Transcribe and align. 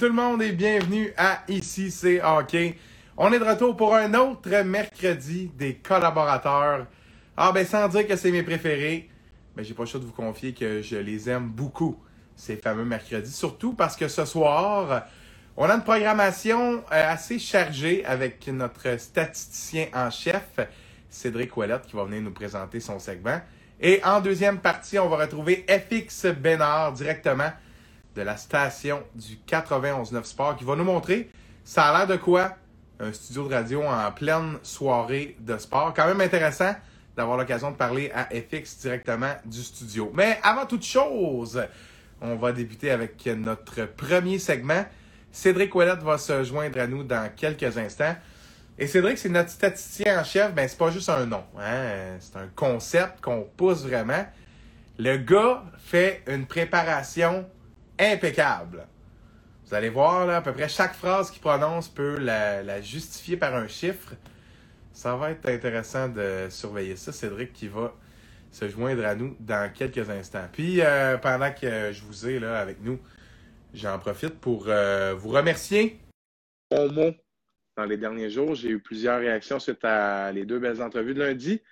tout 0.00 0.06
le 0.06 0.12
monde 0.12 0.40
et 0.40 0.52
bienvenue 0.52 1.12
à 1.14 1.42
Ici 1.46 1.90
c'est 1.90 2.22
hockey. 2.22 2.74
On 3.18 3.30
est 3.34 3.38
de 3.38 3.44
retour 3.44 3.76
pour 3.76 3.94
un 3.94 4.14
autre 4.14 4.62
mercredi 4.62 5.50
des 5.58 5.74
collaborateurs. 5.74 6.86
Ah 7.36 7.52
ben 7.52 7.66
sans 7.66 7.86
dire 7.86 8.06
que 8.06 8.16
c'est 8.16 8.30
mes 8.30 8.42
préférés, 8.42 9.10
mais 9.54 9.62
j'ai 9.62 9.74
pas 9.74 9.82
le 9.82 9.88
choix 9.90 10.00
de 10.00 10.06
vous 10.06 10.12
confier 10.12 10.54
que 10.54 10.80
je 10.80 10.96
les 10.96 11.28
aime 11.28 11.48
beaucoup 11.48 12.02
ces 12.34 12.56
fameux 12.56 12.86
mercredis, 12.86 13.30
surtout 13.30 13.74
parce 13.74 13.94
que 13.94 14.08
ce 14.08 14.24
soir, 14.24 15.04
on 15.54 15.68
a 15.68 15.74
une 15.74 15.84
programmation 15.84 16.78
euh, 16.78 17.12
assez 17.12 17.38
chargée 17.38 18.02
avec 18.06 18.48
notre 18.48 18.98
statisticien 18.98 19.88
en 19.92 20.10
chef, 20.10 20.60
Cédric 21.10 21.54
Ouellette, 21.58 21.84
qui 21.84 21.96
va 21.96 22.04
venir 22.04 22.22
nous 22.22 22.32
présenter 22.32 22.80
son 22.80 22.98
segment. 22.98 23.38
Et 23.78 24.00
en 24.02 24.22
deuxième 24.22 24.60
partie, 24.60 24.98
on 24.98 25.10
va 25.10 25.18
retrouver 25.18 25.66
FX 25.68 26.24
Bénard 26.28 26.94
directement 26.94 27.50
de 28.14 28.22
la 28.22 28.36
station 28.36 29.02
du 29.14 29.38
91.9 29.46 30.24
Sport 30.24 30.56
qui 30.56 30.64
va 30.64 30.76
nous 30.76 30.84
montrer 30.84 31.30
ça 31.64 31.84
a 31.84 31.98
l'air 31.98 32.06
de 32.06 32.16
quoi 32.16 32.56
un 32.98 33.12
studio 33.12 33.48
de 33.48 33.54
radio 33.54 33.82
en 33.82 34.10
pleine 34.12 34.58
soirée 34.62 35.36
de 35.40 35.56
sport. 35.56 35.94
Quand 35.94 36.06
même 36.06 36.20
intéressant 36.20 36.74
d'avoir 37.16 37.38
l'occasion 37.38 37.70
de 37.70 37.76
parler 37.76 38.10
à 38.14 38.24
FX 38.24 38.78
directement 38.78 39.34
du 39.44 39.62
studio. 39.62 40.10
Mais 40.14 40.38
avant 40.42 40.66
toute 40.66 40.84
chose, 40.84 41.64
on 42.20 42.36
va 42.36 42.52
débuter 42.52 42.90
avec 42.90 43.24
notre 43.26 43.84
premier 43.84 44.38
segment. 44.38 44.84
Cédric 45.32 45.74
Ouellette 45.74 46.02
va 46.02 46.18
se 46.18 46.44
joindre 46.44 46.80
à 46.80 46.86
nous 46.86 47.04
dans 47.04 47.30
quelques 47.34 47.78
instants. 47.78 48.16
Et 48.78 48.86
Cédric, 48.86 49.18
c'est 49.18 49.28
notre 49.28 49.50
statisticien 49.50 50.20
en 50.20 50.24
chef, 50.24 50.52
ben 50.52 50.66
c'est 50.66 50.78
pas 50.78 50.90
juste 50.90 51.08
un 51.08 51.26
nom. 51.26 51.44
Hein? 51.58 52.16
C'est 52.18 52.36
un 52.36 52.48
concept 52.56 53.20
qu'on 53.20 53.46
pousse 53.56 53.84
vraiment. 53.84 54.26
Le 54.98 55.18
gars 55.18 55.62
fait 55.78 56.22
une 56.26 56.46
préparation 56.46 57.46
impeccable. 58.00 58.86
Vous 59.66 59.74
allez 59.74 59.88
voir, 59.88 60.26
là, 60.26 60.38
à 60.38 60.42
peu 60.42 60.52
près 60.52 60.68
chaque 60.68 60.94
phrase 60.94 61.30
qu'il 61.30 61.40
prononce 61.40 61.88
peut 61.88 62.18
la, 62.18 62.80
justifier 62.80 63.36
par 63.36 63.54
un 63.54 63.68
chiffre. 63.68 64.14
Ça 64.92 65.14
va 65.14 65.30
être 65.30 65.48
intéressant 65.48 66.08
de 66.08 66.48
surveiller 66.50 66.96
ça. 66.96 67.12
Cédric 67.12 67.52
qui 67.52 67.68
va 67.68 67.94
se 68.50 68.68
joindre 68.68 69.04
à 69.04 69.14
nous 69.14 69.36
dans 69.38 69.72
quelques 69.72 70.10
instants. 70.10 70.48
Puis, 70.52 70.80
euh, 70.80 71.18
pendant 71.18 71.52
que 71.52 71.92
je 71.92 72.02
vous 72.02 72.26
ai 72.26 72.40
là 72.40 72.58
avec 72.58 72.82
nous, 72.82 72.98
j'en 73.72 73.98
profite 73.98 74.40
pour 74.40 74.64
euh, 74.66 75.14
vous 75.14 75.28
remercier. 75.28 76.00
Bon 76.70 76.90
mot. 76.90 77.12
Dans 77.76 77.84
les 77.84 77.96
derniers 77.96 78.30
jours, 78.30 78.56
j'ai 78.56 78.70
eu 78.70 78.80
plusieurs 78.80 79.20
réactions 79.20 79.60
suite 79.60 79.84
à 79.84 80.32
les 80.32 80.44
deux 80.44 80.58
belles 80.58 80.82
entrevues 80.82 81.14
de 81.14 81.22
lundi 81.22 81.62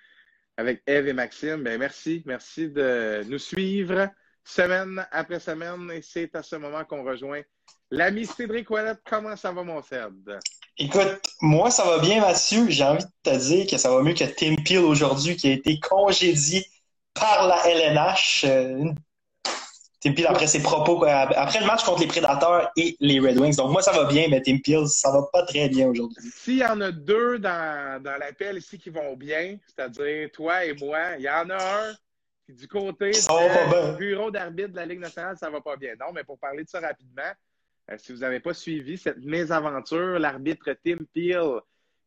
avec 0.56 0.82
Eve 0.86 1.08
et 1.08 1.12
Maxime. 1.12 1.62
Ben, 1.62 1.78
merci. 1.78 2.22
Merci 2.26 2.68
de 2.68 3.22
nous 3.28 3.38
suivre 3.38 4.08
semaine 4.48 5.06
après 5.12 5.41
semaine. 5.41 5.91
Et 5.92 6.02
c'est 6.02 6.34
à 6.34 6.42
ce 6.42 6.56
moment 6.56 6.84
qu'on 6.84 7.04
rejoint 7.04 7.42
l'ami 7.91 8.27
Cédric 8.27 8.70
Ouellette. 8.70 9.00
Comment 9.05 9.36
ça 9.36 9.52
va, 9.52 9.62
mon 9.62 9.82
Ced? 9.82 10.38
Écoute, 10.78 11.20
moi, 11.40 11.70
ça 11.70 11.84
va 11.84 11.98
bien, 11.98 12.20
Mathieu. 12.20 12.66
J'ai 12.68 12.84
envie 12.84 13.05
de 13.05 13.30
te 13.30 13.36
dire 13.36 13.66
que 13.66 13.77
ça 13.77 13.90
va 13.90 14.02
mieux 14.02 14.14
que 14.14 14.24
Tim 14.24 14.56
Peel 14.64 14.78
aujourd'hui, 14.78 15.36
qui 15.36 15.48
a 15.48 15.52
été 15.52 15.78
congédié 15.80 16.64
par 17.14 17.46
la 17.48 17.68
LNH. 17.68 18.44
Euh, 18.44 18.84
Tim 20.00 20.12
Peel, 20.12 20.28
après 20.28 20.46
ses 20.46 20.62
propos, 20.62 21.05
euh, 21.05 21.08
après 21.08 21.58
le 21.58 21.66
match 21.66 21.83
contre 21.83 22.02
les 22.02 22.06
Prédateurs 22.06 22.70
et 22.77 22.96
les 23.00 23.18
Red 23.18 23.38
Wings. 23.38 23.56
Donc, 23.56 23.72
moi, 23.72 23.83
ça 23.83 23.90
va 23.90 24.05
bien, 24.05 24.28
mais 24.30 24.40
Tim 24.40 24.58
Peel, 24.64 24.86
ça 24.86 25.10
va 25.10 25.22
pas 25.33 25.42
très 25.42 25.68
bien 25.68 25.88
aujourd'hui. 25.88 26.16
S'il 26.33 26.58
y 26.58 26.64
en 26.64 26.80
a 26.80 26.92
deux 26.92 27.40
dans, 27.40 28.00
dans 28.00 28.16
l'appel 28.16 28.58
ici 28.58 28.78
qui 28.78 28.90
vont 28.90 29.16
bien, 29.16 29.58
c'est-à-dire 29.66 30.30
toi 30.33 30.64
et 30.64 30.74
moi, 30.74 31.16
il 31.18 31.24
y 31.24 31.28
en 31.28 31.50
a 31.50 31.56
un 31.56 31.94
du 32.48 32.66
côté 32.66 33.10
du 33.10 33.96
bureau 33.98 34.30
d'arbitre 34.30 34.70
de 34.70 34.77
la 34.77 34.86
Ligue 34.86 35.00
nationale, 35.00 35.36
ça 35.36 35.50
va 35.50 35.61
pas 35.61 35.77
bien. 35.77 35.95
Non, 36.00 36.12
mais 36.12 36.24
pour 36.24 36.39
parler 36.39 36.64
de 36.64 36.68
ça 36.68 36.80
rapidement, 36.80 37.33
euh, 37.90 37.98
si 37.98 38.12
vous 38.12 38.20
n'avez 38.20 38.40
pas 38.40 38.55
suivi 38.55 38.96
cette 38.96 39.18
mésaventure, 39.18 40.18
l'arbitre 40.18 40.74
Tim 40.84 40.98
Peel, 41.14 41.61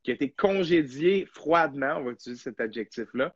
qui 0.03 0.11
a 0.11 0.13
été 0.15 0.31
congédié 0.31 1.27
froidement, 1.27 1.97
on 1.97 2.05
va 2.05 2.11
utiliser 2.11 2.41
cet 2.41 2.59
adjectif-là, 2.59 3.31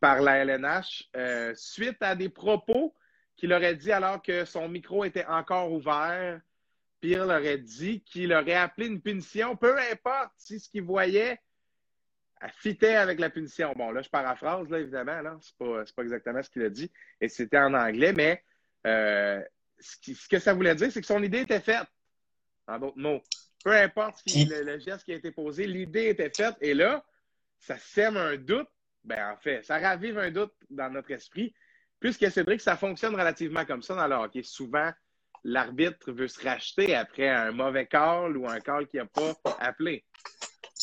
par 0.00 0.20
la 0.20 0.44
LNH, 0.44 1.08
euh, 1.16 1.54
suite 1.56 1.96
à 2.00 2.14
des 2.14 2.28
propos 2.28 2.94
qu'il 3.36 3.52
aurait 3.52 3.74
dit 3.74 3.92
alors 3.92 4.20
que 4.20 4.44
son 4.44 4.68
micro 4.68 5.04
était 5.04 5.24
encore 5.26 5.72
ouvert. 5.72 6.40
Peel 7.00 7.22
aurait 7.22 7.58
dit 7.58 8.02
qu'il 8.02 8.32
aurait 8.32 8.54
appelé 8.54 8.86
une 8.86 9.00
punition, 9.00 9.56
peu 9.56 9.76
importe 9.90 10.32
si 10.36 10.60
ce 10.60 10.68
qu'il 10.68 10.82
voyait 10.82 11.40
fitait 12.48 12.96
avec 12.96 13.20
la 13.20 13.30
punition. 13.30 13.72
Bon, 13.76 13.90
là, 13.90 14.02
je 14.02 14.08
paraphrase, 14.08 14.68
là, 14.68 14.80
évidemment, 14.80 15.20
là. 15.20 15.38
C'est 15.40 15.56
pas, 15.56 15.84
pas 15.96 16.02
exactement 16.02 16.42
ce 16.42 16.50
qu'il 16.50 16.62
a 16.62 16.70
dit. 16.70 16.90
Et 17.20 17.28
c'était 17.28 17.58
en 17.58 17.74
anglais, 17.74 18.12
mais 18.12 18.42
euh, 18.86 19.40
ce, 19.78 20.28
que 20.28 20.38
ça 20.38 20.54
voulait 20.54 20.74
dire, 20.74 20.90
c'est 20.90 21.00
que 21.00 21.06
son 21.06 21.22
idée 21.22 21.40
était 21.40 21.60
faite. 21.60 21.86
En 22.66 22.78
d'autres 22.78 22.98
mots. 22.98 23.22
Peu 23.64 23.72
importe 23.72 24.22
le, 24.26 24.78
geste 24.78 25.04
qui 25.04 25.12
a 25.12 25.16
été 25.16 25.30
posé, 25.30 25.66
l'idée 25.66 26.08
était 26.08 26.30
faite. 26.30 26.56
Et 26.60 26.74
là, 26.74 27.04
ça 27.60 27.78
sème 27.78 28.16
un 28.16 28.36
doute. 28.36 28.68
Ben, 29.04 29.32
en 29.32 29.36
fait, 29.36 29.64
ça 29.64 29.78
ravive 29.78 30.18
un 30.18 30.30
doute 30.30 30.54
dans 30.70 30.90
notre 30.90 31.10
esprit. 31.10 31.54
Puisque 32.00 32.30
Cédric, 32.30 32.60
ça 32.60 32.76
fonctionne 32.76 33.14
relativement 33.14 33.64
comme 33.64 33.82
ça 33.82 33.94
dans 33.94 34.06
le 34.08 34.14
hockey. 34.16 34.42
Souvent, 34.42 34.90
l'arbitre 35.44 36.12
veut 36.12 36.28
se 36.28 36.42
racheter 36.42 36.94
après 36.94 37.28
un 37.28 37.52
mauvais 37.52 37.86
call 37.86 38.36
ou 38.36 38.48
un 38.48 38.60
call 38.60 38.86
qu'il 38.88 39.00
n'a 39.00 39.06
pas 39.06 39.34
appelé. 39.60 40.04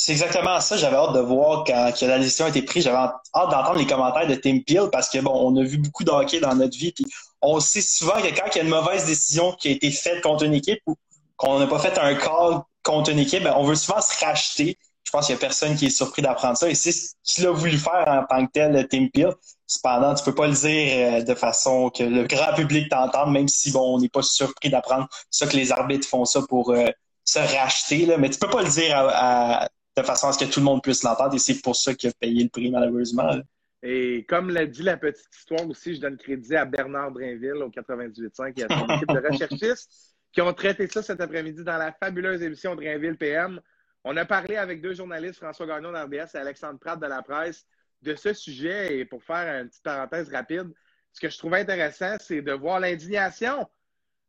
C'est 0.01 0.13
exactement 0.13 0.61
ça. 0.61 0.77
J'avais 0.77 0.95
hâte 0.95 1.11
de 1.11 1.19
voir 1.19 1.65
quand 1.65 1.91
la 2.03 2.19
décision 2.19 2.45
a 2.45 2.49
été 2.49 2.61
prise. 2.61 2.85
J'avais 2.85 2.95
hâte 2.95 3.19
d'entendre 3.33 3.75
les 3.75 3.85
commentaires 3.85 4.27
de 4.27 4.35
Tim 4.35 4.59
Peel 4.65 4.89
parce 4.89 5.09
que 5.09 5.19
bon, 5.19 5.33
on 5.33 5.57
a 5.57 5.63
vu 5.63 5.77
beaucoup 5.77 6.05
de 6.05 6.39
dans 6.39 6.55
notre 6.55 6.77
vie. 6.77 6.93
Puis 6.93 7.05
on 7.41 7.59
sait 7.59 7.81
souvent 7.81 8.13
que 8.13 8.29
quand 8.29 8.45
il 8.55 8.57
y 8.59 8.61
a 8.61 8.63
une 8.63 8.69
mauvaise 8.69 9.05
décision 9.05 9.51
qui 9.59 9.67
a 9.67 9.71
été 9.71 9.91
faite 9.91 10.21
contre 10.23 10.45
une 10.45 10.53
équipe 10.53 10.79
ou 10.87 10.95
qu'on 11.35 11.59
n'a 11.59 11.67
pas 11.67 11.79
fait 11.79 11.97
un 11.99 12.15
call 12.15 12.61
contre 12.81 13.09
une 13.09 13.19
équipe, 13.19 13.43
ben, 13.43 13.53
on 13.57 13.65
veut 13.65 13.75
souvent 13.75 13.99
se 13.99 14.23
racheter. 14.23 14.77
Je 15.03 15.11
pense 15.11 15.25
qu'il 15.25 15.35
n'y 15.35 15.39
a 15.39 15.41
personne 15.41 15.75
qui 15.75 15.87
est 15.87 15.89
surpris 15.89 16.21
d'apprendre 16.21 16.55
ça. 16.55 16.69
Et 16.69 16.75
c'est 16.75 16.93
ce 16.93 17.13
qu'il 17.21 17.45
a 17.45 17.51
voulu 17.51 17.77
faire 17.77 18.05
en 18.07 18.23
tant 18.23 18.45
que 18.45 18.51
tel, 18.53 18.87
Tim 18.87 19.07
Peel. 19.13 19.33
Cependant, 19.67 20.15
tu 20.15 20.23
peux 20.23 20.33
pas 20.33 20.47
le 20.47 20.53
dire 20.53 20.91
euh, 20.93 21.23
de 21.23 21.35
façon 21.35 21.89
que 21.89 22.03
le 22.03 22.23
grand 22.23 22.53
public 22.53 22.87
t'entende, 22.87 23.33
même 23.33 23.49
si 23.49 23.69
bon, 23.71 23.95
on 23.95 23.99
n'est 23.99 24.07
pas 24.07 24.21
surpris 24.21 24.69
d'apprendre 24.69 25.09
ça 25.29 25.45
que 25.45 25.57
les 25.57 25.73
arbitres 25.73 26.07
font 26.07 26.23
ça 26.23 26.39
pour 26.47 26.71
euh, 26.71 26.87
se 27.25 27.39
racheter. 27.39 28.05
Là. 28.05 28.17
Mais 28.17 28.29
tu 28.29 28.39
peux 28.39 28.49
pas 28.49 28.61
le 28.61 28.69
dire 28.69 28.95
à 28.95 29.67
de 30.01 30.05
façon 30.05 30.27
à 30.27 30.33
ce 30.33 30.43
que 30.43 30.51
tout 30.51 30.59
le 30.59 30.65
monde 30.65 30.81
puisse 30.81 31.03
l'entendre. 31.03 31.35
Et 31.35 31.39
c'est 31.39 31.61
pour 31.61 31.75
ça 31.75 31.93
qu'il 31.93 32.09
a 32.09 32.13
payé 32.13 32.43
le 32.43 32.49
prix, 32.49 32.71
malheureusement. 32.71 33.39
Et 33.81 34.25
comme 34.27 34.49
l'a 34.49 34.65
dit 34.65 34.83
la 34.83 34.97
petite 34.97 35.33
histoire 35.33 35.67
aussi, 35.69 35.95
je 35.95 36.01
donne 36.01 36.17
crédit 36.17 36.55
à 36.55 36.65
Bernard 36.65 37.11
Drainville 37.11 37.63
au 37.63 37.69
98.5 37.69 38.53
et 38.57 38.63
à 38.63 38.77
son 38.77 38.87
équipe 38.93 39.07
de 39.07 39.27
recherchistes 39.27 40.15
qui 40.31 40.41
ont 40.41 40.53
traité 40.53 40.87
ça 40.87 41.01
cet 41.01 41.21
après-midi 41.21 41.63
dans 41.63 41.77
la 41.77 41.91
fabuleuse 41.91 42.41
émission 42.41 42.75
Drainville 42.75 43.17
PM. 43.17 43.59
On 44.03 44.15
a 44.17 44.25
parlé 44.25 44.57
avec 44.57 44.81
deux 44.81 44.93
journalistes, 44.93 45.37
François 45.37 45.65
Gagnon 45.65 45.91
d'RDS 45.91 46.35
et 46.35 46.37
Alexandre 46.37 46.79
Pratt 46.79 46.99
de 46.99 47.07
la 47.07 47.21
presse, 47.21 47.65
de 48.01 48.15
ce 48.15 48.33
sujet. 48.33 48.97
Et 48.97 49.05
pour 49.05 49.23
faire 49.23 49.61
une 49.61 49.69
petite 49.69 49.83
parenthèse 49.83 50.29
rapide, 50.29 50.71
ce 51.13 51.19
que 51.19 51.29
je 51.29 51.37
trouve 51.37 51.53
intéressant, 51.53 52.15
c'est 52.19 52.41
de 52.41 52.51
voir 52.51 52.79
l'indignation 52.79 53.67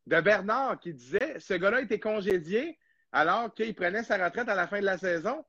de 0.06 0.20
Bernard 0.20 0.78
qui 0.80 0.94
disait 0.94 1.36
ce 1.38 1.54
gars-là 1.54 1.82
était 1.82 2.00
congédié 2.00 2.78
alors 3.12 3.52
qu'il 3.54 3.74
prenait 3.74 4.02
sa 4.02 4.24
retraite 4.24 4.48
à 4.48 4.54
la 4.54 4.66
fin 4.66 4.80
de 4.80 4.86
la 4.86 4.98
saison. 4.98 5.44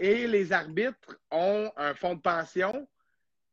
Et 0.00 0.26
les 0.26 0.52
arbitres 0.52 1.18
ont 1.30 1.70
un 1.76 1.94
fonds 1.94 2.14
de 2.14 2.20
pension 2.20 2.86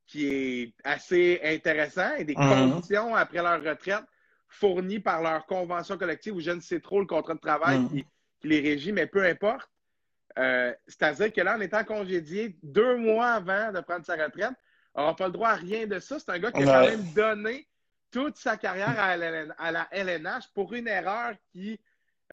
qui 0.07 0.25
est 0.27 0.73
assez 0.83 1.39
intéressant 1.43 2.15
et 2.15 2.23
des 2.23 2.35
mhm. 2.35 2.71
conditions 2.71 3.15
après 3.15 3.41
leur 3.41 3.61
retraite 3.61 4.03
fournies 4.47 4.99
par 4.99 5.21
leur 5.21 5.45
convention 5.45 5.97
collective 5.97 6.35
ou 6.35 6.39
je 6.39 6.51
ne 6.51 6.61
sais 6.61 6.79
trop 6.79 6.99
le 6.99 7.05
contrat 7.05 7.35
de 7.35 7.39
travail 7.39 7.79
mhm. 7.79 7.89
qui, 7.89 8.05
les 8.43 8.61
régit, 8.61 8.91
mais 8.93 9.05
peu 9.05 9.23
importe. 9.23 9.69
Euh, 10.37 10.73
c'est-à-dire 10.87 11.33
que 11.33 11.41
là, 11.41 11.57
en 11.57 11.61
étant 11.61 11.83
congédié 11.83 12.57
deux 12.63 12.95
mois 12.95 13.31
avant 13.31 13.71
de 13.73 13.81
prendre 13.81 14.05
sa 14.05 14.13
retraite, 14.13 14.53
on 14.95 15.01
n'aura 15.01 15.15
pas 15.15 15.27
le 15.27 15.33
droit 15.33 15.49
à 15.49 15.55
rien 15.55 15.85
de 15.85 15.99
ça. 15.99 16.17
C'est 16.19 16.29
un 16.29 16.39
gars 16.39 16.51
qui 16.51 16.63
a 16.63 16.65
quand 16.65 16.87
même 16.87 17.13
donné 17.13 17.67
toute 18.09 18.37
sa 18.37 18.55
carrière 18.55 18.97
à 18.97 19.71
la 19.71 19.87
LNH 19.91 20.47
pour 20.53 20.73
une 20.73 20.87
erreur 20.87 21.33
qui 21.51 21.79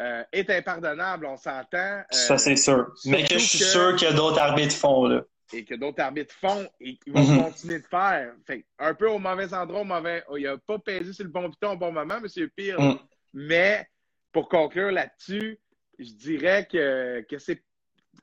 euh, 0.00 0.22
est 0.32 0.50
impardonnable, 0.50 1.26
on 1.26 1.36
s'entend. 1.36 2.02
ça, 2.10 2.34
euh, 2.34 2.38
c'est 2.38 2.56
sûr. 2.56 2.92
Mais 3.06 3.24
que 3.24 3.34
je 3.34 3.38
suis 3.38 3.58
sûr 3.58 3.96
qu'il 3.96 4.08
y 4.08 4.10
a 4.10 4.14
d'autres 4.14 4.38
arbitres 4.38 4.74
font, 4.74 5.06
là. 5.06 5.22
Et 5.52 5.64
que 5.64 5.74
d'autres 5.74 6.02
arbitres 6.02 6.34
font 6.34 6.68
et 6.80 6.96
qu'ils 6.96 7.12
vont 7.12 7.22
mhm. 7.22 7.44
continuer 7.44 7.78
de 7.78 7.86
faire. 7.86 8.34
Fait, 8.46 8.66
un 8.78 8.94
peu 8.94 9.08
au 9.08 9.18
mauvais 9.18 9.54
endroit, 9.54 9.80
au 9.80 9.84
mauvais. 9.84 10.24
il 10.36 10.42
n'a 10.42 10.58
pas 10.58 10.78
pesé 10.78 11.12
sur 11.12 11.24
le 11.24 11.30
bon 11.30 11.50
piton 11.50 11.72
au 11.72 11.76
bon 11.76 11.92
moment, 11.92 12.16
M. 12.16 12.48
Pire. 12.56 12.80
Mhm. 12.80 12.98
Mais 13.32 13.88
pour 14.32 14.48
conclure 14.48 14.90
là-dessus, 14.90 15.58
je 15.98 16.12
dirais 16.12 16.66
que, 16.70 17.24
que 17.30 17.38
c'est 17.38 17.62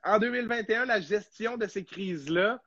en 0.04 0.18
2021, 0.18 0.84
la 0.84 1.00
gestion 1.00 1.56
de 1.56 1.66
ces 1.66 1.84
crises-là 1.84 2.60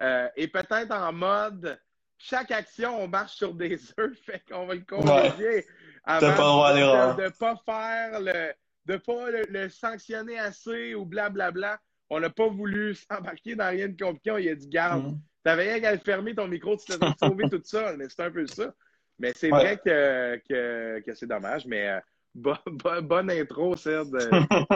euh, 0.00 0.28
est 0.36 0.48
peut-être 0.48 0.92
en 0.92 1.12
mode 1.12 1.78
chaque 2.16 2.50
action, 2.50 3.00
on 3.00 3.08
marche 3.08 3.36
sur 3.36 3.54
des 3.54 3.78
œufs, 3.98 4.18
fait 4.24 4.42
qu'on 4.48 4.66
va 4.66 4.74
le 4.74 4.80
corriger 4.80 5.66
de 6.08 7.22
ne 7.22 7.28
pas 7.28 7.56
faire 7.64 8.20
le, 8.20 8.52
de 8.86 8.96
pas 8.96 9.30
le, 9.30 9.68
sanctionner 9.68 10.38
assez 10.38 10.94
ou 10.94 11.04
blablabla. 11.04 11.78
On 12.10 12.20
n'a 12.20 12.30
pas 12.30 12.48
voulu 12.48 12.94
s'embarquer 13.10 13.54
dans 13.54 13.68
rien 13.68 13.88
de 13.88 14.02
compliqué. 14.02 14.30
On 14.30 14.38
y 14.38 14.48
a 14.48 14.54
dit, 14.54 14.68
garde, 14.68 15.04
mm-hmm. 15.04 15.18
t'avais 15.44 15.72
rien 15.72 15.80
qu'à 15.80 15.92
le 15.92 15.98
fermer 15.98 16.34
ton 16.34 16.48
micro, 16.48 16.76
tu 16.76 16.86
t'es 16.86 17.06
sauvé 17.20 17.44
tout 17.50 17.60
ça. 17.64 17.94
Mais 17.96 18.06
c'est 18.08 18.22
un 18.22 18.30
peu 18.30 18.46
ça. 18.46 18.72
Mais 19.18 19.32
c'est 19.36 19.50
vrai 19.50 19.78
que, 19.84 20.40
que, 20.48 21.00
que 21.00 21.14
c'est 21.14 21.26
dommage. 21.26 21.66
Mais 21.66 21.88
euh, 21.88 22.00
bonne 23.02 23.30
intro, 23.30 23.76
Ced. 23.76 24.10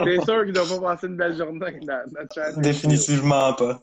T'es 0.03 0.21
sûr 0.21 0.43
qu'il 0.43 0.53
doit 0.53 0.67
pas 0.67 0.79
passer 0.79 1.07
une 1.07 1.17
belle 1.17 1.37
journée 1.37 1.79
dans 1.81 2.03
notre 2.11 2.33
chat? 2.35 2.51
Définitivement 2.53 3.53
pas. 3.53 3.81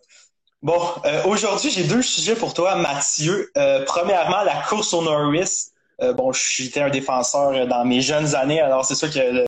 Bon, 0.62 0.79
euh, 1.06 1.23
aujourd'hui, 1.25 1.70
j'ai 1.70 1.85
deux 1.85 2.02
sujets 2.02 2.35
pour 2.35 2.52
toi, 2.52 2.76
Mathieu. 2.76 3.50
Euh, 3.56 3.82
premièrement, 3.87 4.43
la 4.43 4.62
course 4.69 4.93
au 4.93 5.02
Norris. 5.02 5.70
Euh, 6.02 6.12
bon, 6.12 6.32
j'étais 6.32 6.81
un 6.81 6.91
défenseur 6.91 7.67
dans 7.67 7.85
mes 7.85 8.00
jeunes 8.00 8.35
années, 8.35 8.61
alors 8.61 8.85
c'est 8.85 8.94
sûr 8.94 9.11
que 9.11 9.47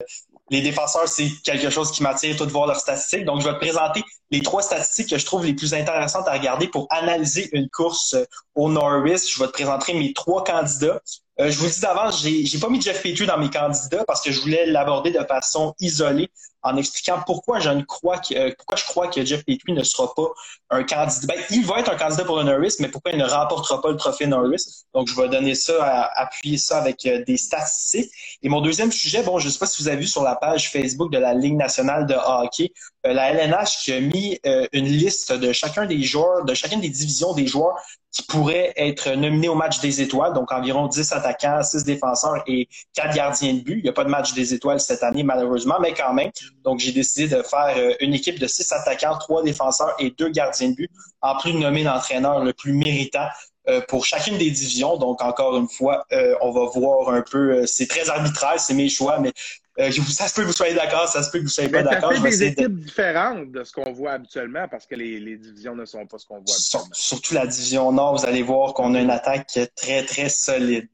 les 0.50 0.60
défenseurs, 0.60 1.08
c'est 1.08 1.30
quelque 1.44 1.70
chose 1.70 1.90
qui 1.90 2.02
m'attire 2.02 2.36
tout 2.36 2.44
de 2.44 2.50
voir 2.50 2.66
leurs 2.66 2.78
statistiques. 2.78 3.24
Donc, 3.24 3.40
je 3.40 3.46
vais 3.46 3.54
te 3.54 3.58
présenter 3.58 4.02
les 4.30 4.42
trois 4.42 4.60
statistiques 4.60 5.08
que 5.08 5.18
je 5.18 5.24
trouve 5.24 5.46
les 5.46 5.54
plus 5.54 5.72
intéressantes 5.72 6.28
à 6.28 6.32
regarder 6.32 6.68
pour 6.68 6.86
analyser 6.90 7.48
une 7.52 7.70
course 7.70 8.16
au 8.54 8.68
Norris. 8.68 9.30
Je 9.34 9.38
vais 9.40 9.46
te 9.46 9.52
présenter 9.52 9.94
mes 9.94 10.12
trois 10.12 10.44
candidats. 10.44 11.00
Euh, 11.40 11.50
je 11.50 11.58
vous 11.58 11.68
dis 11.68 11.80
d'avance, 11.80 12.22
j'ai 12.22 12.58
pas 12.58 12.68
mis 12.68 12.82
Jeff 12.82 13.02
Petrie 13.02 13.26
dans 13.26 13.38
mes 13.38 13.48
candidats 13.48 14.04
parce 14.06 14.20
que 14.20 14.30
je 14.30 14.40
voulais 14.42 14.66
l'aborder 14.66 15.10
de 15.10 15.24
façon 15.24 15.74
isolée 15.80 16.28
en 16.62 16.76
expliquant 16.76 17.20
pourquoi 17.26 17.58
je 17.60 17.70
ne 17.70 17.82
crois 17.82 18.18
que 18.18 18.34
euh, 18.34 18.52
pourquoi 18.56 18.76
je 18.76 18.84
crois 18.84 19.08
que 19.08 19.24
Jeff 19.24 19.44
Petrie 19.44 19.72
ne 19.72 19.82
sera 19.82 20.12
pas 20.14 20.28
un 20.70 20.84
candidat. 20.84 21.34
Ben, 21.34 21.42
il 21.50 21.64
va 21.64 21.80
être 21.80 21.90
un 21.90 21.96
candidat 21.96 22.24
pour 22.24 22.36
le 22.36 22.44
Norris, 22.44 22.76
mais 22.80 22.88
pourquoi 22.88 23.12
il 23.12 23.18
ne 23.18 23.24
remportera 23.24 23.80
pas 23.80 23.90
le 23.90 23.96
trophée 23.96 24.26
Norris. 24.26 24.84
Donc, 24.94 25.08
je 25.08 25.20
vais 25.20 25.28
donner 25.28 25.54
ça, 25.54 26.10
appuyer 26.14 26.58
ça 26.58 26.78
avec 26.78 27.04
euh, 27.06 27.24
des 27.24 27.36
statistiques. 27.36 28.10
Et 28.42 28.48
mon 28.48 28.60
deuxième 28.60 28.92
sujet, 28.92 29.22
bon, 29.22 29.38
je 29.38 29.46
ne 29.46 29.50
sais 29.50 29.58
pas 29.58 29.66
si 29.66 29.82
vous 29.82 29.88
avez 29.88 29.98
vu 29.98 30.06
sur 30.06 30.22
la 30.22 30.36
page 30.36 30.70
Facebook 30.70 31.12
de 31.12 31.18
la 31.18 31.34
Ligue 31.34 31.56
nationale 31.56 32.06
de 32.06 32.14
hockey, 32.14 32.72
la 33.04 33.30
LNH 33.30 33.78
qui 33.82 33.92
a 33.92 34.00
mis 34.00 34.38
une 34.72 34.86
liste 34.86 35.32
de 35.32 35.52
chacun 35.52 35.86
des 35.86 36.02
joueurs, 36.02 36.44
de 36.44 36.54
chacune 36.54 36.80
des 36.80 36.88
divisions 36.88 37.32
des 37.32 37.46
joueurs 37.46 37.76
qui 38.12 38.22
pourraient 38.24 38.74
être 38.76 39.10
nominés 39.12 39.48
au 39.48 39.54
match 39.54 39.80
des 39.80 40.02
étoiles, 40.02 40.34
donc 40.34 40.52
environ 40.52 40.86
10 40.86 41.12
attaquants, 41.12 41.62
6 41.62 41.84
défenseurs 41.84 42.44
et 42.46 42.68
4 42.94 43.14
gardiens 43.14 43.54
de 43.54 43.60
but. 43.60 43.78
Il 43.78 43.82
n'y 43.84 43.88
a 43.88 43.94
pas 43.94 44.04
de 44.04 44.10
match 44.10 44.34
des 44.34 44.52
étoiles 44.52 44.80
cette 44.80 45.02
année, 45.02 45.22
malheureusement, 45.22 45.76
mais 45.80 45.94
quand 45.94 46.12
même. 46.12 46.30
Donc, 46.62 46.78
j'ai 46.78 46.92
décidé 46.92 47.34
de 47.34 47.42
faire 47.42 47.74
euh, 47.76 47.94
une 48.00 48.12
équipe 48.12 48.38
de 48.38 48.46
6 48.46 48.70
attaquants, 48.72 49.16
3 49.18 49.42
défenseurs 49.44 49.94
et 49.98 50.10
2 50.10 50.28
gardiens 50.28 50.68
de 50.68 50.74
but, 50.74 50.90
en 51.22 51.38
plus 51.38 51.52
de 51.52 51.58
nommer 51.58 51.84
l'entraîneur 51.84 52.44
le 52.44 52.52
plus 52.52 52.74
méritant 52.74 53.28
euh, 53.68 53.80
pour 53.88 54.04
chacune 54.04 54.36
des 54.36 54.50
divisions. 54.50 54.98
Donc, 54.98 55.22
encore 55.22 55.56
une 55.56 55.68
fois, 55.68 56.04
euh, 56.12 56.34
on 56.42 56.50
va 56.50 56.66
voir 56.66 57.08
un 57.08 57.22
peu, 57.22 57.64
c'est 57.66 57.86
très 57.86 58.10
arbitraire, 58.10 58.60
c'est 58.60 58.74
mes 58.74 58.90
choix, 58.90 59.20
mais 59.20 59.32
euh, 59.78 59.90
ça 59.90 60.28
se 60.28 60.34
peut 60.34 60.42
que 60.42 60.48
vous 60.48 60.52
soyez 60.52 60.74
d'accord, 60.74 61.08
ça 61.08 61.22
se 61.22 61.30
peut 61.30 61.38
que 61.38 61.44
vous 61.44 61.48
soyez 61.48 61.70
pas 61.70 61.82
d'accord. 61.82 62.12
Ça 62.12 62.20
fait 62.20 62.28
des 62.28 62.42
équipes 62.42 62.78
différentes 62.78 63.50
de 63.52 63.64
ce 63.64 63.72
qu'on 63.72 63.92
voit 63.92 64.12
habituellement 64.12 64.66
parce 64.70 64.86
que 64.86 64.94
les, 64.94 65.18
les, 65.18 65.38
divisions 65.38 65.74
ne 65.74 65.86
sont 65.86 66.06
pas 66.06 66.18
ce 66.18 66.26
qu'on 66.26 66.40
voit 66.40 66.54
habituellement. 66.54 66.88
Surtout 66.92 67.34
la 67.34 67.46
division 67.46 67.90
Nord, 67.90 68.18
vous 68.18 68.26
allez 68.26 68.42
voir 68.42 68.74
qu'on 68.74 68.94
a 68.94 69.00
une 69.00 69.10
attaque 69.10 69.58
très, 69.74 70.04
très 70.04 70.28
solide. 70.28 70.88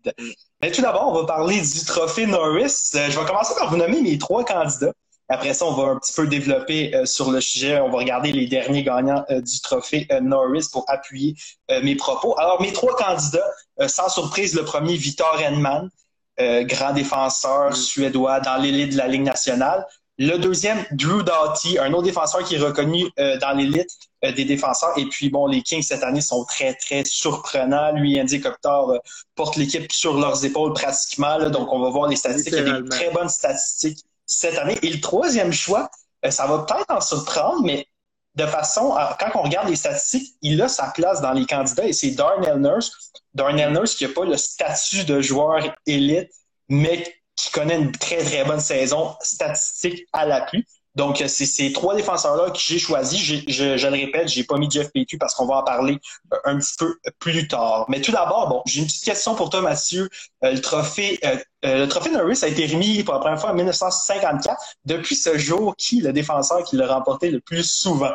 Mais 0.62 0.70
tout 0.70 0.80
d'abord, 0.80 1.08
on 1.08 1.20
va 1.20 1.26
parler 1.26 1.60
du 1.60 1.84
trophée 1.84 2.26
Norris. 2.26 2.92
Euh, 2.94 3.10
je 3.10 3.18
vais 3.18 3.26
commencer 3.26 3.54
par 3.58 3.68
vous 3.68 3.76
nommer 3.76 4.00
mes 4.00 4.16
trois 4.16 4.44
candidats. 4.44 4.92
Après 5.28 5.54
ça, 5.54 5.66
on 5.66 5.72
va 5.72 5.90
un 5.90 5.98
petit 5.98 6.12
peu 6.12 6.28
développer 6.28 6.94
euh, 6.94 7.04
sur 7.04 7.32
le 7.32 7.40
sujet. 7.40 7.80
On 7.80 7.90
va 7.90 7.98
regarder 7.98 8.30
les 8.30 8.46
derniers 8.46 8.84
gagnants 8.84 9.24
du 9.28 9.60
trophée 9.60 10.06
Norris 10.22 10.68
pour 10.70 10.84
appuyer 10.88 11.34
mes 11.82 11.96
propos. 11.96 12.38
Alors, 12.38 12.62
mes 12.62 12.72
trois 12.72 12.94
candidats, 12.94 13.50
sans 13.88 14.08
surprise, 14.08 14.54
le 14.54 14.64
premier, 14.64 14.94
Victor 14.94 15.36
Henman. 15.44 15.90
Euh, 16.40 16.62
grand 16.62 16.92
défenseur 16.92 17.70
mm. 17.70 17.74
suédois 17.74 18.38
dans 18.38 18.56
l'élite 18.56 18.92
de 18.92 18.98
la 18.98 19.08
Ligue 19.08 19.22
nationale. 19.22 19.84
Le 20.18 20.36
deuxième, 20.36 20.84
Drew 20.92 21.22
Doughty, 21.24 21.78
un 21.78 21.92
autre 21.92 22.04
défenseur 22.04 22.44
qui 22.44 22.54
est 22.54 22.60
reconnu 22.60 23.06
euh, 23.18 23.38
dans 23.38 23.52
l'élite 23.52 23.90
euh, 24.24 24.30
des 24.30 24.44
défenseurs. 24.44 24.92
Et 24.96 25.06
puis, 25.06 25.30
bon, 25.30 25.48
les 25.48 25.62
Kings 25.62 25.82
cette 25.82 26.04
année 26.04 26.20
sont 26.20 26.44
très, 26.44 26.74
très 26.74 27.02
surprenants. 27.04 27.92
Lui, 27.92 28.20
Andy 28.20 28.40
Coptor 28.40 29.00
porte 29.34 29.56
l'équipe 29.56 29.90
sur 29.90 30.16
leurs 30.16 30.44
épaules 30.44 30.74
pratiquement. 30.74 31.50
donc, 31.50 31.72
on 31.72 31.80
va 31.80 31.90
voir 31.90 32.08
les 32.08 32.16
statistiques. 32.16 32.54
Il 32.56 32.66
y 32.66 32.70
a 32.70 32.82
des 32.82 32.88
très 32.88 33.10
bonnes 33.10 33.28
statistiques 33.28 34.04
cette 34.24 34.58
année. 34.58 34.78
Et 34.82 34.90
le 34.90 35.00
troisième 35.00 35.52
choix, 35.52 35.90
ça 36.28 36.46
va 36.46 36.60
peut-être 36.60 36.86
en 36.88 37.00
surprendre, 37.00 37.62
mais 37.64 37.88
de 38.36 38.46
façon, 38.46 38.94
quand 39.18 39.30
on 39.34 39.42
regarde 39.42 39.68
les 39.68 39.76
statistiques, 39.76 40.34
il 40.42 40.62
a 40.62 40.68
sa 40.68 40.90
place 40.90 41.20
dans 41.20 41.32
les 41.32 41.44
candidats 41.44 41.86
et 41.86 41.92
c'est 41.92 42.12
Darnell 42.12 42.60
Nurse. 42.60 42.92
Darnell 43.38 43.72
Nurse 43.72 43.94
qui 43.94 44.06
n'a 44.06 44.12
pas 44.12 44.24
le 44.24 44.36
statut 44.36 45.04
de 45.04 45.20
joueur 45.22 45.60
élite, 45.86 46.30
mais 46.68 47.22
qui 47.36 47.50
connaît 47.50 47.76
une 47.76 47.92
très, 47.92 48.18
très 48.18 48.44
bonne 48.44 48.60
saison 48.60 49.14
statistique 49.22 50.06
à 50.12 50.26
l'appui. 50.26 50.66
Donc, 50.94 51.22
c'est 51.28 51.46
ces 51.46 51.72
trois 51.72 51.94
défenseurs-là 51.94 52.50
que 52.50 52.58
j'ai 52.58 52.80
choisis. 52.80 53.20
Je, 53.20 53.64
le 53.64 53.88
répète, 53.92 54.26
j'ai 54.26 54.42
pas 54.42 54.58
mis 54.58 54.68
Jeff 54.68 54.90
Petrie 54.92 55.16
parce 55.16 55.32
qu'on 55.32 55.46
va 55.46 55.58
en 55.58 55.62
parler 55.62 56.00
euh, 56.32 56.36
un 56.44 56.58
petit 56.58 56.74
peu 56.76 56.98
plus 57.20 57.46
tard. 57.46 57.84
Mais 57.88 58.00
tout 58.00 58.10
d'abord, 58.10 58.48
bon, 58.48 58.62
j'ai 58.66 58.80
une 58.80 58.86
petite 58.86 59.04
question 59.04 59.36
pour 59.36 59.48
toi, 59.48 59.60
Mathieu. 59.60 60.08
Euh, 60.42 60.50
le 60.50 60.60
trophée, 60.60 61.20
euh, 61.24 61.36
le 61.62 61.86
trophée 61.86 62.10
Norris 62.10 62.40
a 62.42 62.48
été 62.48 62.66
remis 62.66 63.04
pour 63.04 63.14
la 63.14 63.20
première 63.20 63.40
fois 63.40 63.50
en 63.50 63.54
1954. 63.54 64.60
Depuis 64.86 65.14
ce 65.14 65.38
jour, 65.38 65.76
qui 65.76 66.00
est 66.00 66.02
le 66.02 66.12
défenseur 66.12 66.64
qui 66.64 66.74
l'a 66.74 66.92
remporté 66.92 67.30
le 67.30 67.38
plus 67.38 67.62
souvent? 67.62 68.14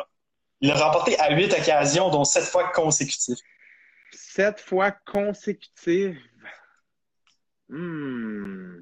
Il 0.60 0.68
l'a 0.68 0.76
remporté 0.76 1.18
à 1.18 1.34
huit 1.34 1.54
occasions, 1.54 2.10
dont 2.10 2.24
sept 2.24 2.44
fois 2.44 2.64
consécutives. 2.74 3.38
Sept 4.34 4.58
fois 4.58 4.90
consécutives. 4.90 6.18
Hmm. 7.68 8.80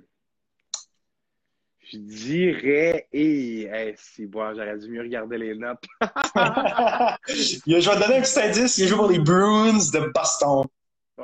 Je 1.90 1.98
dirais. 1.98 3.06
Et 3.12 3.68
eh, 3.70 3.94
si 3.98 4.24
bon, 4.24 4.54
j'aurais 4.54 4.78
dû 4.78 4.88
mieux 4.88 5.02
regarder 5.02 5.36
les 5.36 5.54
notes. 5.54 5.84
je 6.00 7.70
vais 7.70 7.82
te 7.82 8.00
donner 8.00 8.16
un 8.16 8.22
petit 8.22 8.40
indice. 8.40 8.78
Il 8.78 8.88
joue 8.88 8.96
pour 8.96 9.10
les 9.10 9.18
Bruins 9.18 9.90
de 9.92 10.10
Boston. 10.14 10.64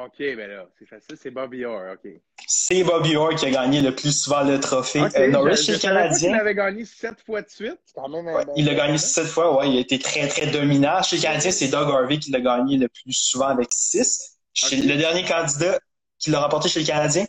OK, 0.05 0.19
ben 0.19 0.49
là, 0.49 0.67
c'est 0.79 0.87
facile, 0.87 1.17
c'est 1.21 1.31
Bobby 1.31 1.65
Orr, 1.65 1.95
OK. 1.95 2.11
C'est 2.47 2.85
Bobby 2.85 3.17
Orr 3.17 3.35
qui 3.35 3.47
a 3.47 3.51
gagné 3.51 3.81
le 3.81 3.95
plus 3.95 4.13
souvent 4.13 4.45
le 4.45 4.61
trophée 4.61 5.03
okay, 5.03 5.23
euh, 5.23 5.31
Norris 5.31 5.57
chez 5.57 5.73
le 5.73 5.79
Canadien. 5.79 6.31
Il 6.31 6.41
avait 6.41 6.55
gagné 6.55 6.85
sept 6.85 7.21
fois 7.25 7.43
de 7.43 7.49
suite. 7.49 7.81
Quand 7.95 8.09
même 8.09 8.47
il 8.57 8.69
a 8.69 8.75
gagné 8.75 8.99
sept 8.99 9.27
fois, 9.27 9.59
ouais, 9.59 9.71
il 9.71 9.77
a 9.77 9.81
été 9.81 9.99
très, 9.99 10.29
très 10.29 10.47
dominant. 10.47 11.03
Chez 11.03 11.17
le 11.17 11.23
Canadien, 11.23 11.51
c'est 11.51 11.69
Doug 11.69 11.89
Harvey 11.91 12.19
qui 12.19 12.31
l'a 12.31 12.41
gagné 12.41 12.77
le 12.77 12.89
plus 12.89 13.13
souvent 13.13 13.49
avec 13.49 13.69
six. 13.73 14.39
Le 14.73 14.97
dernier 14.97 15.25
candidat 15.25 15.79
qui 16.19 16.31
l'a 16.31 16.41
remporté 16.41 16.69
chez 16.69 16.81
le 16.81 16.87
Canadien? 16.87 17.27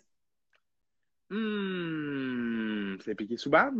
Hmm, 1.30 2.98
c'est 3.04 3.16
Piqué 3.16 3.38
Souban. 3.38 3.71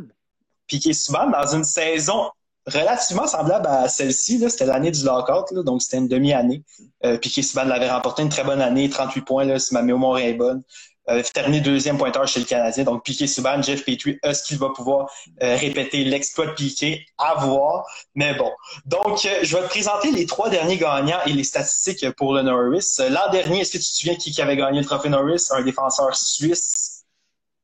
Piqué 0.68 0.94
Souban, 0.94 1.30
dans 1.30 1.56
une 1.56 1.63
saison 1.63 2.31
relativement 2.69 3.27
semblable 3.27 3.68
à 3.68 3.88
celle-ci. 3.88 4.44
C'était 4.50 4.66
l'année 4.66 4.92
du 4.92 5.04
lockout, 5.04 5.51
là, 5.51 5.63
donc 5.63 5.81
c'était 5.81 5.98
une 5.98 6.08
demi-année. 6.08 6.63
Euh, 7.05 7.17
Piquet 7.17 7.41
Subban 7.41 7.65
l'avait 7.65 7.89
remporté 7.89 8.22
une 8.22 8.29
très 8.29 8.43
bonne 8.43 8.62
année, 8.62 8.89
38 8.89 9.22
points, 9.22 9.43
là, 9.46 9.60
si 9.60 9.74
ma 9.74 9.82
mémoire 9.82 10.20
est 10.20 10.34
bonne. 10.34 10.63
Euh, 11.10 11.24
terminé 11.34 11.60
deuxième 11.60 11.98
pointeur 11.98 12.27
chez 12.27 12.39
le 12.39 12.46
Canadien. 12.46 12.84
Donc, 12.84 13.03
Piquet 13.03 13.25
Subban, 13.25 13.62
Jeff 13.63 13.84
Petrie, 13.84 14.20
est-ce 14.22 14.43
qu'il 14.43 14.60
va 14.60 14.70
pouvoir 14.70 15.10
euh, 15.41 15.55
répéter 15.55 16.03
l'exploit 16.03 16.46
de 16.48 16.51
Piquet? 16.51 17.03
À 17.17 17.36
voir. 17.36 17.86
Mais 18.13 18.36
bon. 18.36 18.51
Donc, 18.86 19.25
euh, 19.25 19.39
je 19.41 19.55
vais 19.55 19.63
te 19.63 19.70
présenter 19.70 20.12
les 20.12 20.27
trois 20.27 20.50
derniers 20.50 20.77
gagnants 20.77 21.20
et 21.25 21.34
les 21.34 21.43
statistiques 21.43 22.08
pour 22.12 22.36
le 22.36 22.43
Norris. 22.43 22.98
L'an 23.10 23.32
dernier, 23.32 23.62
est-ce 23.62 23.72
que 23.72 23.77
tu 23.77 23.84
te 23.84 23.89
souviens 23.89 24.15
qui 24.15 24.39
avait 24.39 24.58
gagné 24.58 24.79
le 24.79 24.86
trophée 24.86 25.10
Norris? 25.10 25.48
Un 25.51 25.63
défenseur 25.63 26.15
suisse. 26.15 27.05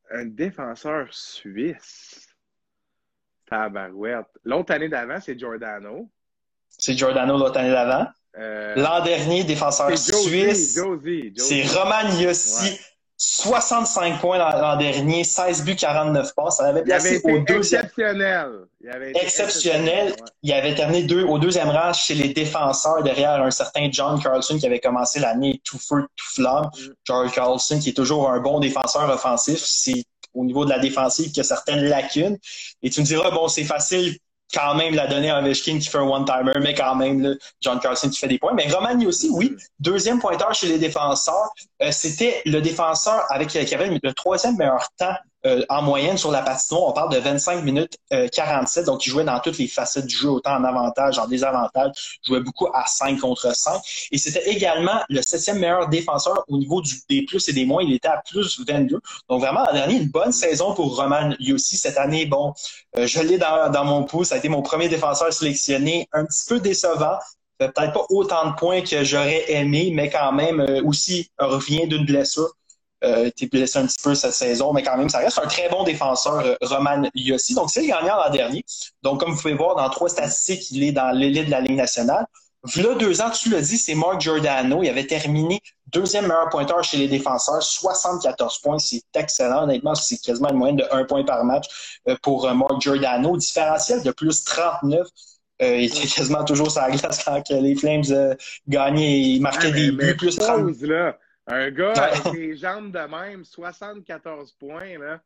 Un 0.10 0.26
défenseur 0.26 1.08
suisse? 1.12 2.05
Tabarouette. 3.50 4.28
L'autre 4.44 4.74
année 4.74 4.90
d'avant, 4.90 5.18
c'est 5.22 5.38
Giordano. 5.38 6.10
C'est 6.70 6.98
Giordano 6.98 7.38
l'autre 7.38 7.58
année 7.58 7.72
d'avant. 7.72 8.08
Euh, 8.38 8.76
L'an 8.76 9.02
dernier, 9.04 9.44
défenseur 9.44 9.98
suisse. 9.98 10.80
C'est 11.38 11.64
Roman 11.64 12.10
Yossi. 12.20 12.80
65 13.18 14.20
points 14.20 14.38
l'an 14.38 14.76
dernier, 14.76 15.24
16 15.24 15.64
buts, 15.64 15.76
49 15.76 16.36
passes. 16.36 16.58
Ça 16.58 16.66
avait 16.66 16.84
placé 16.84 17.22
au 17.24 17.40
deuxième. 17.40 17.84
Exceptionnel. 17.84 18.52
Il 18.82 18.90
avait 18.90 19.12
exceptionnel. 19.16 20.16
Il 20.44 20.52
avait 20.52 20.76
terminé 20.76 21.04
deux, 21.04 21.24
au 21.24 21.40
deuxième 21.40 21.70
rang 21.70 21.94
chez 21.94 22.14
les 22.14 22.34
défenseurs 22.34 23.04
derrière 23.04 23.42
un 23.42 23.52
certain 23.52 23.88
John 23.90 24.22
Carlson 24.22 24.58
qui 24.58 24.66
avait 24.66 24.82
commencé 24.82 25.20
l'année 25.20 25.62
tout 25.64 25.80
feu, 25.80 26.06
tout 26.16 26.26
flamme. 26.34 26.66
Mm. 26.66 26.94
John 27.06 27.32
Carlson 27.32 27.80
qui 27.80 27.90
est 27.90 27.94
toujours 27.94 28.30
un 28.30 28.40
bon 28.42 28.60
défenseur 28.60 29.10
offensif. 29.10 29.60
C'est 29.64 30.04
au 30.36 30.46
niveau 30.46 30.66
de 30.66 30.70
la 30.70 30.80
défensive 30.80 31.32
qui 31.32 31.40
a 31.40 31.44
certaines 31.44 31.86
lacunes. 31.86 32.38
Et 32.84 32.90
tu 32.90 33.02
me 33.02 33.06
diras, 33.06 33.32
bon, 33.32 33.48
c'est 33.48 33.64
facile 33.64 34.18
quand 34.54 34.76
même 34.76 34.94
la 34.94 35.08
donner 35.08 35.32
à 35.32 35.40
Ovechkin 35.40 35.80
qui 35.80 35.90
fait 35.90 35.98
un 35.98 36.08
one-timer, 36.08 36.54
mais 36.62 36.74
quand 36.74 36.96
même, 36.96 37.36
John 37.62 37.80
Carlson 37.80 38.10
qui 38.10 38.20
fait 38.20 38.28
des 38.28 38.38
points. 38.38 38.54
Mais 38.54 38.68
Romani 38.72 39.08
aussi, 39.08 39.30
oui, 39.32 39.56
deuxième 39.80 40.20
pointeur 40.20 40.54
chez 40.54 40.68
les 40.68 40.78
défenseurs. 40.78 41.52
Euh, 41.82 41.92
c'était 41.92 42.42
le 42.46 42.62
défenseur 42.62 43.26
avec 43.30 43.50
qui 43.50 43.58
avait 43.58 44.00
le 44.02 44.14
troisième 44.14 44.56
meilleur 44.58 44.88
temps 44.98 45.16
euh, 45.46 45.64
en 45.70 45.82
moyenne 45.82 46.18
sur 46.18 46.32
la 46.32 46.42
patinoire, 46.42 46.84
on 46.88 46.92
parle 46.92 47.14
de 47.14 47.20
25 47.20 47.64
minutes 47.64 47.98
47. 48.10 48.84
Euh, 48.84 48.86
donc, 48.86 49.06
il 49.06 49.10
jouait 49.10 49.24
dans 49.24 49.40
toutes 49.40 49.58
les 49.58 49.68
facettes 49.68 50.08
du 50.08 50.16
jeu, 50.16 50.30
autant 50.30 50.56
en 50.56 50.64
avantage, 50.64 51.20
en 51.20 51.28
désavantage. 51.28 52.20
Il 52.24 52.30
jouait 52.30 52.40
beaucoup 52.40 52.68
à 52.74 52.86
5 52.88 53.20
contre 53.20 53.56
5. 53.56 53.80
Et 54.12 54.18
c'était 54.18 54.50
également 54.50 55.02
le 55.10 55.22
septième 55.22 55.60
meilleur 55.60 55.88
défenseur 55.88 56.44
au 56.48 56.58
niveau 56.58 56.82
des 57.10 57.24
plus 57.26 57.48
et 57.48 57.54
des 57.54 57.66
moins. 57.66 57.84
Il 57.84 57.94
était 57.94 58.08
à 58.08 58.22
plus 58.28 58.60
22. 58.68 59.00
Donc, 59.30 59.42
vraiment, 59.42 59.64
l'an 59.66 59.74
dernier, 59.74 59.96
une 59.98 60.10
bonne 60.10 60.32
saison 60.32 60.74
pour 60.74 60.96
Roman 60.96 61.34
Yossi. 61.40 61.78
Cette 61.78 61.98
année, 61.98 62.26
bon, 62.26 62.54
euh, 62.98 63.06
je 63.06 63.20
l'ai 63.22 63.38
dans, 63.38 63.70
dans 63.70 63.86
mon 63.86 64.04
pouce. 64.04 64.30
Ça 64.30 64.36
a 64.36 64.38
été 64.40 64.50
mon 64.50 64.64
premier 64.64 64.90
défenseur 64.90 65.32
sélectionné. 65.32 66.08
Un 66.12 66.26
petit 66.26 66.46
peu 66.48 66.60
décevant 66.60 67.20
peut-être 67.58 67.94
pas 67.94 68.06
autant 68.10 68.50
de 68.50 68.56
points 68.56 68.82
que 68.82 69.04
j'aurais 69.06 69.50
aimé, 69.50 69.92
mais 69.94 70.10
quand 70.10 70.34
même 70.34 70.60
aussi 70.84 71.30
revient 71.40 71.88
d'une 71.88 72.06
blessure. 72.06 72.52
Euh, 73.06 73.26
été 73.26 73.48
blessé 73.48 73.78
un 73.78 73.86
petit 73.86 74.02
peu 74.04 74.16
cette 74.16 74.34
saison, 74.34 74.74
mais 74.74 74.82
quand 74.82 74.98
même, 74.98 75.10
ça 75.10 75.20
reste 75.20 75.38
un 75.38 75.48
très 75.48 75.70
bon 75.70 75.84
défenseur, 75.84 76.40
euh, 76.40 76.56
Roman 76.62 77.04
Yossi. 77.14 77.54
Donc, 77.54 77.70
c'est 77.70 77.82
le 77.82 77.88
gagnant 77.88 78.18
l'an 78.18 78.32
dernier. 78.32 78.64
Donc, 79.04 79.20
comme 79.20 79.32
vous 79.34 79.42
pouvez 79.42 79.54
voir, 79.54 79.76
dans 79.76 79.90
trois 79.90 80.10
statistiques, 80.10 80.72
il 80.72 80.84
est 80.84 80.92
dans 80.92 81.12
l'élite 81.12 81.46
de 81.46 81.52
la 81.52 81.62
Ligue 81.62 81.78
nationale. 81.78 82.26
Là, 82.78 82.96
deux 82.96 83.22
ans, 83.22 83.30
tu 83.30 83.50
l'as 83.50 83.62
dit, 83.62 83.78
c'est 83.78 83.94
Mark 83.94 84.20
Giordano. 84.20 84.82
Il 84.82 84.90
avait 84.90 85.06
terminé 85.06 85.62
deuxième 85.94 86.26
meilleur 86.26 86.50
pointeur 86.50 86.84
chez 86.84 86.98
les 86.98 87.08
défenseurs, 87.08 87.62
74 87.62 88.58
points. 88.60 88.80
C'est 88.80 89.04
excellent. 89.14 89.64
Honnêtement, 89.64 89.94
c'est 89.94 90.18
quasiment 90.18 90.50
une 90.50 90.58
moyenne 90.58 90.78
de 90.78 90.86
un 90.92 91.04
point 91.04 91.24
par 91.24 91.44
match 91.46 92.00
euh, 92.08 92.16
pour 92.24 92.52
Mark 92.56 92.82
Giordano. 92.82 93.38
Différentiel 93.38 94.02
de 94.02 94.12
plus 94.12 94.44
39. 94.46 95.08
il 95.60 95.84
était 95.84 96.08
quasiment 96.08 96.44
toujours 96.44 96.72
sur 96.72 96.82
la 96.82 96.90
glace 96.98 97.24
quand 97.24 97.44
les 97.52 97.76
Flames 97.76 98.36
gagnaient. 98.68 99.20
Il 99.20 99.42
marquait 99.42 99.72
des 99.72 99.92
buts 99.92 100.18
plus 100.18 100.36
30. 100.36 100.72
Un 101.48 101.70
gars 101.72 101.94
avec 101.94 102.34
des 102.34 102.58
jambes 102.58 102.92
de 102.92 103.00
même, 103.00 103.46
74 103.46 104.52
points, 104.54 104.98
là. 104.98 105.22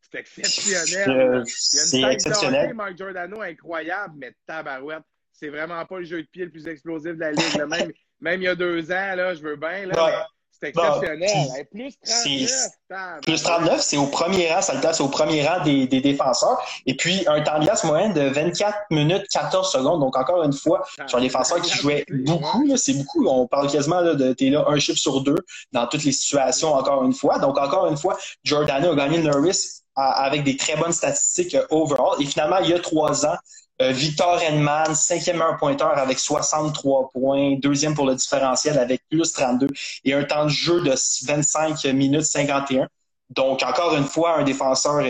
C'est 0.00 0.18
exceptionnel. 0.20 1.44
C'est 1.46 2.02
exceptionnel. 2.02 2.74
Mark 2.74 2.96
Giordano 2.96 3.42
incroyable, 3.42 4.14
mais 4.16 4.34
tabarouette. 4.46 5.04
C'est 5.32 5.48
vraiment 5.48 5.84
pas 5.86 5.98
le 5.98 6.04
jeu 6.04 6.22
de 6.22 6.26
pied 6.26 6.44
le 6.44 6.50
plus 6.50 6.66
explosif 6.66 7.14
de 7.14 7.20
la 7.20 7.32
ligue. 7.32 7.64
Même, 7.68 7.92
même 8.20 8.40
il 8.40 8.44
y 8.44 8.48
a 8.48 8.54
deux 8.54 8.90
ans, 8.90 9.14
là, 9.14 9.34
je 9.34 9.42
veux 9.42 9.56
bien, 9.56 9.86
là. 9.86 10.28
C'est 10.60 10.68
exceptionnel. 10.68 11.66
plus 11.70 11.98
39. 12.04 13.20
Plus 13.22 13.42
39, 13.42 13.80
c'est 13.80 13.96
au 13.96 14.06
premier 14.06 14.52
rang, 14.52 14.60
ça 14.60 14.74
le 14.74 14.80
place 14.80 15.00
au 15.00 15.08
premier 15.08 15.46
rang 15.46 15.62
des, 15.64 15.86
des, 15.86 16.00
défenseurs. 16.00 16.60
Et 16.86 16.96
puis, 16.96 17.24
un 17.26 17.40
temps 17.42 17.58
de 17.58 17.64
glace 17.64 17.84
moyen 17.84 18.10
de 18.10 18.22
24 18.22 18.76
minutes 18.90 19.26
14 19.32 19.70
secondes. 19.70 20.00
Donc, 20.00 20.16
encore 20.16 20.42
une 20.42 20.52
fois, 20.52 20.84
sur 21.06 21.18
un 21.18 21.22
défenseur 21.22 21.60
qui 21.62 21.76
jouait 21.78 22.04
beaucoup, 22.08 22.76
c'est 22.76 22.94
beaucoup. 22.94 23.26
On 23.26 23.46
parle 23.46 23.70
quasiment 23.70 24.00
là, 24.00 24.14
de 24.14 24.32
t'es 24.32 24.50
là 24.50 24.64
un 24.66 24.78
chiffre 24.78 24.98
sur 24.98 25.22
deux 25.22 25.38
dans 25.72 25.86
toutes 25.86 26.04
les 26.04 26.12
situations, 26.12 26.74
encore 26.74 27.04
une 27.04 27.14
fois. 27.14 27.38
Donc, 27.38 27.58
encore 27.58 27.86
une 27.86 27.96
fois, 27.96 28.18
Giordano 28.44 28.92
a 28.92 28.96
gagné 28.96 29.18
le 29.18 29.24
Norris 29.24 29.80
avec 29.96 30.44
des 30.44 30.56
très 30.56 30.76
bonnes 30.76 30.92
statistiques 30.92 31.54
euh, 31.54 31.66
overall. 31.70 32.20
Et 32.20 32.26
finalement, 32.26 32.58
il 32.58 32.70
y 32.70 32.74
a 32.74 32.78
trois 32.78 33.26
ans, 33.26 33.36
Victor 33.80 34.38
Henman, 34.42 34.94
cinquième 34.94 35.38
meilleur 35.38 35.56
pointeur 35.56 35.96
avec 35.96 36.18
63 36.18 37.10
points, 37.12 37.56
deuxième 37.56 37.94
pour 37.94 38.06
le 38.06 38.14
différentiel 38.14 38.78
avec 38.78 39.02
plus 39.08 39.32
32 39.32 39.68
et 40.04 40.12
un 40.12 40.24
temps 40.24 40.44
de 40.44 40.50
jeu 40.50 40.82
de 40.82 40.94
25 41.26 41.84
minutes 41.86 42.24
51. 42.24 42.88
Donc, 43.30 43.62
encore 43.62 43.96
une 43.96 44.04
fois, 44.04 44.38
un 44.38 44.44
défenseur, 44.44 45.02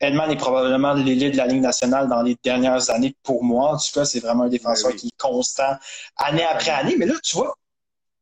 Henman 0.00 0.30
est 0.30 0.36
probablement 0.36 0.92
l'élite 0.94 1.32
de 1.32 1.36
la 1.38 1.46
Ligue 1.46 1.62
nationale 1.62 2.08
dans 2.08 2.22
les 2.22 2.36
dernières 2.44 2.90
années 2.90 3.14
pour 3.22 3.42
moi. 3.42 3.74
En 3.74 3.76
tout 3.76 3.92
cas, 3.92 4.04
c'est 4.04 4.20
vraiment 4.20 4.44
un 4.44 4.48
défenseur 4.48 4.94
qui 4.94 5.08
est 5.08 5.20
constant 5.20 5.76
année 6.16 6.44
après 6.44 6.70
année. 6.70 6.96
Mais 6.96 7.06
là, 7.06 7.14
tu 7.22 7.36
vois, 7.36 7.56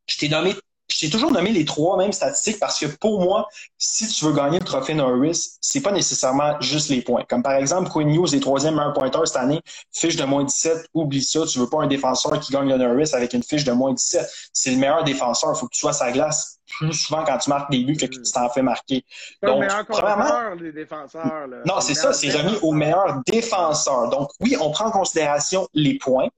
je 0.06 0.18
t'ai 0.18 0.28
nommé 0.28 0.54
je 0.90 0.98
t'ai 0.98 1.10
toujours 1.10 1.30
nommé 1.30 1.52
les 1.52 1.64
trois 1.64 1.96
mêmes 1.96 2.12
statistiques 2.12 2.58
parce 2.58 2.78
que 2.78 2.86
pour 2.86 3.20
moi, 3.20 3.48
si 3.78 4.06
tu 4.08 4.24
veux 4.24 4.32
gagner 4.32 4.58
le 4.58 4.64
trophée 4.64 4.94
Norris, 4.94 5.58
c'est 5.60 5.80
pas 5.80 5.92
nécessairement 5.92 6.60
juste 6.60 6.88
les 6.88 7.02
points. 7.02 7.24
Comme 7.28 7.42
par 7.42 7.54
exemple, 7.54 7.90
Quinn 7.90 8.08
News 8.08 8.34
est 8.34 8.40
troisième 8.40 8.74
meilleur 8.74 8.92
pointeur 8.92 9.26
cette 9.26 9.36
année, 9.36 9.60
fiche 9.92 10.16
de 10.16 10.24
moins 10.24 10.44
17, 10.44 10.88
oublie 10.94 11.22
ça. 11.22 11.46
Tu 11.46 11.58
veux 11.58 11.68
pas 11.68 11.82
un 11.82 11.86
défenseur 11.86 12.38
qui 12.40 12.52
gagne 12.52 12.68
le 12.68 12.76
Norris 12.76 13.10
avec 13.12 13.32
une 13.32 13.42
fiche 13.42 13.64
de 13.64 13.72
moins 13.72 13.92
17. 13.92 14.28
C'est 14.52 14.70
le 14.70 14.76
meilleur 14.76 15.04
défenseur. 15.04 15.52
Il 15.54 15.58
faut 15.58 15.66
que 15.66 15.74
tu 15.74 15.80
sois 15.80 15.92
sa 15.92 16.10
glace 16.10 16.60
plus 16.78 16.92
souvent 16.92 17.24
quand 17.24 17.38
tu 17.38 17.50
marques 17.50 17.70
des 17.70 17.84
buts 17.84 17.96
que 17.96 18.06
tu 18.06 18.20
t'en 18.22 18.48
fais 18.48 18.62
marquer. 18.62 19.04
Donc, 19.42 19.64
premièrement, 19.88 20.54
les 20.54 20.72
défenseurs. 20.72 21.48
Non, 21.66 21.80
c'est 21.80 21.94
ça, 21.94 22.12
c'est 22.12 22.30
remis 22.30 22.56
au 22.62 22.72
meilleur 22.72 23.20
défenseur. 23.26 24.08
Donc, 24.10 24.30
oui, 24.40 24.56
on 24.60 24.70
prend 24.70 24.86
en 24.86 24.90
considération 24.90 25.68
les 25.74 25.98
points, 25.98 26.28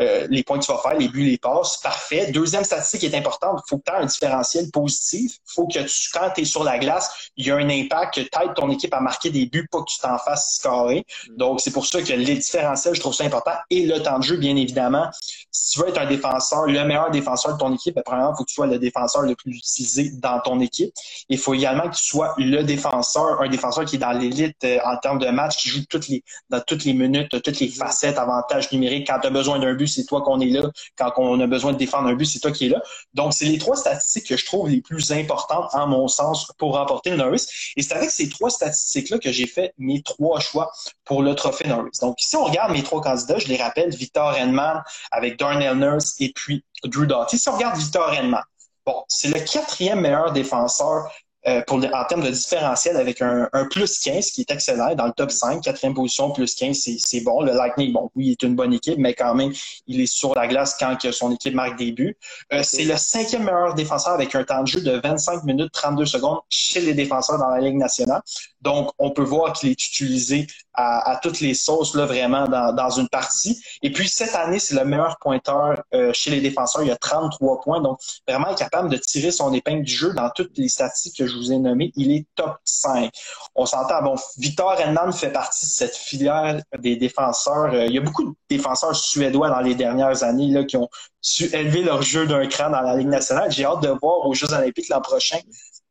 euh, 0.00 0.26
les 0.30 0.42
points 0.42 0.58
que 0.58 0.64
tu 0.64 0.72
vas 0.72 0.78
faire, 0.78 0.96
les 0.96 1.08
buts, 1.08 1.24
les 1.24 1.38
passes, 1.38 1.78
parfait. 1.78 2.30
Deuxième 2.30 2.64
statistique 2.64 3.00
qui 3.00 3.06
est 3.06 3.16
importante, 3.16 3.60
il 3.64 3.68
faut 3.68 3.78
que 3.78 3.82
tu 3.84 3.92
aies 3.92 4.02
un 4.02 4.06
différentiel 4.06 4.70
positif. 4.70 5.32
Il 5.34 5.52
faut 5.54 5.66
que 5.66 5.78
tu, 5.80 6.10
quand 6.12 6.30
tu 6.34 6.42
es 6.42 6.44
sur 6.44 6.64
la 6.64 6.78
glace, 6.78 7.30
il 7.36 7.46
y 7.46 7.50
a 7.50 7.56
un 7.56 7.68
impact, 7.68 8.14
que 8.14 8.20
tu 8.20 8.28
aides 8.40 8.54
ton 8.54 8.70
équipe 8.70 8.94
à 8.94 9.00
marquer 9.00 9.30
des 9.30 9.46
buts, 9.46 9.66
pas 9.70 9.80
que 9.80 9.90
tu 9.90 9.98
t'en 9.98 10.18
fasses 10.18 10.56
scorer. 10.56 11.04
Donc, 11.36 11.60
c'est 11.60 11.72
pour 11.72 11.86
ça 11.86 12.00
que 12.00 12.12
les 12.12 12.36
différentiels, 12.36 12.94
je 12.94 13.00
trouve 13.00 13.14
ça 13.14 13.24
important. 13.24 13.54
Et 13.70 13.86
le 13.86 14.00
temps 14.02 14.18
de 14.18 14.24
jeu, 14.24 14.36
bien 14.36 14.56
évidemment. 14.56 15.10
Si 15.50 15.72
tu 15.72 15.80
veux 15.80 15.88
être 15.88 16.00
un 16.00 16.06
défenseur, 16.06 16.66
le 16.66 16.84
meilleur 16.84 17.10
défenseur 17.10 17.54
de 17.54 17.58
ton 17.58 17.74
équipe, 17.74 17.94
ben, 17.94 18.02
premièrement, 18.04 18.32
il 18.32 18.36
faut 18.36 18.44
que 18.44 18.48
tu 18.48 18.54
sois 18.54 18.66
le 18.66 18.78
défenseur 18.78 19.22
le 19.22 19.34
plus 19.34 19.56
utilisé 19.56 20.10
dans 20.12 20.40
ton 20.40 20.60
équipe. 20.60 20.92
Il 21.28 21.38
faut 21.38 21.54
également 21.54 21.88
que 21.88 21.96
tu 21.96 22.04
sois 22.04 22.34
le 22.38 22.62
défenseur, 22.62 23.40
un 23.40 23.48
défenseur 23.48 23.84
qui 23.84 23.96
est 23.96 23.98
dans 23.98 24.12
l'élite 24.12 24.56
euh, 24.64 24.78
en 24.84 24.96
termes 24.98 25.18
de 25.18 25.28
match, 25.28 25.56
qui 25.56 25.68
joue 25.68 25.84
toutes 25.88 26.08
les, 26.08 26.22
dans 26.50 26.60
toutes 26.60 26.84
les 26.84 26.92
minutes, 26.92 27.28
toutes 27.42 27.58
les 27.58 27.68
facettes, 27.68 28.18
avantages 28.18 28.70
numériques. 28.72 29.08
Quand 29.08 29.18
tu 29.20 29.26
as 29.26 29.30
besoin 29.30 29.58
d'un 29.58 29.74
but, 29.74 29.87
c'est 29.88 30.04
toi 30.04 30.22
qu'on 30.22 30.40
est 30.40 30.50
là. 30.50 30.70
Quand 30.96 31.12
on 31.16 31.40
a 31.40 31.46
besoin 31.46 31.72
de 31.72 31.78
défendre 31.78 32.08
un 32.08 32.14
but, 32.14 32.26
c'est 32.26 32.40
toi 32.40 32.52
qui 32.52 32.66
es 32.66 32.68
là. 32.68 32.82
Donc, 33.14 33.32
c'est 33.32 33.46
les 33.46 33.58
trois 33.58 33.76
statistiques 33.76 34.28
que 34.28 34.36
je 34.36 34.44
trouve 34.44 34.68
les 34.68 34.80
plus 34.80 35.12
importantes, 35.12 35.70
en 35.72 35.86
mon 35.86 36.08
sens, 36.08 36.52
pour 36.58 36.74
remporter 36.74 37.10
le 37.10 37.16
Norris. 37.16 37.46
Et 37.76 37.82
c'est 37.82 37.94
avec 37.94 38.10
ces 38.10 38.28
trois 38.28 38.50
statistiques-là 38.50 39.18
que 39.18 39.32
j'ai 39.32 39.46
fait 39.46 39.74
mes 39.78 40.02
trois 40.02 40.40
choix 40.40 40.70
pour 41.04 41.22
le 41.22 41.34
trophée 41.34 41.66
Norris. 41.68 41.98
Donc, 42.00 42.16
si 42.18 42.36
on 42.36 42.44
regarde 42.44 42.72
mes 42.72 42.82
trois 42.82 43.00
candidats, 43.00 43.38
je 43.38 43.48
les 43.48 43.56
rappelle, 43.56 43.90
Victor 43.90 44.36
Henman 44.36 44.82
avec 45.10 45.38
Darnell 45.38 45.76
Nurse 45.76 46.14
et 46.20 46.32
puis 46.34 46.64
Drew 46.84 47.06
Doughty. 47.06 47.38
Si 47.38 47.48
on 47.48 47.56
regarde 47.56 47.78
Victor 47.78 48.12
Henman, 48.12 48.42
bon, 48.86 49.04
c'est 49.08 49.28
le 49.28 49.40
quatrième 49.40 50.00
meilleur 50.00 50.32
défenseur 50.32 51.10
euh, 51.46 51.62
pour, 51.66 51.78
en 51.78 52.04
termes 52.04 52.24
de 52.24 52.30
différentiel 52.30 52.96
avec 52.96 53.22
un, 53.22 53.48
plus 53.70 54.00
15 54.00 54.32
qui 54.32 54.40
est 54.40 54.50
excellent 54.50 54.94
dans 54.94 55.06
le 55.06 55.12
top 55.12 55.30
5, 55.30 55.62
quatrième 55.62 55.94
position, 55.94 56.30
plus 56.32 56.54
15, 56.54 56.88
c'est 56.98 57.20
bon. 57.20 57.42
Le 57.42 57.52
Lightning, 57.52 57.92
bon, 57.92 58.10
oui, 58.16 58.26
il 58.26 58.30
est 58.32 58.42
une 58.42 58.56
bonne 58.56 58.72
équipe, 58.72 58.98
mais 58.98 59.14
quand 59.14 59.34
même, 59.34 59.52
il 59.86 60.00
est 60.00 60.06
sur 60.06 60.34
la 60.34 60.48
glace 60.48 60.76
quand 60.78 60.96
son 61.12 61.32
équipe 61.32 61.54
marque 61.54 61.78
des 61.78 61.92
buts. 61.92 62.16
Euh, 62.52 62.62
c'est 62.62 62.84
le 62.84 62.96
cinquième 62.96 63.44
meilleur 63.44 63.74
défenseur 63.74 64.14
avec 64.14 64.34
un 64.34 64.44
temps 64.44 64.62
de 64.62 64.66
jeu 64.66 64.80
de 64.80 65.00
25 65.02 65.44
minutes 65.44 65.70
32 65.72 66.04
secondes 66.06 66.38
chez 66.48 66.80
les 66.80 66.94
défenseurs 66.94 67.38
dans 67.38 67.50
la 67.50 67.60
Ligue 67.60 67.76
nationale. 67.76 68.22
Donc, 68.60 68.90
on 68.98 69.10
peut 69.10 69.22
voir 69.22 69.52
qu'il 69.52 69.70
est 69.70 69.72
utilisé 69.72 70.46
à, 70.74 71.18
toutes 71.22 71.40
les 71.40 71.54
sauces, 71.54 71.94
là, 71.94 72.06
vraiment, 72.06 72.46
dans, 72.46 72.90
une 72.90 73.08
partie. 73.08 73.60
Et 73.82 73.90
puis, 73.90 74.08
cette 74.08 74.34
année, 74.34 74.58
c'est 74.58 74.76
le 74.76 74.84
meilleur 74.84 75.18
pointeur 75.18 75.82
euh, 75.92 76.12
chez 76.12 76.30
les 76.30 76.40
défenseurs. 76.40 76.82
Il 76.82 76.90
a 76.90 76.96
33 76.96 77.60
points. 77.60 77.80
Donc, 77.80 77.98
vraiment 78.28 78.54
capable 78.54 78.88
de 78.88 78.96
tirer 78.96 79.32
son 79.32 79.52
épingle 79.52 79.82
du 79.82 79.92
jeu 79.92 80.12
dans 80.12 80.30
toutes 80.30 80.56
les 80.56 80.68
statistiques 80.68 81.18
que 81.18 81.26
je 81.26 81.36
vous 81.36 81.52
ai 81.52 81.58
nommées. 81.58 81.92
Il 81.96 82.12
est 82.12 82.26
top 82.36 82.56
5. 82.64 83.10
On 83.56 83.66
s'entend, 83.66 84.02
bon, 84.02 84.14
Victor 84.36 84.72
Hennan 84.80 85.10
fait 85.10 85.32
partie 85.32 85.66
de 85.66 85.70
cette 85.70 85.96
filière 85.96 86.60
des 86.78 86.96
défenseurs. 86.96 87.74
Euh, 87.74 87.86
il 87.86 87.92
y 87.92 87.98
a 87.98 88.02
beaucoup 88.02 88.24
de 88.24 88.34
défenseurs 88.48 88.94
suédois 88.94 89.50
dans 89.50 89.60
les 89.60 89.74
dernières 89.74 90.22
années 90.22 90.50
là, 90.50 90.64
qui 90.64 90.76
ont 90.76 90.88
su 91.20 91.44
élever 91.54 91.82
leur 91.82 92.02
jeu 92.02 92.26
d'un 92.26 92.46
cran 92.46 92.70
dans 92.70 92.80
la 92.80 92.96
Ligue 92.96 93.08
nationale. 93.08 93.50
J'ai 93.50 93.64
hâte 93.64 93.82
de 93.82 93.88
voir 93.88 94.26
aux 94.26 94.34
Jeux 94.34 94.52
olympiques 94.52 94.88
l'an 94.88 95.00
prochain 95.00 95.38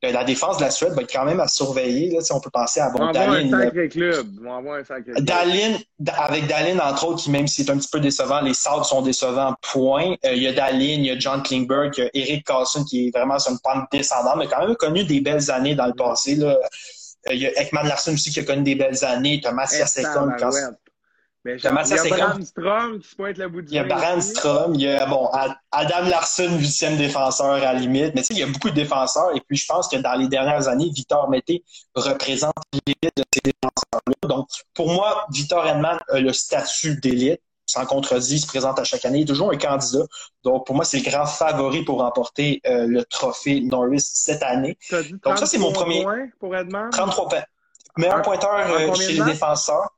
la 0.04 0.24
défense 0.24 0.58
de 0.58 0.63
la 0.63 0.70
Suède 0.70 0.94
va 0.94 1.01
être 1.01 1.12
quand 1.12 1.25
même 1.25 1.39
à 1.39 1.48
surveiller. 1.48 2.12
Là, 2.12 2.22
si 2.22 2.32
on 2.32 2.39
peut 2.39 2.51
penser 2.51 2.80
à 2.80 2.89
bon, 2.89 3.12
Dalin. 3.12 3.51
Un 3.51 3.63
sacré 3.63 3.89
club. 3.89 4.27
Un 4.48 4.84
sacré 4.84 5.04
club. 5.13 5.25
Dalin, 5.25 5.77
avec 6.18 6.48
Dalin, 6.48 6.80
entre 6.80 7.08
autres, 7.08 7.24
qui 7.24 7.32
même 7.32 7.48
si 7.48 7.63
c'est 7.63 7.72
un 7.72 7.77
petit 7.77 7.89
peu 7.92 8.00
décevant, 8.00 8.42
les 8.42 8.54
Sabres 8.54 8.86
sont 8.86 9.01
décevants, 9.01 9.56
point. 9.62 10.16
Euh, 10.25 10.34
il 10.34 10.44
y 10.44 10.48
a 10.48 10.54
Dalin, 10.54 10.80
il 10.80 11.06
y 11.06 11.12
a 11.12 11.18
John 11.18 11.42
Klingberg, 11.42 11.94
il 11.98 12.04
y 12.04 12.06
a 12.06 12.10
Eric 12.13 12.46
Carlson 12.46 12.84
qui 12.84 13.08
est 13.08 13.18
vraiment 13.18 13.39
sur 13.39 13.51
une 13.51 13.60
pente 13.60 13.86
descendante, 13.92 14.36
mais 14.38 14.48
quand 14.48 14.66
même 14.66 14.75
connu 14.75 15.04
des 15.04 15.20
belles 15.20 15.50
années 15.50 15.74
dans 15.74 15.88
le 15.88 15.94
passé. 15.94 16.36
Là. 16.36 16.50
Euh, 16.50 17.34
il 17.34 17.39
y 17.39 17.48
a 17.48 17.60
Ekman 17.60 17.84
Larson 17.88 18.13
aussi 18.13 18.30
qui 18.30 18.39
a 18.39 18.44
connu 18.44 18.63
des 18.63 18.75
belles 18.75 19.04
années. 19.04 19.42
Thomas 19.42 19.68
Il 21.56 21.63
y 21.63 21.68
a 21.68 21.72
Brandstrom 21.72 23.00
qui 23.00 23.08
se 23.08 23.16
pointe 23.16 23.38
le 23.38 23.48
bout 23.48 23.62
du 23.62 23.72
Il 23.72 23.75
y 23.75 23.80
a 23.80 23.84
Brandstrom, 23.84 24.75
il 24.75 24.82
y 24.82 24.88
a 24.88 25.06
bon, 25.06 25.30
Adam 25.72 26.10
Larson, 26.10 26.58
huitième 26.58 26.98
défenseur 26.98 27.54
à 27.54 27.60
la 27.60 27.74
limite. 27.74 28.13
Mais 28.16 28.22
tu 28.22 28.27
sais, 28.27 28.34
il 28.34 28.39
y 28.39 28.44
a 28.44 28.48
beaucoup 28.48 28.70
de 28.70 28.75
défenseurs. 28.75 29.36
Et 29.36 29.42
puis, 29.42 29.58
je 29.58 29.66
pense 29.66 29.88
que 29.88 29.98
dans 29.98 30.16
les 30.16 30.27
dernières 30.27 30.68
années, 30.68 30.89
Victor 30.94 31.30
Mété 31.30 31.63
représente 31.96 32.56
l'élite 32.74 33.16
de 33.16 33.24
ces 33.34 33.42
défenseurs-là. 33.44 34.27
Donc, 34.27 34.48
pour 34.74 34.92
moi, 34.92 35.25
Victor 35.32 35.66
Edman 35.68 36.00
a 36.10 36.20
le 36.20 36.34
statut 36.34 37.00
d'élite. 37.00 37.42
Sans 37.70 37.86
contredit, 37.86 38.36
il 38.36 38.39
se 38.39 38.48
présente 38.48 38.80
à 38.80 38.86
chaque 38.86 39.04
année. 39.04 39.20
Il 39.20 39.22
est 39.24 39.25
toujours 39.25 39.51
un 39.51 39.58
candidat. 39.58 40.06
Donc, 40.44 40.66
pour 40.66 40.75
moi, 40.75 40.86
c'est 40.86 41.00
le 41.00 41.10
grand 41.10 41.25
favori 41.25 41.84
pour 41.84 42.00
remporter 42.00 42.62
euh, 42.66 42.88
le 42.88 43.04
trophée 43.04 43.60
Norris 43.60 44.00
cette 44.00 44.42
année. 44.42 44.77
Donc, 45.24 45.38
ça, 45.38 45.46
c'est 45.46 45.58
mon 45.58 45.74
premier. 45.74 46.04
Points 46.04 46.30
pour 46.39 46.56
Edman? 46.56 46.89
33 46.92 47.27
points. 47.27 47.44
Meilleur 47.98 48.22
pointeur 48.22 48.70
euh, 48.70 48.94
chez 48.94 49.13
les 49.13 49.24
défenseurs. 49.24 49.97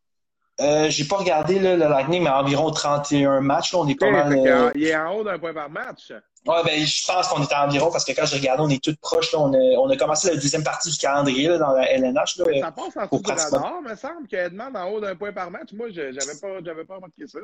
Euh, 0.61 0.89
j'ai 0.89 1.05
pas 1.05 1.17
regardé 1.17 1.57
le 1.59 1.75
Lightning, 1.75 2.23
mais 2.23 2.29
environ 2.29 2.69
31 2.71 3.41
matchs. 3.41 3.73
on 3.73 3.87
est 3.87 3.95
pas 3.95 4.11
mal. 4.11 4.33
Euh, 4.37 4.71
il 4.75 4.85
est 4.85 4.95
en 4.95 5.15
haut 5.15 5.23
d'un 5.23 5.39
point 5.39 5.53
par 5.53 5.69
match. 5.69 6.11
Ouais, 6.45 6.63
ben, 6.63 6.85
je 6.85 7.05
pense 7.05 7.27
qu'on 7.27 7.43
était 7.43 7.55
environ 7.55 7.91
parce 7.91 8.05
que 8.05 8.11
quand 8.13 8.25
j'ai 8.25 8.37
regardé, 8.37 8.63
on 8.63 8.69
est 8.69 8.83
toutes 8.83 8.99
proches. 8.99 9.33
on, 9.33 9.53
a, 9.53 9.57
on, 9.57 9.89
a, 9.89 9.97
commencé 9.97 10.29
la 10.29 10.35
deuxième 10.35 10.63
partie 10.63 10.89
du 10.89 10.97
calendrier 10.97 11.47
là, 11.47 11.57
dans 11.57 11.71
la 11.71 11.91
LNH. 11.91 12.37
Là, 12.37 12.45
ça 12.61 12.71
passe 12.71 12.97
en 12.97 13.05
dessous 13.05 13.21
de 13.21 13.55
radar, 13.55 13.81
me 13.81 13.95
semble, 13.95 14.27
qu'Edmond 14.27 14.73
en 14.75 14.89
haut 14.89 14.99
d'un 14.99 15.15
point 15.15 15.31
par 15.31 15.51
match. 15.51 15.69
Moi, 15.73 15.87
j'avais 15.91 16.39
pas, 16.41 16.47
j'avais 16.63 16.85
pas 16.85 16.95
remarqué 16.95 17.27
ça. 17.27 17.39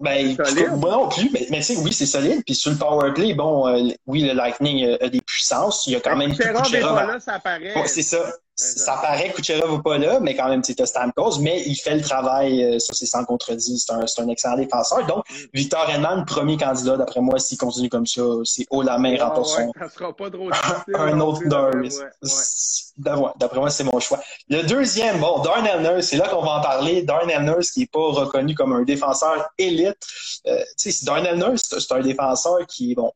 Ben, 0.00 0.36
moi 0.76 0.90
non 0.90 1.08
plus, 1.08 1.30
mais, 1.32 1.46
mais 1.50 1.60
oui, 1.78 1.92
c'est 1.92 2.06
solide. 2.06 2.42
Puis 2.44 2.56
sur 2.56 2.72
le 2.72 2.76
power 2.76 3.12
play, 3.14 3.32
bon, 3.32 3.68
euh, 3.68 3.90
oui, 4.06 4.22
le 4.22 4.34
Lightning 4.34 4.96
a 5.00 5.08
des 5.08 5.20
puissances. 5.20 5.86
Il 5.86 5.92
y 5.92 5.96
a 5.96 6.00
quand 6.00 6.16
même. 6.16 6.32
Des 6.32 6.80
fois 6.80 7.06
là, 7.06 7.20
ça 7.20 7.40
c'est 7.86 8.02
ça. 8.02 8.18
Ça 8.56 8.98
paraît 9.02 9.30
que 9.30 9.36
Kucherov 9.36 9.76
n'est 9.76 9.82
pas 9.82 9.98
là, 9.98 10.20
mais 10.20 10.36
quand 10.36 10.48
même, 10.48 10.62
c'est 10.62 10.84
Stamkos, 10.86 11.40
mais 11.40 11.62
il 11.66 11.74
fait 11.74 11.96
le 11.96 12.02
travail, 12.02 12.64
euh, 12.64 12.78
ça 12.78 12.92
c'est 12.94 13.06
sans 13.06 13.24
contredit, 13.24 13.78
c'est 13.78 13.92
un, 13.92 14.00
un, 14.00 14.28
excellent 14.28 14.56
défenseur. 14.56 15.04
Donc, 15.06 15.24
mm. 15.28 15.34
Victor 15.52 15.90
Hedman, 15.90 16.24
premier 16.24 16.56
candidat, 16.56 16.96
d'après 16.96 17.20
moi, 17.20 17.38
s'il 17.38 17.58
continue 17.58 17.88
comme 17.88 18.06
ça, 18.06 18.22
c'est 18.44 18.66
haut 18.70 18.82
la 18.82 18.98
main, 18.98 19.16
remporte 19.18 19.48
son... 19.48 19.72
Ça 19.78 19.88
sera 19.88 20.12
pas 20.14 20.30
trop 20.30 20.50
un 20.94 21.20
autre 21.20 21.42
Norris. 21.44 21.98
D'après 22.96 23.58
moi, 23.58 23.70
c'est 23.70 23.84
mon 23.84 23.98
choix. 23.98 24.20
Le 24.48 24.62
deuxième, 24.62 25.18
bon, 25.18 25.40
Darnell 25.42 25.82
Nurse, 25.82 26.06
c'est 26.06 26.16
là 26.16 26.28
qu'on 26.28 26.42
va 26.42 26.58
en 26.58 26.62
parler. 26.62 27.02
Darnell 27.02 27.42
Nurse, 27.42 27.72
qui 27.72 27.80
n'est 27.80 27.86
pas 27.86 27.98
reconnu 28.12 28.54
comme 28.54 28.72
un 28.72 28.82
défenseur 28.82 29.48
élite. 29.58 29.96
Euh, 30.46 30.62
tu 30.78 30.92
sais, 30.92 31.04
Darnell 31.04 31.38
Nurse, 31.38 31.62
c'est 31.76 31.92
un 31.92 32.00
défenseur 32.00 32.58
qui, 32.68 32.94
bon, 32.94 33.10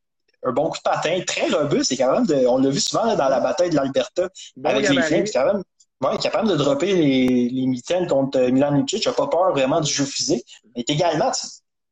un 0.48 0.52
bon 0.52 0.68
coup 0.68 0.78
de 0.78 0.82
patin, 0.82 1.20
très 1.26 1.48
robuste. 1.48 1.96
capable 1.96 2.26
de, 2.26 2.46
on 2.46 2.58
l'a 2.58 2.70
vu 2.70 2.80
souvent 2.80 3.14
dans 3.14 3.28
la 3.28 3.40
bataille 3.40 3.70
de 3.70 3.76
l'Alberta 3.76 4.28
avec 4.64 4.88
les 4.88 5.02
Flames. 5.02 5.24
Quand 5.32 5.46
même, 5.46 5.62
ouais, 6.02 6.18
capable 6.18 6.48
de 6.48 6.56
dropper 6.56 6.94
les, 6.94 7.48
les 7.48 7.66
mitaines 7.66 8.06
contre 8.06 8.40
Milan 8.40 8.72
Lucic. 8.72 9.06
n'a 9.06 9.12
pas 9.12 9.26
peur 9.26 9.52
vraiment 9.52 9.80
du 9.80 9.92
jeu 9.92 10.04
physique. 10.04 10.44
Mais 10.76 10.84
également, 10.86 11.32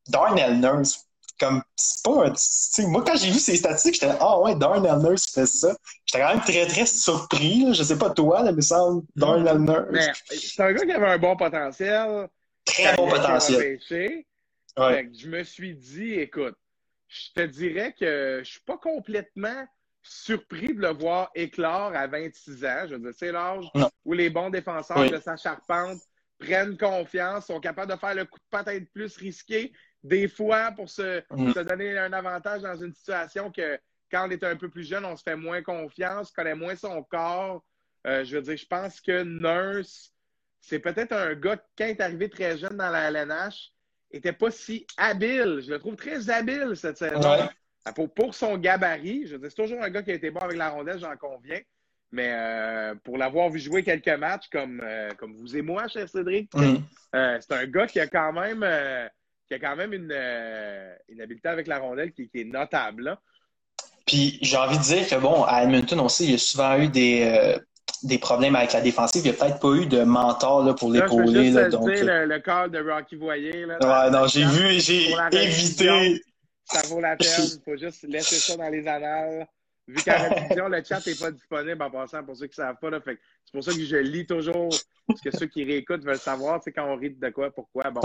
Darnell 0.09 0.61
Nurse. 0.61 1.03
Comme, 1.39 1.63
c'est 1.77 2.03
pas 2.03 2.29
un, 2.29 2.87
moi, 2.89 3.05
quand 3.07 3.15
j'ai 3.15 3.31
vu 3.31 3.39
ces 3.39 3.57
statistiques, 3.57 4.01
j'étais, 4.01 4.15
ah 4.21 4.41
ouais, 4.41 4.55
Darnell 4.55 4.99
Nurse 5.01 5.27
fait 5.27 5.45
ça. 5.45 5.77
J'étais 6.07 6.25
quand 6.25 6.31
même 6.31 6.41
très, 6.41 6.67
très 6.67 6.87
surpris, 6.87 7.63
là. 7.65 7.75
Je 7.75 7.83
sais 7.83 7.99
pas 7.99 8.09
toi, 8.09 8.43
là, 8.43 8.53
mais 8.53 8.63
ça, 8.63 8.83
Darnell 9.15 9.59
Nurse. 9.59 10.07
C'est 10.31 10.63
un 10.63 10.73
gars 10.73 10.87
qui 10.87 10.93
avait 10.93 11.11
un 11.11 11.19
bon 11.19 11.37
potentiel. 11.37 12.29
Très 12.65 12.97
bon 12.97 13.07
potentiel. 13.09 13.79
Ouais. 14.79 15.11
je 15.19 15.29
me 15.29 15.43
suis 15.43 15.75
dit, 15.75 16.15
écoute, 16.15 16.55
je 17.17 17.33
te 17.33 17.47
dirais 17.47 17.95
que 17.99 18.41
je 18.45 18.51
suis 18.51 18.61
pas 18.61 18.79
complètement 18.79 19.67
surpris 20.03 20.75
de 20.75 20.81
le 20.81 20.93
voir 20.93 21.31
éclore 21.35 21.95
à 21.95 22.07
26 22.07 22.65
ans. 22.65 22.85
Je 22.89 22.95
veux 22.95 23.01
dire, 23.01 23.13
c'est 23.17 23.33
l'âge 23.33 23.67
où 24.05 24.13
les 24.13 24.31
bons 24.31 24.51
défenseurs 24.51 25.11
de 25.11 25.19
sa 25.19 25.37
charpente 25.37 26.01
prennent 26.39 26.77
confiance, 26.77 27.47
sont 27.47 27.61
capables 27.61 27.93
de 27.93 27.99
faire 27.99 28.15
le 28.15 28.25
coup 28.25 28.39
de 28.39 28.45
patte 28.51 28.69
être 28.69 28.93
plus 28.93 29.17
risqué, 29.17 29.73
des 30.03 30.29
fois 30.29 30.73
pour 30.73 30.89
se, 30.89 31.23
mm. 31.31 31.53
se, 31.53 31.61
donner 31.61 31.99
un 31.99 32.13
avantage 32.13 32.63
dans 32.63 32.77
une 32.77 32.93
situation 32.93 33.51
que 33.51 33.79
quand 34.11 34.29
on 34.29 34.31
est 34.31 34.45
un 34.45 34.57
peu 34.57 34.69
plus 34.69 34.85
jeune, 34.85 35.05
on 35.05 35.17
se 35.17 35.23
fait 35.23 35.37
moins 35.37 35.63
confiance, 35.63 36.31
connaît 36.31 36.55
moins 36.55 36.77
son 36.77 37.03
corps. 37.03 37.65
Euh, 38.07 38.25
je 38.25 38.37
veux 38.37 38.43
dire, 38.43 38.57
je 38.57 38.67
pense 38.67 39.01
que 39.01 39.23
Nurse, 39.23 40.13
c'est 40.61 40.79
peut-être 40.79 41.13
un 41.13 41.35
gars, 41.35 41.57
quand 41.77 41.87
il 41.87 41.91
est 41.91 42.01
arrivé 42.01 42.29
très 42.29 42.57
jeune 42.57 42.77
dans 42.77 42.91
la 42.91 43.11
LNH, 43.11 43.73
était 44.11 44.33
pas 44.33 44.51
si 44.51 44.87
habile. 44.97 45.63
Je 45.65 45.71
le 45.71 45.79
trouve 45.79 45.97
très 45.97 46.31
habile 46.31 46.73
cette 46.75 46.99
saison. 46.99 47.49
Pour, 48.15 48.35
son 48.35 48.59
gabarit, 48.59 49.29
je 49.29 49.37
c'est 49.41 49.55
toujours 49.55 49.83
un 49.83 49.91
gars 49.91 50.03
qui 50.03 50.11
a 50.11 50.15
été 50.15 50.31
bon 50.31 50.41
avec 50.41 50.57
la 50.57 50.71
rondelle, 50.71 50.99
j'en 50.99 51.17
conviens. 51.17 51.61
Mais 52.13 52.31
euh, 52.33 52.95
pour 53.05 53.19
l'avoir 53.19 53.51
vu 53.51 53.59
jouer 53.59 53.83
quelques 53.83 54.09
matchs 54.09 54.49
comme, 54.51 54.81
euh, 54.83 55.11
comme 55.19 55.35
vous 55.35 55.57
et 55.57 55.63
moi, 55.63 55.87
cher 55.89 56.09
Cédric, 56.09 56.53
mm. 56.55 56.77
euh, 57.15 57.39
c'est 57.41 57.55
un 57.55 57.67
gars 57.67 57.87
qui 57.87 58.01
a 58.01 58.07
quand 58.07 58.33
même, 58.33 58.65
qui 59.47 59.55
a 59.55 59.59
quand 59.59 59.77
même 59.77 59.93
une, 59.93 60.13
une 61.09 61.21
habileté 61.21 61.49
avec 61.49 61.67
la 61.67 61.79
rondelle 61.79 62.13
qui, 62.13 62.31
est 62.35 62.45
notable. 62.45 63.17
Puis 64.05 64.39
j'ai 64.41 64.57
envie 64.57 64.79
de 64.79 64.83
dire 64.83 65.09
que 65.09 65.17
bon, 65.17 65.45
à 65.45 65.63
Edmonton, 65.63 66.01
on 66.01 66.09
sait, 66.09 66.25
il 66.25 66.31
y 66.33 66.35
a 66.35 66.39
souvent 66.39 66.79
eu 66.79 66.89
des, 66.89 67.57
des 68.03 68.19
problèmes 68.19 68.57
avec 68.57 68.73
la 68.73 68.81
défensive. 68.81 69.23
Il 69.25 69.31
n'y 69.31 69.37
a 69.37 69.39
peut-être 69.39 69.61
pas 69.61 69.75
eu 69.75 69.87
de 69.87 70.03
mentor 70.03 70.65
là, 70.65 70.75
pour 70.75 70.91
l'épauler. 70.91 71.51
Là, 71.51 71.69
donc... 71.69 71.89
le, 71.89 72.27
le 72.27 72.39
corps 72.41 72.69
de 72.69 72.79
Rocky 72.79 73.17
Voyer. 73.17 73.67
Là, 73.67 73.79
ouais, 73.81 74.11
non, 74.11 74.27
j'ai 74.27 74.45
vu 74.45 74.67
et 74.67 74.81
j'ai 74.81 75.15
évité. 75.33 76.23
Ça 76.65 76.83
vaut 76.89 77.01
la 77.01 77.17
peine. 77.17 77.29
Il 77.45 77.61
faut 77.65 77.77
juste 77.77 78.05
laisser 78.09 78.37
ça 78.37 78.57
dans 78.57 78.69
les 78.69 78.87
annales. 78.87 79.47
Vu 79.89 80.03
qu'à 80.03 80.29
la 80.29 80.35
télévision, 80.35 80.69
le 80.69 80.83
chat 80.83 81.07
n'est 81.07 81.15
pas 81.15 81.31
disponible 81.31 81.83
en 81.83 81.91
passant 81.91 82.25
pour 82.25 82.37
ceux 82.37 82.47
qui 82.47 82.61
ne 82.61 82.67
savent 82.67 82.77
pas. 82.81 82.91
C'est 83.05 83.53
pour 83.53 83.63
ça 83.63 83.73
que 83.73 83.85
je 83.85 83.97
lis 83.97 84.27
toujours 84.27 84.73
ce 84.73 85.23
que 85.23 85.37
ceux 85.37 85.47
qui 85.47 85.65
réécoutent 85.65 86.05
veulent 86.05 86.19
savoir. 86.19 86.61
C'est 86.63 86.73
quand 86.73 86.87
on 86.87 86.97
rit 86.97 87.11
de 87.11 87.29
quoi, 87.29 87.51
pourquoi. 87.53 87.91
Bon. 87.91 88.01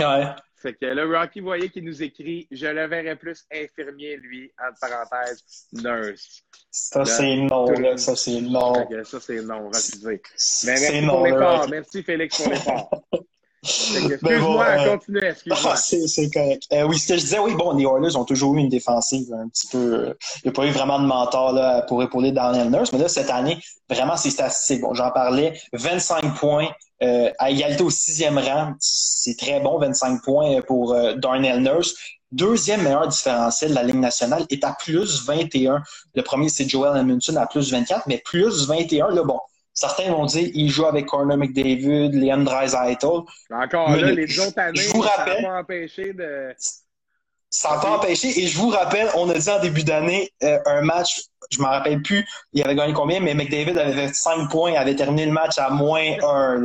Fait 0.54 0.74
que 0.74 0.86
là, 0.86 1.04
Rocky 1.04 1.40
Voyer 1.40 1.68
qui 1.70 1.82
nous 1.82 2.02
écrit 2.02 2.46
Je 2.52 2.66
le 2.68 2.86
verrais 2.86 3.16
plus 3.16 3.44
infirmier, 3.52 4.16
lui, 4.16 4.52
entre 4.64 4.78
parenthèses, 4.80 5.42
nurse. 5.72 6.44
Ça, 6.70 7.04
c'est 7.04 7.36
non, 7.36 7.66
là. 7.66 7.96
Ça, 7.96 8.14
c'est 8.14 8.40
non. 8.40 8.74
Ça, 9.02 9.20
c'est 9.20 9.42
non, 9.42 9.68
refusé. 9.68 10.22
Mais 10.66 10.80
merci 10.80 11.06
pour 11.06 11.24
l'effort. 11.24 11.68
Merci, 11.68 12.02
Félix, 12.04 12.36
pour 12.40 12.52
l'effort. 12.52 13.04
Excuse-moi, 13.64 14.64
euh, 14.64 14.90
continue, 14.96 15.20
excuse-moi. 15.22 15.72
Ah, 15.72 15.76
c'est 15.76 16.30
correct. 16.30 16.64
Euh, 16.72 16.82
oui, 16.82 16.98
ce 16.98 17.06
que 17.06 17.14
je 17.14 17.20
disais, 17.20 17.38
oui, 17.38 17.54
bon, 17.54 17.76
les 17.76 17.84
Oilers 17.84 18.16
ont 18.16 18.24
toujours 18.24 18.56
eu 18.56 18.58
une 18.58 18.68
défensive 18.68 19.32
un 19.32 19.48
petit 19.48 19.68
peu. 19.68 19.78
Euh, 19.78 20.14
il 20.38 20.46
n'y 20.46 20.48
a 20.48 20.52
pas 20.52 20.66
eu 20.66 20.70
vraiment 20.70 20.98
de 20.98 21.06
mentor 21.06 21.52
là, 21.52 21.82
pour 21.82 22.02
épauler 22.02 22.32
Daniel 22.32 22.70
Nurse, 22.70 22.92
mais 22.92 22.98
là, 22.98 23.08
cette 23.08 23.30
année, 23.30 23.58
vraiment, 23.88 24.16
c'est 24.16 24.30
statistique. 24.30 24.80
Bon, 24.80 24.94
j'en 24.94 25.12
parlais, 25.12 25.60
25 25.74 26.34
points 26.34 26.68
euh, 27.04 27.30
à 27.38 27.50
égalité 27.50 27.84
au 27.84 27.90
sixième 27.90 28.36
rang. 28.36 28.74
C'est 28.80 29.38
très 29.38 29.60
bon, 29.60 29.78
25 29.78 30.22
points 30.24 30.60
pour 30.62 30.96
Darnell 31.16 31.62
Nurse. 31.62 31.94
Deuxième 32.32 32.82
meilleur 32.82 33.06
différentiel 33.06 33.70
de 33.70 33.74
la 33.74 33.82
Ligue 33.84 34.00
nationale 34.00 34.44
est 34.48 34.64
à 34.64 34.74
plus 34.76 35.24
21. 35.24 35.82
Le 36.14 36.22
premier, 36.22 36.48
c'est 36.48 36.68
Joel 36.68 36.98
Edmondson 36.98 37.36
à 37.36 37.46
plus 37.46 37.70
24, 37.70 38.08
mais 38.08 38.18
plus 38.24 38.66
21, 38.66 39.10
là, 39.10 39.22
bon, 39.22 39.38
Certains 39.74 40.10
vont 40.10 40.26
dire 40.26 40.52
qu'il 40.52 40.70
joue 40.70 40.84
avec 40.84 41.06
Corner 41.06 41.36
McDavid, 41.36 42.10
Liam 42.12 42.44
Dreisaitl. 42.44 43.22
Encore 43.50 43.90
là, 43.90 44.12
les 44.12 44.38
autres 44.38 44.58
années, 44.58 44.80
je 44.80 44.92
vous 44.92 45.00
rappelle, 45.00 45.36
ça 45.36 45.42
n'a 45.42 45.48
pas 45.48 45.60
empêché 45.60 46.12
de. 46.12 46.54
Ça 47.48 47.70
n'a 47.70 47.80
pas 47.80 47.90
empêché. 47.96 48.28
Et 48.42 48.48
je 48.48 48.58
vous 48.58 48.68
rappelle, 48.68 49.08
on 49.14 49.28
a 49.30 49.34
dit 49.34 49.50
en 49.50 49.60
début 49.60 49.82
d'année, 49.82 50.30
euh, 50.42 50.58
un 50.66 50.82
match, 50.82 51.22
je 51.50 51.58
ne 51.58 51.64
me 51.64 51.68
rappelle 51.68 52.02
plus, 52.02 52.26
il 52.52 52.62
avait 52.62 52.74
gagné 52.74 52.92
combien, 52.92 53.20
mais 53.20 53.34
McDavid 53.34 53.78
avait 53.78 54.08
fait 54.08 54.14
5 54.14 54.50
points, 54.50 54.74
avait 54.74 54.96
terminé 54.96 55.26
le 55.26 55.32
match 55.32 55.58
à 55.58 55.68
moins 55.68 56.16
1. 56.22 56.60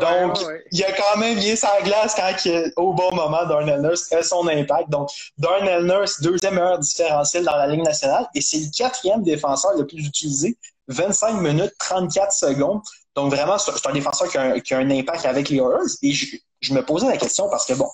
Donc, 0.00 0.38
il 0.70 0.84
a 0.84 0.92
quand 0.92 1.18
même 1.18 1.38
bien 1.38 1.56
sa 1.56 1.80
glace 1.82 2.14
quand 2.14 2.32
il, 2.44 2.72
au 2.76 2.92
bon 2.92 3.14
moment, 3.14 3.46
Darnell 3.46 3.80
Nurse 3.80 4.12
a 4.12 4.22
son 4.22 4.46
impact. 4.48 4.90
Donc, 4.90 5.10
Darnell 5.38 5.84
Nurse, 5.84 6.20
deuxième 6.20 6.54
meilleur 6.54 6.78
différentiel 6.78 7.44
dans 7.44 7.56
la 7.56 7.66
Ligue 7.66 7.84
nationale, 7.84 8.26
et 8.34 8.40
c'est 8.40 8.58
le 8.58 8.70
quatrième 8.76 9.22
défenseur 9.22 9.72
le 9.78 9.86
plus 9.86 10.06
utilisé 10.06 10.56
25 10.88 11.40
minutes, 11.40 11.72
34 11.78 12.32
secondes. 12.32 12.80
Donc 13.14 13.32
vraiment, 13.32 13.58
c'est 13.58 13.86
un 13.86 13.92
défenseur 13.92 14.28
qui 14.28 14.38
a 14.74 14.78
un, 14.78 14.90
impact 14.90 15.26
avec 15.26 15.48
les 15.48 15.56
Oilers. 15.56 15.92
Et 16.02 16.12
je, 16.12 16.74
me 16.74 16.82
posais 16.82 17.06
la 17.06 17.16
question 17.16 17.48
parce 17.50 17.66
que 17.66 17.74
bon, 17.74 17.88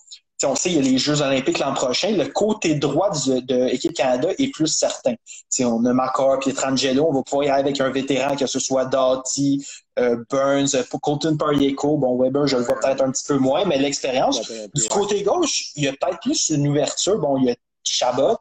on 0.44 0.54
sait 0.54 0.70
qu'il 0.70 0.84
y 0.84 0.86
a 0.86 0.90
les 0.92 0.98
Jeux 0.98 1.22
olympiques 1.22 1.58
l'an 1.58 1.74
prochain. 1.74 2.10
Le 2.10 2.26
côté 2.26 2.74
droit 2.74 3.10
de 3.10 3.64
l'équipe 3.64 3.94
Canada 3.94 4.28
est 4.38 4.52
plus 4.52 4.66
certain. 4.66 5.14
Si 5.48 5.64
on 5.64 5.84
a 5.84 5.92
Macor, 5.92 6.38
Pietrangelo, 6.40 7.06
on 7.08 7.12
va 7.12 7.22
pouvoir 7.22 7.44
y 7.44 7.48
aller 7.48 7.60
avec 7.60 7.80
un 7.80 7.90
vétéran, 7.90 8.36
que 8.36 8.46
ce 8.46 8.58
soit 8.58 8.84
Doughty, 8.84 9.66
euh, 9.98 10.22
Burns, 10.30 10.76
Colton 11.02 11.36
Parieco. 11.36 11.96
Bon, 11.96 12.20
Weber, 12.20 12.46
je 12.46 12.56
le 12.56 12.62
vois 12.64 12.78
peut-être 12.78 13.02
un 13.02 13.10
petit 13.10 13.24
peu 13.26 13.38
moins, 13.38 13.64
mais 13.64 13.78
l'expérience. 13.78 14.40
Du 14.74 14.88
côté 14.88 15.22
gauche, 15.22 15.70
il 15.76 15.84
y 15.84 15.88
a 15.88 15.92
peut-être 15.92 16.20
plus 16.20 16.50
une 16.50 16.68
ouverture. 16.68 17.18
Bon, 17.18 17.38
il 17.38 17.46
y 17.46 17.50
a 17.50 17.54
Chabot, 17.82 18.36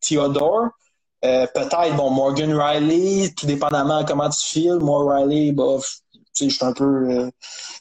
Theodore, 0.00 0.68
euh, 1.24 1.46
peut-être, 1.54 1.96
bon, 1.96 2.10
Morgan 2.10 2.54
Riley, 2.54 3.32
tout 3.36 3.46
dépendamment 3.46 4.04
comment 4.04 4.28
tu 4.28 4.40
files. 4.40 4.78
Moi, 4.80 5.16
Riley, 5.16 5.52
bah, 5.52 5.78
je 6.38 6.48
suis 6.48 6.64
un 6.64 6.72
peu. 6.72 6.84
Euh, 6.84 7.30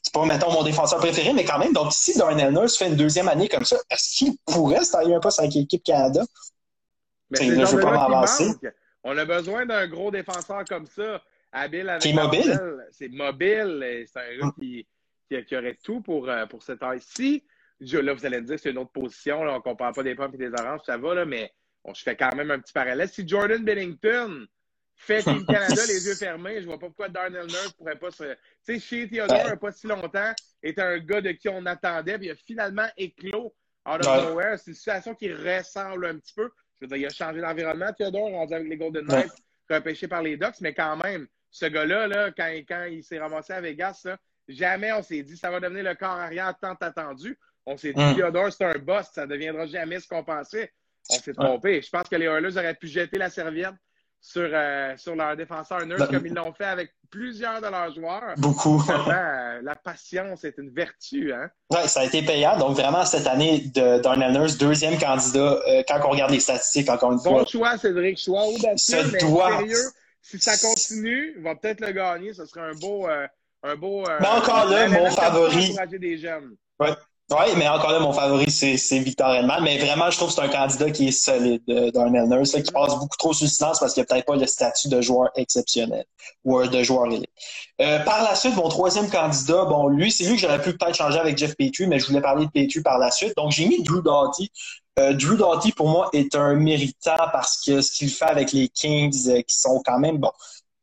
c'est 0.02 0.14
pas, 0.14 0.26
mettons, 0.26 0.52
mon 0.52 0.64
défenseur 0.64 1.00
préféré, 1.00 1.34
mais 1.34 1.44
quand 1.44 1.60
même. 1.60 1.74
Donc, 1.74 1.92
si 1.92 2.18
Darnell 2.18 2.54
Nurse 2.54 2.78
fait 2.78 2.88
une 2.88 2.96
deuxième 2.96 3.28
année 3.28 3.50
comme 3.50 3.66
ça, 3.66 3.78
est-ce 3.90 4.16
qu'il 4.16 4.38
pourrait 4.46 4.84
se 4.84 4.92
tailler 4.92 5.16
un 5.16 5.20
poste 5.20 5.40
avec 5.40 5.54
l'équipe 5.54 5.84
Canada? 5.84 6.24
Mais 7.32 7.50
là, 7.50 7.66
je 7.66 7.76
veux 7.76 7.82
pas 7.82 7.92
m'avancer. 7.92 8.52
On 9.04 9.18
a 9.18 9.26
besoin 9.26 9.66
d'un 9.66 9.88
gros 9.88 10.12
défenseur 10.12 10.64
comme 10.70 10.86
ça, 10.86 11.22
habile 11.52 11.90
avec. 11.90 12.02
Qui 12.02 12.10
est 12.10 12.14
mobile. 12.14 12.60
C'est 12.92 13.10
mobile. 13.10 14.06
C'est 14.12 14.20
un 14.20 14.40
gars 14.40 14.54
qui, 14.58 14.88
qui, 15.48 15.58
aurait 15.58 15.78
tout 15.84 16.02
pour, 16.02 16.30
euh, 16.30 16.46
pour 16.46 16.64
cette 16.64 16.80
taille-ci. 16.80 17.44
Là, 17.82 18.14
vous 18.14 18.26
allez 18.26 18.40
me 18.40 18.46
dire, 18.46 18.58
c'est 18.58 18.72
une 18.72 18.78
autre 18.78 18.92
position. 18.92 19.44
Là, 19.44 19.52
on 19.52 19.56
ne 19.56 19.62
compare 19.62 19.92
pas 19.92 20.04
des 20.04 20.16
pommes 20.16 20.32
et 20.36 20.38
des 20.38 20.52
oranges, 20.58 20.82
ça 20.86 20.96
va, 20.98 21.16
là, 21.16 21.26
mais 21.26 21.52
Bon, 21.84 21.94
je 21.94 22.02
fais 22.02 22.16
quand 22.16 22.34
même 22.36 22.52
un 22.52 22.60
petit 22.60 22.74
parallèle. 22.74 23.10
Si 23.10 23.28
Jordan 23.28 23.64
Bennington 23.64 24.48
fait 24.96 25.22
Team 25.22 25.46
Canada 25.48 25.82
les 25.88 26.08
yeux 26.08 26.16
fermés, 26.16 26.62
je 26.62 26.66
vois 26.66 26.80
pas 26.80 26.88
pourquoi 26.88 27.10
Darnell 27.10 27.46
Nurse 27.46 27.74
pourrait 27.74 27.98
pas 27.98 28.12
se. 28.12 28.24
Tu 28.24 28.38
sais, 28.64 28.80
chez 28.80 29.10
Theodore, 29.10 29.48
a 29.48 29.58
pas 29.58 29.72
si 29.72 29.88
longtemps, 29.88 30.32
était 30.62 30.82
un 30.82 31.00
gars 31.00 31.22
de 31.22 31.32
qui 31.32 31.50
on 31.50 31.66
attendait, 31.66 32.18
puis 32.18 32.28
il 32.28 32.32
a 32.32 32.36
finalement 32.36 32.88
éclos 32.98 33.54
out 33.86 34.06
of 34.06 34.30
nowhere. 34.30 34.58
C'est 34.58 34.72
une 34.72 34.76
situation 34.76 35.14
qui 35.16 35.34
ressemble 35.34 36.06
un 36.06 36.18
petit 36.18 36.34
peu. 36.34 36.50
Je 36.80 36.86
veux 36.86 36.88
dire, 36.88 36.98
il 36.98 37.06
a 37.06 37.10
changé 37.10 37.42
d'environnement, 37.42 37.92
Theodore, 37.94 38.32
rendu 38.32 38.54
avec 38.54 38.68
les 38.68 38.78
Golden 38.78 39.06
Knights, 39.06 39.34
repêché 39.70 40.08
par 40.08 40.22
les 40.22 40.38
Ducks, 40.38 40.62
mais 40.62 40.74
quand 40.74 40.96
même, 40.98 41.28
ce 41.52 41.66
gars-là, 41.66 42.08
là, 42.08 42.32
quand, 42.32 42.50
quand 42.68 42.86
il 42.86 43.04
s'est 43.04 43.20
ramassé 43.20 43.54
à 43.54 43.62
Vegas, 43.62 44.08
jamais 44.48 44.92
on 44.94 45.04
s'est 45.04 45.22
dit 45.22 45.38
ça 45.38 45.52
va 45.52 45.60
devenir 45.60 45.84
le 45.84 45.96
corps 45.96 46.12
arrière 46.12 46.58
tant 46.60 46.76
attendu. 46.76 47.38
On 47.66 47.78
s'est 47.78 47.94
dit, 47.94 48.04
mm. 48.04 48.16
Theodore, 48.16 48.52
c'est 48.52 48.66
un 48.66 48.78
boss, 48.78 49.08
ça 49.14 49.26
ne 49.26 49.32
deviendra 49.32 49.66
jamais 49.66 50.00
ce 50.00 50.08
qu'on 50.08 50.24
pensait 50.24 50.72
on 51.10 51.20
s'est 51.20 51.34
trompé. 51.34 51.82
Je 51.82 51.90
pense 51.90 52.08
que 52.08 52.16
les 52.16 52.26
Oilers 52.26 52.58
auraient 52.58 52.76
pu 52.76 52.88
jeter 52.88 53.18
la 53.18 53.30
serviette 53.30 53.76
sur, 54.24 54.50
euh, 54.54 54.96
sur 54.96 55.16
leur 55.16 55.36
défenseur 55.36 55.86
Nurse 55.86 56.08
comme 56.08 56.26
ils 56.26 56.34
l'ont 56.34 56.54
fait 56.54 56.66
avec 56.66 56.94
plusieurs 57.12 57.60
de 57.62 57.68
leurs 57.68 57.94
joueurs. 57.94 58.34
Beaucoup. 58.38 58.82
Euh, 58.90 59.62
la 59.62 59.76
patience 59.76 60.46
est 60.46 60.58
une 60.58 60.74
vertu. 60.74 61.34
Hein? 61.34 61.50
Oui, 61.72 61.80
ça 61.88 62.02
a 62.02 62.06
été 62.06 62.24
payant. 62.24 62.58
Donc, 62.58 62.78
vraiment, 62.78 63.06
cette 63.06 63.28
année, 63.28 63.60
de 63.76 64.00
Darnell 64.00 64.32
Nurse, 64.32 64.58
deuxième 64.58 64.98
candidat, 64.98 65.60
euh, 65.68 65.84
quand 65.88 66.00
on 66.06 66.12
regarde 66.12 66.32
les 66.32 66.40
statistiques, 66.40 66.90
encore 66.90 67.12
une 67.12 67.20
fois. 67.20 67.40
Bon 67.40 67.46
choix, 67.46 67.78
Cédric. 67.78 68.18
Choix 68.18 68.46
audacieux, 68.48 69.04
mais 69.12 69.20
doit... 69.20 69.58
sérieux, 69.58 69.90
si 70.22 70.40
ça 70.40 70.58
continue, 70.58 71.34
il 71.36 71.44
va 71.44 71.56
peut-être 71.56 71.82
le 71.82 71.92
gagner. 71.92 72.34
Ce 72.34 72.46
serait 72.46 72.62
un 72.62 72.76
beau, 72.76 73.08
un 73.08 73.76
beau. 73.76 74.06
mais 74.22 74.28
encore 74.28 74.66
là, 74.66 74.88
mon 74.88 75.12
favori. 75.12 75.76
Ouais. 76.80 76.94
Oui, 77.32 77.54
mais 77.58 77.68
encore 77.68 77.92
là, 77.92 78.00
mon 78.00 78.12
favori, 78.12 78.52
c'est 78.52 79.00
Victor 79.00 79.34
Edman. 79.34 79.64
Mais 79.64 79.78
vraiment, 79.78 80.12
je 80.12 80.18
trouve 80.18 80.30
que 80.30 80.36
c'est 80.36 80.42
un 80.42 80.50
candidat 80.50 80.92
qui 80.92 81.08
est 81.08 81.12
solide, 81.12 81.64
euh, 81.70 81.90
Darnell 81.90 82.28
Nurse, 82.28 82.52
qui 82.52 82.72
passe 82.72 82.94
beaucoup 82.96 83.18
trop 83.18 83.34
sous 83.34 83.48
silence 83.48 83.80
parce 83.80 83.94
qu'il 83.94 84.02
n'a 84.02 84.08
peut-être 84.08 84.26
pas 84.26 84.36
le 84.36 84.46
statut 84.46 84.90
de 84.90 85.02
joueur 85.02 85.30
exceptionnel 85.36 86.06
ou 86.44 86.62
de 86.62 86.84
joueur 86.84 87.08
élite. 87.08 87.30
Euh, 87.82 88.00
par 88.00 88.24
la 88.24 88.36
suite, 88.36 88.56
mon 88.56 88.68
troisième 88.68 89.10
candidat, 89.10 89.66
bon, 89.66 89.88
lui, 89.88 90.12
c'est 90.12 90.26
lui 90.26 90.36
que 90.36 90.42
j'aurais 90.42 90.62
pu 90.62 90.78
peut-être 90.78 90.96
changer 90.96 91.18
avec 91.18 91.38
Jeff 91.38 91.56
Petrie, 91.56 91.88
mais 91.88 91.98
je 91.98 92.08
voulais 92.08 92.22
parler 92.22 92.46
de 92.46 92.52
Petrie 92.52 92.82
par 92.82 93.00
la 93.00 93.10
suite. 93.10 93.36
Donc, 93.38 93.52
j'ai 93.52 93.68
mis 93.68 93.82
Drew 93.84 94.04
Doughty. 94.04 94.52
Euh, 95.00 95.14
Drew 95.14 95.38
Doughty, 95.38 95.72
pour 95.72 95.88
moi, 95.88 96.10
est 96.14 96.36
un 96.36 96.54
méritant 96.56 97.16
parce 97.32 97.62
que 97.66 97.82
ce 97.82 97.94
qu'il 97.94 98.10
fait 98.10 98.26
avec 98.26 98.52
les 98.52 98.68
Kings, 98.68 99.30
euh, 99.30 99.42
qui 99.42 99.58
sont 99.58 99.82
quand 99.84 99.98
même, 99.98 100.18
bon, 100.18 100.32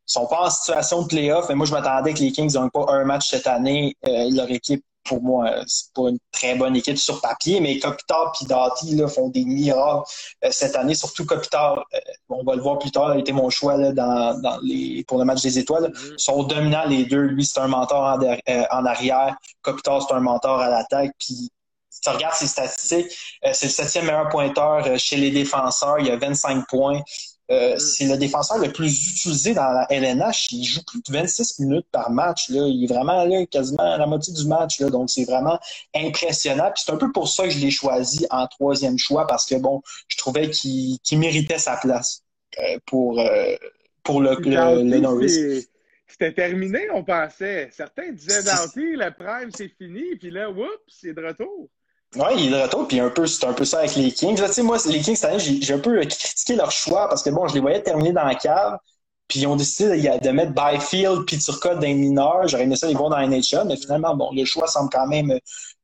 sont 0.06 0.26
pas 0.26 0.46
en 0.46 0.50
situation 0.50 1.02
de 1.02 1.06
playoff, 1.06 1.48
mais 1.50 1.54
moi, 1.54 1.66
je 1.66 1.72
m'attendais 1.72 2.14
que 2.14 2.20
les 2.20 2.32
Kings 2.32 2.54
n'ont 2.54 2.70
pas 2.70 2.86
un 2.88 3.04
match 3.04 3.28
cette 3.28 3.46
année. 3.46 3.94
leur 4.02 4.50
équipe 4.50 4.82
pour 5.04 5.22
moi, 5.22 5.50
euh, 5.50 5.62
c'est 5.66 5.92
pas 5.94 6.08
une 6.08 6.18
très 6.32 6.54
bonne 6.54 6.76
équipe 6.76 6.98
sur 6.98 7.20
papier, 7.20 7.60
mais 7.60 7.78
Kopitar 7.78 8.32
et 8.40 8.44
Dati 8.46 8.94
là, 8.94 9.08
font 9.08 9.28
des 9.28 9.44
miracles 9.44 10.04
euh, 10.44 10.48
cette 10.50 10.76
année. 10.76 10.94
Surtout 10.94 11.24
Kopitar, 11.24 11.84
euh, 11.94 11.98
on 12.28 12.44
va 12.44 12.54
le 12.54 12.62
voir 12.62 12.78
plus 12.78 12.90
tard, 12.90 13.10
a 13.10 13.18
été 13.18 13.32
mon 13.32 13.50
choix 13.50 13.76
là, 13.76 13.92
dans, 13.92 14.40
dans 14.40 14.58
les, 14.62 15.04
pour 15.08 15.18
le 15.18 15.24
match 15.24 15.42
des 15.42 15.58
étoiles. 15.58 15.90
Mm-hmm. 15.90 16.12
Ils 16.12 16.22
sont 16.22 16.42
dominants 16.44 16.86
les 16.86 17.04
deux. 17.04 17.22
Lui, 17.22 17.44
c'est 17.44 17.60
un 17.60 17.68
mentor 17.68 18.02
en, 18.02 18.78
en 18.78 18.86
arrière. 18.86 19.36
Kopitar, 19.62 20.06
c'est 20.06 20.14
un 20.14 20.20
mentor 20.20 20.60
à 20.60 20.68
l'attaque. 20.68 21.12
Puis 21.18 21.50
si 21.88 22.00
tu 22.02 22.10
regardes 22.10 22.34
ses 22.34 22.46
statistiques, 22.46 23.10
c'est 23.52 23.66
le 23.66 23.72
septième 23.72 24.06
meilleur 24.06 24.28
pointeur 24.28 24.98
chez 24.98 25.16
les 25.16 25.30
défenseurs. 25.30 25.98
Il 25.98 26.06
y 26.06 26.10
a 26.10 26.16
25 26.16 26.66
points. 26.68 27.00
Euh, 27.50 27.74
mm. 27.74 27.78
c'est 27.78 28.06
le 28.06 28.16
défenseur 28.16 28.58
le 28.58 28.72
plus 28.72 29.10
utilisé 29.10 29.54
dans 29.54 29.70
la 29.72 29.86
LNH. 29.90 30.52
Il 30.52 30.64
joue 30.64 30.82
plus 30.84 31.00
de 31.00 31.12
26 31.12 31.60
minutes 31.60 31.86
par 31.90 32.10
match. 32.10 32.48
Là. 32.50 32.66
Il 32.66 32.84
est 32.84 32.92
vraiment 32.92 33.24
là, 33.24 33.44
quasiment 33.46 33.82
à 33.82 33.98
la 33.98 34.06
moitié 34.06 34.32
du 34.32 34.46
match. 34.46 34.80
Là. 34.80 34.90
Donc, 34.90 35.10
c'est 35.10 35.24
vraiment 35.24 35.58
impressionnant. 35.94 36.70
Puis 36.74 36.84
c'est 36.86 36.92
un 36.92 36.96
peu 36.96 37.10
pour 37.12 37.28
ça 37.28 37.44
que 37.44 37.50
je 37.50 37.58
l'ai 37.58 37.70
choisi 37.70 38.26
en 38.30 38.46
troisième 38.46 38.98
choix, 38.98 39.26
parce 39.26 39.46
que 39.46 39.56
bon, 39.56 39.82
je 40.08 40.16
trouvais 40.16 40.50
qu'il 40.50 40.98
méritait 41.18 41.58
sa 41.58 41.76
place 41.76 42.22
euh, 42.58 42.78
pour, 42.86 43.18
euh, 43.18 43.56
pour 44.02 44.20
le, 44.20 44.36
le, 44.40 44.98
Norris. 44.98 45.66
C'était 46.06 46.32
terminé, 46.32 46.88
on 46.92 47.04
pensait. 47.04 47.68
Certains 47.72 48.10
disaient 48.12 48.42
Doughty, 48.42 48.96
le 48.96 49.10
prime, 49.10 49.50
c'est 49.56 49.68
fini. 49.68 50.16
Puis 50.16 50.30
là, 50.30 50.50
oups, 50.50 50.68
c'est 50.88 51.14
de 51.14 51.24
retour. 51.24 51.68
Oui, 52.16 52.32
il 52.38 52.46
est 52.52 52.58
de 52.58 52.62
retour, 52.62 52.88
puis 52.88 52.98
un 52.98 53.08
peu, 53.08 53.26
c'est 53.26 53.46
un 53.46 53.52
peu 53.52 53.64
ça 53.64 53.78
avec 53.78 53.94
les 53.94 54.10
Kings. 54.10 54.40
Là, 54.40 54.48
moi, 54.64 54.78
les 54.86 55.00
Kings, 55.00 55.14
cette 55.14 55.30
année, 55.30 55.38
j'ai 55.38 55.74
un 55.74 55.78
peu 55.78 55.96
critiqué 56.00 56.56
leur 56.56 56.72
choix 56.72 57.08
parce 57.08 57.22
que 57.22 57.30
bon, 57.30 57.46
je 57.46 57.54
les 57.54 57.60
voyais 57.60 57.82
terminer 57.82 58.12
dans 58.12 58.24
la 58.24 58.34
cave, 58.34 58.78
puis 59.28 59.40
ils 59.40 59.46
ont 59.46 59.54
décidé 59.54 60.18
de, 60.18 60.30
mettre 60.30 60.52
Byfield 60.52 61.24
puis 61.24 61.38
Turcotte 61.38 61.76
dans 61.76 61.82
les 61.82 61.94
mineurs. 61.94 62.48
J'aurais 62.48 62.64
aimé 62.64 62.74
ça 62.74 62.88
les 62.88 62.94
voir 62.94 63.10
dans 63.10 63.18
la 63.18 63.28
NHL, 63.28 63.64
mais 63.66 63.76
finalement, 63.76 64.16
bon, 64.16 64.32
le 64.32 64.44
choix 64.44 64.66
semble 64.66 64.90
quand 64.90 65.06
même 65.06 65.38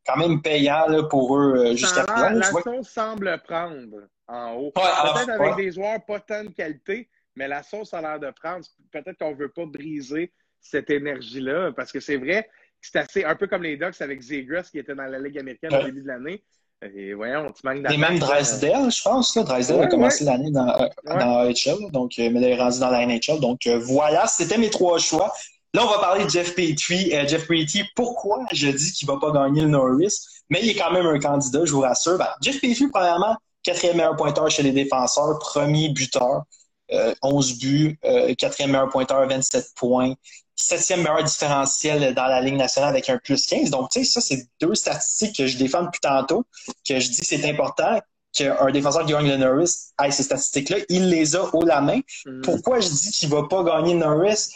quand 0.05 0.17
même 0.17 0.41
payant 0.41 0.87
là, 0.89 1.03
pour 1.05 1.37
eux 1.37 1.57
euh, 1.57 1.77
jusqu'à 1.77 2.05
présent. 2.05 2.31
La 2.31 2.43
sauce 2.43 2.89
semble 2.89 3.43
prendre 3.45 4.09
en 4.29 4.55
haut. 4.55 4.73
Peut-être 4.73 5.31
avec 5.31 5.57
des 5.57 5.73
joueurs 5.73 6.05
pas 6.05 6.21
tant 6.21 6.45
de 6.45 6.51
qualité, 6.51 7.09
mais 7.35 7.49
la 7.49 7.63
sauce 7.63 7.93
a 7.95 8.01
l'air 8.01 8.21
de 8.21 8.31
prendre. 8.31 8.65
Peut-être 8.93 9.19
qu'on 9.19 9.35
veut 9.35 9.49
pas 9.49 9.67
briser 9.67 10.33
cette 10.61 10.91
énergie-là, 10.91 11.73
parce 11.73 11.93
que 11.93 12.01
c'est 12.01 12.17
vrai, 12.17 12.49
c'est 12.81 12.99
assez 12.99 13.25
un 13.25 13.35
peu 13.35 13.47
comme 13.47 13.63
les 13.63 13.77
Ducks 13.77 14.01
avec 14.01 14.21
Zegras 14.21 14.69
qui 14.71 14.79
était 14.79 14.95
dans 14.95 15.05
la 15.05 15.19
Ligue 15.19 15.39
américaine 15.39 15.75
au 15.75 15.83
début 15.83 16.03
de 16.03 16.09
l'année. 16.09 16.43
Et 16.83 17.15
voyons, 17.15 17.51
tu 17.51 17.67
manques 17.67 17.91
Et 17.91 17.97
même 17.97 18.19
Drysdale, 18.19 18.91
je 18.93 19.03
pense. 19.03 19.35
Là. 19.35 19.43
Drysdale 19.45 19.83
a 19.83 19.87
commencé 19.87 20.25
l'année 20.25 20.51
dans, 20.51 20.69
euh, 20.69 20.87
dans 21.07 21.39
AHL, 21.39 21.91
donc, 21.91 22.13
euh, 22.19 22.29
mais 22.31 22.41
il 22.41 22.45
est 22.45 22.57
rendu 22.57 22.79
dans 22.81 22.91
la 22.91 23.07
NHL. 23.07 23.41
Donc 23.41 23.67
euh, 23.67 23.79
voilà, 23.79 24.27
c'était 24.27 24.59
mes 24.59 24.69
trois 24.69 24.99
choix. 24.99 25.33
Là, 25.73 25.85
on 25.85 25.89
va 25.89 25.99
parler 25.99 26.25
de 26.25 26.31
Jeff 26.31 26.55
Petrie. 26.55 27.11
Jeff 27.27 27.47
Petrie, 27.47 27.85
pourquoi 27.95 28.45
je 28.53 28.69
dis 28.69 28.93
qu'il 28.93 29.09
ne 29.09 29.15
va 29.15 29.21
pas 29.21 29.33
gagner 29.33 29.63
le 29.63 29.69
Norris? 29.69 30.15
Mais 30.51 30.61
il 30.63 30.71
est 30.71 30.75
quand 30.75 30.93
même 30.93 31.07
un 31.07 31.19
candidat, 31.19 31.65
je 31.65 31.73
vous 31.73 31.81
rassure. 31.81 32.19
Ben, 32.19 32.29
Jeff 32.43 32.61
Petrie, 32.61 32.89
premièrement, 32.93 33.37
quatrième 33.63 33.97
meilleur 33.97 34.17
pointeur 34.17 34.51
chez 34.51 34.63
les 34.63 34.73
défenseurs, 34.73 35.39
premier 35.39 35.89
buteur, 35.89 36.45
11 37.23 37.59
buts, 37.59 37.99
quatrième 38.39 38.71
meilleur 38.71 38.89
pointeur, 38.91 39.27
27 39.27 39.67
points 39.77 40.15
septième 40.57 41.01
meilleur 41.01 41.23
différentiel 41.23 42.15
dans 42.15 42.27
la 42.27 42.41
Ligue 42.41 42.57
nationale 42.57 42.91
avec 42.91 43.09
un 43.11 43.19
plus 43.19 43.47
15. 43.47 43.71
Donc, 43.71 43.91
tu 43.91 44.05
sais, 44.05 44.11
ça, 44.11 44.21
c'est 44.21 44.49
deux 44.61 44.75
statistiques 44.75 45.37
que 45.37 45.47
je 45.47 45.59
défends 45.59 45.83
depuis 45.83 46.01
tantôt, 46.01 46.45
que 46.89 46.99
je 46.99 47.09
dis 47.11 47.21
c'est 47.23 47.49
important 47.49 48.01
qu'un 48.33 48.71
défenseur 48.71 49.07
qui 49.07 49.13
gagne 49.13 49.29
le 49.29 49.37
Norris 49.37 49.93
ait 50.03 50.11
ces 50.11 50.23
statistiques-là. 50.23 50.79
Il 50.89 51.09
les 51.09 51.37
a 51.37 51.45
haut 51.55 51.65
la 51.65 51.81
main. 51.81 52.01
Mm. 52.27 52.43
Pourquoi 52.43 52.81
je 52.81 52.89
dis 52.89 53.11
qu'il 53.11 53.29
va 53.29 53.45
pas 53.49 53.63
gagner 53.63 53.95
le 53.95 54.01
Norris? 54.01 54.51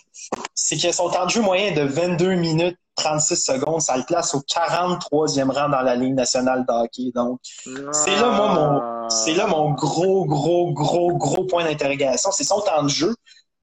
C'est 0.54 0.76
que 0.76 0.92
son 0.92 1.08
temps 1.10 1.24
de 1.24 1.30
jeu 1.30 1.40
moyen 1.40 1.72
de 1.72 1.82
22 1.82 2.34
minutes 2.34 2.76
36 2.96 3.36
secondes, 3.36 3.80
ça 3.80 3.96
le 3.96 4.04
place 4.04 4.34
au 4.34 4.40
43e 4.40 5.50
rang 5.50 5.68
dans 5.70 5.80
la 5.80 5.96
Ligue 5.96 6.14
nationale 6.14 6.66
de 6.68 6.72
hockey. 6.72 7.12
Donc, 7.14 7.40
c'est 7.92 8.16
là, 8.16 8.30
moi, 8.30 8.54
mon, 8.54 9.08
c'est 9.08 9.32
là 9.32 9.46
mon 9.46 9.70
gros, 9.70 10.26
gros, 10.26 10.72
gros, 10.72 11.14
gros 11.16 11.44
point 11.44 11.64
d'interrogation. 11.64 12.30
C'est 12.32 12.44
son 12.44 12.60
temps 12.60 12.82
de 12.82 12.88
jeu. 12.88 13.14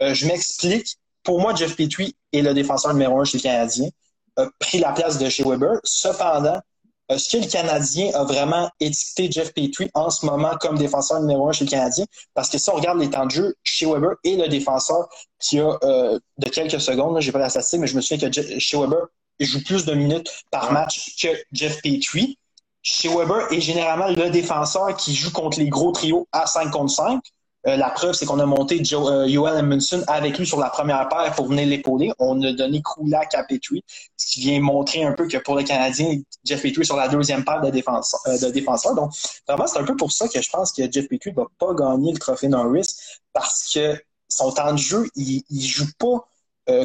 Euh, 0.01 0.13
je 0.13 0.25
m'explique 0.25 0.97
pour 1.27 1.41
moi, 1.41 1.53
Jeff 1.53 1.75
Petrie 1.75 2.15
est 2.31 2.41
le 2.41 2.53
défenseur 2.53 2.93
numéro 2.93 3.19
un 3.19 3.25
chez 3.25 3.37
le 3.37 3.43
Canadien, 3.43 3.89
a 4.37 4.47
pris 4.59 4.79
la 4.79 4.93
place 4.93 5.17
de 5.17 5.27
chez 5.27 5.43
Weber. 5.43 5.77
Cependant, 5.83 6.61
est-ce 7.09 7.29
que 7.29 7.43
le 7.43 7.49
Canadien 7.49 8.11
a 8.13 8.23
vraiment 8.23 8.69
étiqueté 8.79 9.29
Jeff 9.29 9.53
Petrie 9.53 9.91
en 9.93 10.09
ce 10.09 10.25
moment 10.25 10.55
comme 10.61 10.77
défenseur 10.77 11.19
numéro 11.19 11.49
un 11.49 11.51
chez 11.51 11.65
le 11.65 11.69
Canadien? 11.69 12.05
Parce 12.33 12.47
que 12.49 12.57
si 12.57 12.69
on 12.69 12.75
regarde 12.75 12.99
les 12.99 13.09
temps 13.09 13.25
de 13.25 13.31
jeu, 13.31 13.55
chez 13.61 13.85
Weber 13.85 14.11
est 14.23 14.37
le 14.37 14.47
défenseur 14.47 15.09
qui 15.37 15.59
a 15.59 15.77
euh, 15.83 16.17
de 16.37 16.47
quelques 16.47 16.79
secondes, 16.79 17.19
j'ai 17.19 17.33
pas 17.33 17.39
la 17.39 17.49
statistique, 17.49 17.81
mais 17.81 17.87
je 17.87 17.97
me 17.97 18.01
souviens 18.01 18.29
que 18.29 18.59
chez 18.59 18.77
Weber 18.77 19.07
joue 19.41 19.61
plus 19.65 19.83
de 19.83 19.93
minutes 19.93 20.31
par 20.49 20.71
match 20.71 21.13
que 21.21 21.27
Jeff 21.51 21.81
Petrie. 21.81 22.39
Chez 22.83 23.09
Weber 23.09 23.51
est 23.51 23.59
généralement 23.59 24.07
le 24.07 24.29
défenseur 24.29 24.95
qui 24.95 25.13
joue 25.13 25.33
contre 25.33 25.59
les 25.59 25.67
gros 25.67 25.91
trios 25.91 26.25
à 26.31 26.47
5 26.47 26.71
contre 26.71 26.93
5. 26.93 27.21
Euh, 27.67 27.75
la 27.75 27.89
preuve, 27.89 28.13
c'est 28.13 28.25
qu'on 28.25 28.39
a 28.39 28.45
monté 28.45 28.83
Joe, 28.83 29.09
euh, 29.11 29.27
Joel 29.27 29.59
Edmondson 29.59 30.03
avec 30.07 30.37
lui 30.37 30.47
sur 30.47 30.59
la 30.59 30.69
première 30.69 31.09
paire 31.09 31.33
pour 31.35 31.49
venir 31.49 31.67
l'épauler. 31.67 32.11
On 32.17 32.41
a 32.43 32.53
donné 32.53 32.81
Krulak 32.81 33.35
à 33.35 33.43
Petrie, 33.43 33.83
ce 34.15 34.33
qui 34.33 34.41
vient 34.41 34.61
montrer 34.61 35.03
un 35.03 35.11
peu 35.11 35.27
que 35.27 35.37
pour 35.37 35.55
le 35.55 35.63
Canadien, 35.63 36.21
Jeff 36.45 36.61
Petrie 36.61 36.81
est 36.81 36.85
sur 36.85 36.95
la 36.95 37.09
deuxième 37.09 37.43
paire 37.43 37.61
de, 37.61 37.69
défenseurs. 37.69 38.21
Euh, 38.27 38.37
de 38.37 38.51
défenseurs. 38.51 38.95
Donc, 38.95 39.11
vraiment, 39.47 39.67
c'est 39.67 39.79
un 39.79 39.83
peu 39.83 39.97
pour 39.97 40.11
ça 40.13 40.29
que 40.29 40.41
je 40.41 40.49
pense 40.49 40.71
que 40.71 40.89
Jeff 40.89 41.09
Petrie 41.09 41.31
va 41.31 41.45
pas 41.59 41.73
gagner 41.73 42.13
le 42.13 42.19
trophée 42.19 42.47
Norris 42.47 42.95
parce 43.33 43.73
que 43.73 43.95
son 44.29 44.51
temps 44.51 44.71
de 44.71 44.77
jeu, 44.77 45.05
il, 45.15 45.43
il 45.49 45.65
joue 45.65 45.91
pas 45.99 46.27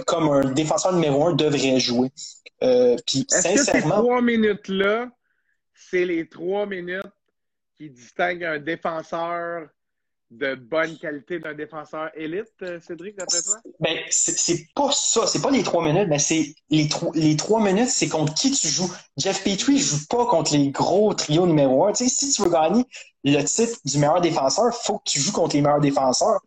comme 0.07 0.31
un 0.31 0.45
défenseur 0.53 0.93
numéro 0.93 1.27
un 1.27 1.33
devrait 1.35 1.81
jouer. 1.81 2.13
puis, 2.61 3.27
sincèrement. 3.29 3.57
Que 3.57 3.65
ces 3.65 3.81
trois 3.83 4.23
minutes-là, 4.23 5.09
c'est 5.75 6.05
les 6.05 6.29
trois 6.29 6.67
minutes 6.67 7.03
qui 7.77 7.91
distinguent 7.91 8.45
un 8.45 8.59
défenseur 8.61 9.69
de 10.33 10.55
bonne 10.55 10.97
qualité 10.99 11.39
d'un 11.39 11.55
défenseur 11.55 12.11
élite, 12.15 12.53
euh, 12.63 12.81
Cédric, 12.81 13.17
d'après 13.17 13.43
toi? 13.43 13.57
Ben, 13.81 13.99
c'est 14.11 14.67
pas 14.75 14.91
ça. 14.93 15.27
C'est 15.27 15.43
pas 15.43 15.51
les 15.51 15.63
trois 15.63 15.85
minutes, 15.85 16.09
mais 16.09 16.19
c'est 16.19 16.55
les, 16.71 16.89
les 17.15 17.37
trois 17.37 17.61
minutes, 17.61 17.89
c'est 17.89 18.09
contre 18.09 18.35
qui 18.35 18.51
tu 18.51 18.69
joues. 18.69 18.91
Jeff 19.17 19.45
Petrie 19.45 19.79
joue 19.79 20.07
pas 20.09 20.27
contre 20.27 20.55
les 20.55 20.71
gros 20.71 21.13
trios 21.15 21.47
numéro 21.47 21.87
un. 21.87 21.93
Tu 21.93 22.09
sais, 22.09 22.15
si 22.15 22.33
tu 22.33 22.43
veux 22.43 22.51
gagner 22.51 22.85
le 23.25 23.43
titre 23.43 23.79
du 23.85 23.99
meilleur 23.99 24.21
défenseur, 24.21 24.75
faut 24.75 24.99
que 24.99 25.11
tu 25.11 25.21
joues 25.21 25.33
contre 25.33 25.55
les 25.55 25.63
meilleurs 25.63 25.81
défenseurs. 25.81 26.41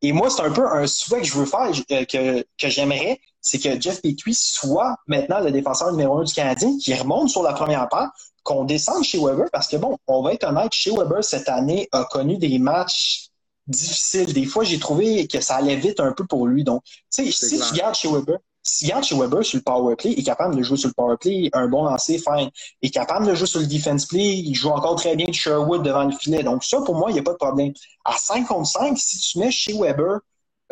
Et 0.00 0.12
moi, 0.12 0.30
c'est 0.30 0.42
un 0.42 0.50
peu 0.50 0.66
un 0.66 0.86
souhait 0.86 1.20
que 1.20 1.26
je 1.26 1.34
veux 1.34 1.46
faire, 1.46 1.70
euh, 1.92 2.04
que, 2.04 2.42
que 2.58 2.68
j'aimerais, 2.68 3.20
c'est 3.40 3.58
que 3.58 3.80
Jeff 3.80 4.00
Petrie 4.02 4.34
soit 4.34 4.96
maintenant 5.06 5.40
le 5.40 5.50
défenseur 5.50 5.90
numéro 5.92 6.18
un 6.18 6.24
du 6.24 6.32
Canadien, 6.32 6.76
qui 6.78 6.94
remonte 6.94 7.28
sur 7.28 7.42
la 7.42 7.52
première 7.52 7.88
part, 7.88 8.10
qu'on 8.42 8.64
descende 8.64 9.04
chez 9.04 9.18
Weber, 9.18 9.46
parce 9.52 9.68
que 9.68 9.76
bon, 9.76 9.96
on 10.08 10.22
va 10.22 10.32
être 10.34 10.44
honnête, 10.44 10.72
chez 10.72 10.90
Weber 10.90 11.22
cette 11.22 11.48
année 11.48 11.88
a 11.92 12.04
connu 12.04 12.36
des 12.38 12.58
matchs 12.58 13.28
difficile. 13.66 14.32
Des 14.32 14.44
fois, 14.44 14.64
j'ai 14.64 14.78
trouvé 14.78 15.26
que 15.26 15.40
ça 15.40 15.56
allait 15.56 15.76
vite 15.76 16.00
un 16.00 16.12
peu 16.12 16.26
pour 16.26 16.46
lui. 16.46 16.64
Donc, 16.64 16.82
tu 16.84 17.30
sais, 17.30 17.30
si 17.30 17.60
tu 17.60 17.74
gardes 17.74 17.94
chez 17.94 18.08
Weber, 18.08 18.38
si 18.62 18.84
tu 18.84 18.90
gardes 18.90 19.04
chez 19.04 19.16
Weber 19.16 19.44
sur 19.44 19.58
le 19.58 19.62
power 19.62 19.96
play, 19.96 20.12
il 20.12 20.20
est 20.20 20.24
capable 20.24 20.56
de 20.56 20.62
jouer 20.62 20.76
sur 20.76 20.88
le 20.88 20.94
power 20.94 21.16
play, 21.20 21.50
un 21.52 21.68
bon 21.68 21.84
lancer, 21.84 22.18
fine. 22.18 22.50
Il 22.80 22.88
est 22.88 22.90
capable 22.90 23.26
de 23.26 23.34
jouer 23.34 23.46
sur 23.46 23.60
le 23.60 23.66
defense 23.66 24.06
play, 24.06 24.36
il 24.38 24.54
joue 24.54 24.70
encore 24.70 24.96
très 24.96 25.16
bien 25.16 25.26
de 25.26 25.32
Sherwood 25.32 25.82
devant 25.82 26.04
le 26.04 26.12
filet. 26.12 26.42
Donc, 26.42 26.64
ça, 26.64 26.80
pour 26.82 26.94
moi, 26.94 27.10
il 27.10 27.14
n'y 27.14 27.20
a 27.20 27.22
pas 27.22 27.32
de 27.32 27.38
problème. 27.38 27.72
À 28.04 28.16
5 28.16 28.46
contre 28.46 28.68
5, 28.68 28.96
si 28.98 29.18
tu 29.18 29.38
mets 29.38 29.50
chez 29.50 29.72
Weber, 29.72 30.20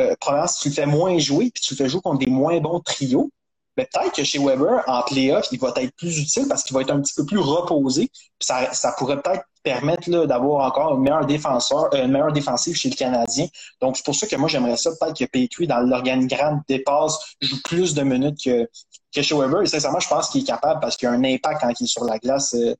euh, 0.00 0.14
probablement, 0.20 0.48
si 0.48 0.60
tu 0.60 0.68
le 0.68 0.74
fais 0.74 0.86
moins 0.86 1.18
jouer, 1.18 1.50
puis 1.50 1.62
tu 1.62 1.74
le 1.74 1.78
fais 1.78 1.88
jouer 1.88 2.00
contre 2.00 2.18
des 2.18 2.30
moins 2.30 2.58
bons 2.60 2.80
trios, 2.80 3.30
ben, 3.76 3.86
peut-être 3.92 4.12
que 4.14 4.24
chez 4.24 4.38
Weber, 4.38 4.82
en 4.86 5.02
playoff, 5.02 5.48
il 5.52 5.58
va 5.58 5.72
être 5.76 5.94
plus 5.96 6.18
utile 6.18 6.46
parce 6.48 6.62
qu'il 6.64 6.74
va 6.74 6.82
être 6.82 6.90
un 6.90 7.00
petit 7.00 7.14
peu 7.14 7.24
plus 7.24 7.38
reposé. 7.38 8.08
Puis 8.08 8.46
ça, 8.46 8.72
ça 8.72 8.92
pourrait 8.92 9.20
peut-être 9.20 9.44
permettre 9.62 10.08
d'avoir 10.26 10.66
encore 10.66 10.92
un 10.92 10.98
meilleur 10.98 11.26
défenseur, 11.26 11.92
euh, 11.94 12.04
une 12.04 12.12
meilleure 12.12 12.32
défensive 12.32 12.76
chez 12.76 12.88
le 12.90 12.94
Canadien. 12.94 13.46
Donc, 13.80 13.96
c'est 13.96 14.04
pour 14.04 14.14
ça 14.14 14.26
que 14.26 14.36
moi, 14.36 14.48
j'aimerais 14.48 14.76
ça 14.76 14.90
peut-être 14.98 15.18
que 15.18 15.24
Petrie, 15.24 15.66
dans 15.66 15.80
l'organigramme 15.80 16.62
dépasse, 16.68 17.18
joue 17.40 17.60
plus 17.62 17.94
de 17.94 18.02
minutes 18.02 18.38
que, 18.44 18.68
que 19.14 19.22
chez 19.22 19.34
Weber. 19.34 19.62
Et 19.62 19.66
sincèrement, 19.66 20.00
je 20.00 20.08
pense 20.08 20.30
qu'il 20.30 20.42
est 20.42 20.46
capable 20.46 20.80
parce 20.80 20.96
qu'il 20.96 21.08
a 21.08 21.12
un 21.12 21.24
impact 21.24 21.60
quand 21.60 21.72
il 21.80 21.84
est 21.84 21.86
sur 21.86 22.04
la 22.04 22.18
glace. 22.18 22.54
Euh, 22.54 22.74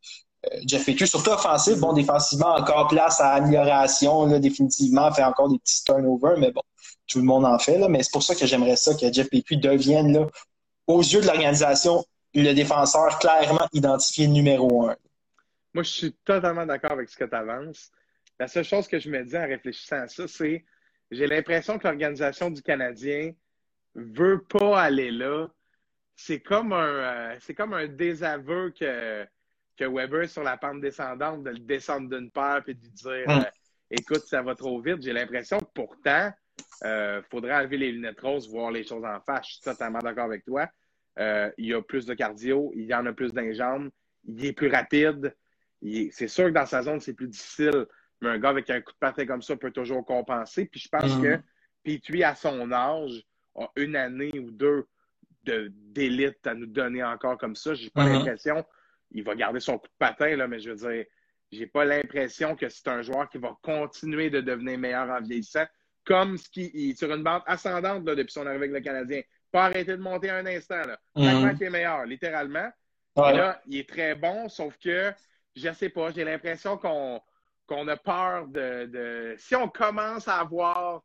euh, 0.47 0.59
Jeff 0.67 0.87
Petrie, 0.87 1.07
surtout 1.07 1.31
offensif, 1.31 1.77
bon, 1.79 1.93
défensivement, 1.93 2.55
encore 2.55 2.89
place 2.89 3.21
à 3.21 3.33
amélioration, 3.33 4.27
là, 4.27 4.39
définitivement, 4.39 5.13
fait 5.13 5.25
encore 5.25 5.51
des 5.51 5.59
petits 5.59 5.85
turnovers, 5.85 6.39
mais 6.39 6.51
bon, 6.51 6.63
tout 7.07 7.19
le 7.19 7.25
monde 7.25 7.45
en 7.45 7.59
fait, 7.59 7.77
là, 7.77 7.89
mais 7.89 8.03
c'est 8.03 8.13
pour 8.13 8.23
ça 8.23 8.35
que 8.35 8.47
j'aimerais 8.47 8.77
ça 8.77 8.95
que 8.95 9.13
Jeff 9.13 9.29
Petrie 9.29 9.59
devienne 9.59 10.13
là, 10.13 10.27
aux 10.87 11.01
yeux 11.01 11.21
de 11.21 11.27
l'organisation, 11.27 12.05
le 12.35 12.53
défenseur 12.53 13.19
clairement 13.19 13.67
identifié 13.73 14.29
numéro 14.29 14.89
un. 14.89 14.97
Moi, 15.75 15.85
je 15.85 15.91
suis 15.91 16.13
totalement 16.25 16.67
d'accord 16.67 16.93
avec 16.93 17.09
ce 17.09 17.17
que 17.17 17.25
tu 17.25 17.35
avances. 17.35 17.91
La 18.39 18.49
seule 18.49 18.65
chose 18.65 18.89
que 18.89 18.99
je 18.99 19.11
me 19.11 19.25
dis 19.25 19.37
en 19.37 19.47
réfléchissant 19.47 20.01
à 20.01 20.09
ça, 20.09 20.27
c'est 20.27 20.65
j'ai 21.11 21.27
l'impression 21.27 21.79
que 21.79 21.87
l'organisation 21.87 22.51
du 22.51 22.63
Canadien 22.63 23.33
veut 23.95 24.43
pas 24.45 24.81
aller 24.81 25.11
là. 25.11 25.49
C'est 26.17 26.41
comme 26.41 26.73
un 26.73 27.33
euh, 27.33 27.37
c'est 27.41 27.55
comme 27.55 27.75
un 27.75 27.87
désaveu 27.87 28.73
que, 28.79 29.27
que 29.77 29.85
Weber 29.85 30.29
sur 30.29 30.43
la 30.43 30.57
pente 30.57 30.81
descendante 30.81 31.43
de 31.43 31.51
le 31.51 31.59
descendre 31.59 32.09
d'une 32.09 32.31
paire 32.31 32.63
et 32.67 32.75
de 32.75 32.81
lui 32.81 32.91
dire 32.91 33.25
mm. 33.27 33.41
euh, 33.41 33.51
écoute, 33.91 34.23
ça 34.27 34.43
va 34.43 34.55
trop 34.55 34.81
vite. 34.81 35.03
J'ai 35.03 35.13
l'impression 35.13 35.59
que 35.59 35.71
pourtant, 35.75 36.31
il 36.83 36.87
euh, 36.87 37.23
faudrait 37.31 37.55
enlever 37.55 37.79
les 37.79 37.93
lunettes 37.93 38.21
roses, 38.21 38.49
voir 38.49 38.71
les 38.71 38.85
choses 38.85 39.05
en 39.05 39.21
face. 39.21 39.47
Je 39.47 39.53
suis 39.55 39.63
totalement 39.63 39.99
d'accord 39.99 40.27
avec 40.27 40.45
toi. 40.45 40.69
il 41.19 41.67
y 41.67 41.75
a 41.75 41.83
plus 41.83 42.07
de 42.07 42.15
cardio, 42.15 42.73
il 42.75 42.85
y 42.85 42.95
en 42.95 43.07
a 43.07 43.13
plus 43.13 43.33
dans 43.33 43.53
jambes, 43.53 43.91
il 44.25 44.45
est 44.45 44.53
plus 44.53 44.69
rapide. 44.69 45.35
C'est 45.83 46.29
sûr 46.29 46.47
que 46.47 46.51
dans 46.51 46.67
sa 46.67 46.83
zone, 46.83 47.01
c'est 47.01 47.15
plus 47.15 47.29
difficile 47.29 47.87
mais 48.21 48.31
un 48.31 48.39
gars 48.39 48.51
avec 48.51 48.69
un 48.71 48.81
coup 48.81 48.93
de 48.93 48.99
patin 48.99 49.27
comme 49.27 49.43
ça 49.43 49.57
peut 49.57 49.71
toujours 49.71 50.05
compenser. 50.05 50.67
Puis 50.67 50.81
je 50.81 50.89
pense 50.89 51.11
mm-hmm. 51.11 51.23
que 51.23 51.43
Petrie, 51.83 52.25
à 52.25 52.35
son 52.35 52.71
âge, 52.71 53.23
a 53.57 53.69
une 53.77 53.97
année 53.97 54.39
ou 54.39 54.51
deux 54.51 54.87
d'élite 55.43 56.47
à 56.47 56.55
nous 56.55 56.67
donner 56.67 57.03
encore 57.03 57.39
comme 57.39 57.57
ça. 57.57 57.75
J'ai 57.75 57.91
pas 57.91 58.05
mm-hmm. 58.05 58.13
l'impression, 58.13 58.65
il 59.11 59.25
va 59.25 59.35
garder 59.35 59.61
son 59.61 59.79
coup 59.79 59.87
de 59.87 59.93
patin, 59.99 60.37
là, 60.37 60.47
mais 60.47 60.61
je 60.61 60.71
veux 60.71 60.77
dire, 60.77 61.07
j'ai 61.51 61.67
pas 61.67 61.85
l'impression 61.85 62.55
que 62.55 62.69
c'est 62.69 62.89
un 62.89 63.03
joueur 63.03 63.29
qui 63.29 63.39
va 63.39 63.57
continuer 63.63 64.31
de 64.31 64.41
devenir 64.41 64.79
meilleur 64.79 65.09
en 65.09 65.21
vieillissant, 65.21 65.65
comme 66.05 66.37
ce 66.37 66.49
qui 66.51 66.71
est 66.75 66.99
sur 66.99 67.13
une 67.13 67.23
bande 67.23 67.43
ascendante 67.47 68.05
depuis 68.05 68.33
son 68.33 68.47
arrivée 68.47 68.67
avec 68.67 68.73
le 68.73 68.81
Canadien. 68.81 69.23
Pas 69.51 69.65
arrêter 69.65 69.97
de 69.97 70.03
monter 70.03 70.31
un 70.31 70.47
instant. 70.47 70.83
Là. 70.87 71.01
Mm 71.17 71.61
est 71.61 71.71
meilleur, 71.71 72.05
littéralement. 72.05 72.71
Et 73.17 73.33
là, 73.33 73.61
il 73.67 73.79
est 73.79 73.89
très 73.89 74.15
bon, 74.15 74.49
sauf 74.49 74.77
que 74.79 75.13
je 75.57 75.73
sais 75.73 75.89
pas, 75.89 76.11
j'ai 76.11 76.25
l'impression 76.25 76.77
qu'on 76.77 77.21
qu'on 77.67 77.87
a 77.87 77.97
peur 77.97 78.49
de, 78.49 79.37
Si 79.39 79.55
on 79.55 79.69
commence 79.69 80.27
à 80.27 80.41
avoir 80.41 81.03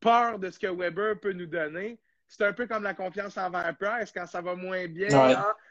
peur 0.00 0.38
de 0.40 0.50
ce 0.50 0.58
que 0.58 0.66
Weber 0.66 1.20
peut 1.20 1.32
nous 1.32 1.46
donner, 1.46 2.00
c'est 2.26 2.44
un 2.44 2.52
peu 2.52 2.66
comme 2.66 2.82
la 2.82 2.94
confiance 2.94 3.38
envers 3.38 3.76
Price 3.78 4.10
quand 4.12 4.26
ça 4.26 4.42
va 4.42 4.56
moins 4.56 4.86
bien, 4.88 5.08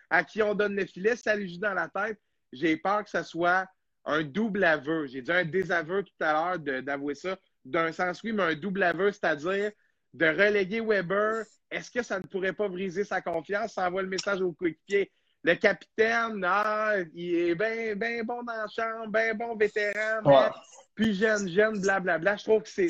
à 0.10 0.24
qui 0.24 0.42
on 0.42 0.56
donne 0.56 0.76
le 0.76 0.86
filet, 0.86 1.16
ça 1.18 1.36
lui 1.36 1.54
joue 1.54 1.60
dans 1.60 1.74
la 1.74 1.90
tête. 1.90 2.18
J'ai 2.54 2.78
peur 2.78 3.04
que 3.04 3.10
ce 3.10 3.24
soit 3.24 3.68
un 4.06 4.24
double 4.24 4.63
aveu. 4.63 5.06
J'ai 5.08 5.22
dit 5.22 5.32
un 5.32 5.44
désaveu 5.44 6.04
tout 6.04 6.13
à 6.22 6.34
l'heure 6.34 6.82
d'avouer 6.82 7.16
ça. 7.16 7.38
D'un 7.66 7.92
sens, 7.92 8.24
oui, 8.24 8.32
mais 8.32 8.44
un 8.44 8.56
double 8.56 8.84
aveu, 8.84 9.12
c'est-à-dire 9.12 9.72
de 10.13 10.26
reléguer 10.26 10.80
Weber. 10.80 11.44
Est-ce 11.70 11.92
que 11.92 12.02
ça 12.02 12.20
ne 12.20 12.24
pourrait 12.24 12.54
pas 12.54 12.70
briser 12.70 13.04
sa 13.04 13.22
confiance? 13.22 13.74
Ça 13.74 13.86
envoie 13.86 14.02
le 14.02 14.08
message 14.08 14.40
au 14.42 14.54
coéquipier. 14.54 15.12
Le 15.48 15.56
capitaine, 15.56 16.44
ah, 16.46 16.96
il 17.14 17.36
est 17.36 17.56
bien 17.56 17.96
ben 17.96 18.22
bon 18.26 18.44
dans 18.44 18.52
la 18.52 18.68
chambre, 18.68 19.08
bien 19.08 19.34
bon 19.34 19.56
vétéran, 19.56 20.20
mais 20.26 20.50
plus 20.94 21.18
jeune, 21.18 21.48
jeune, 21.48 21.80
blablabla. 21.80 22.36
Je 22.36 22.44
trouve 22.44 22.64
que 22.64 22.70
c'est 22.70 22.90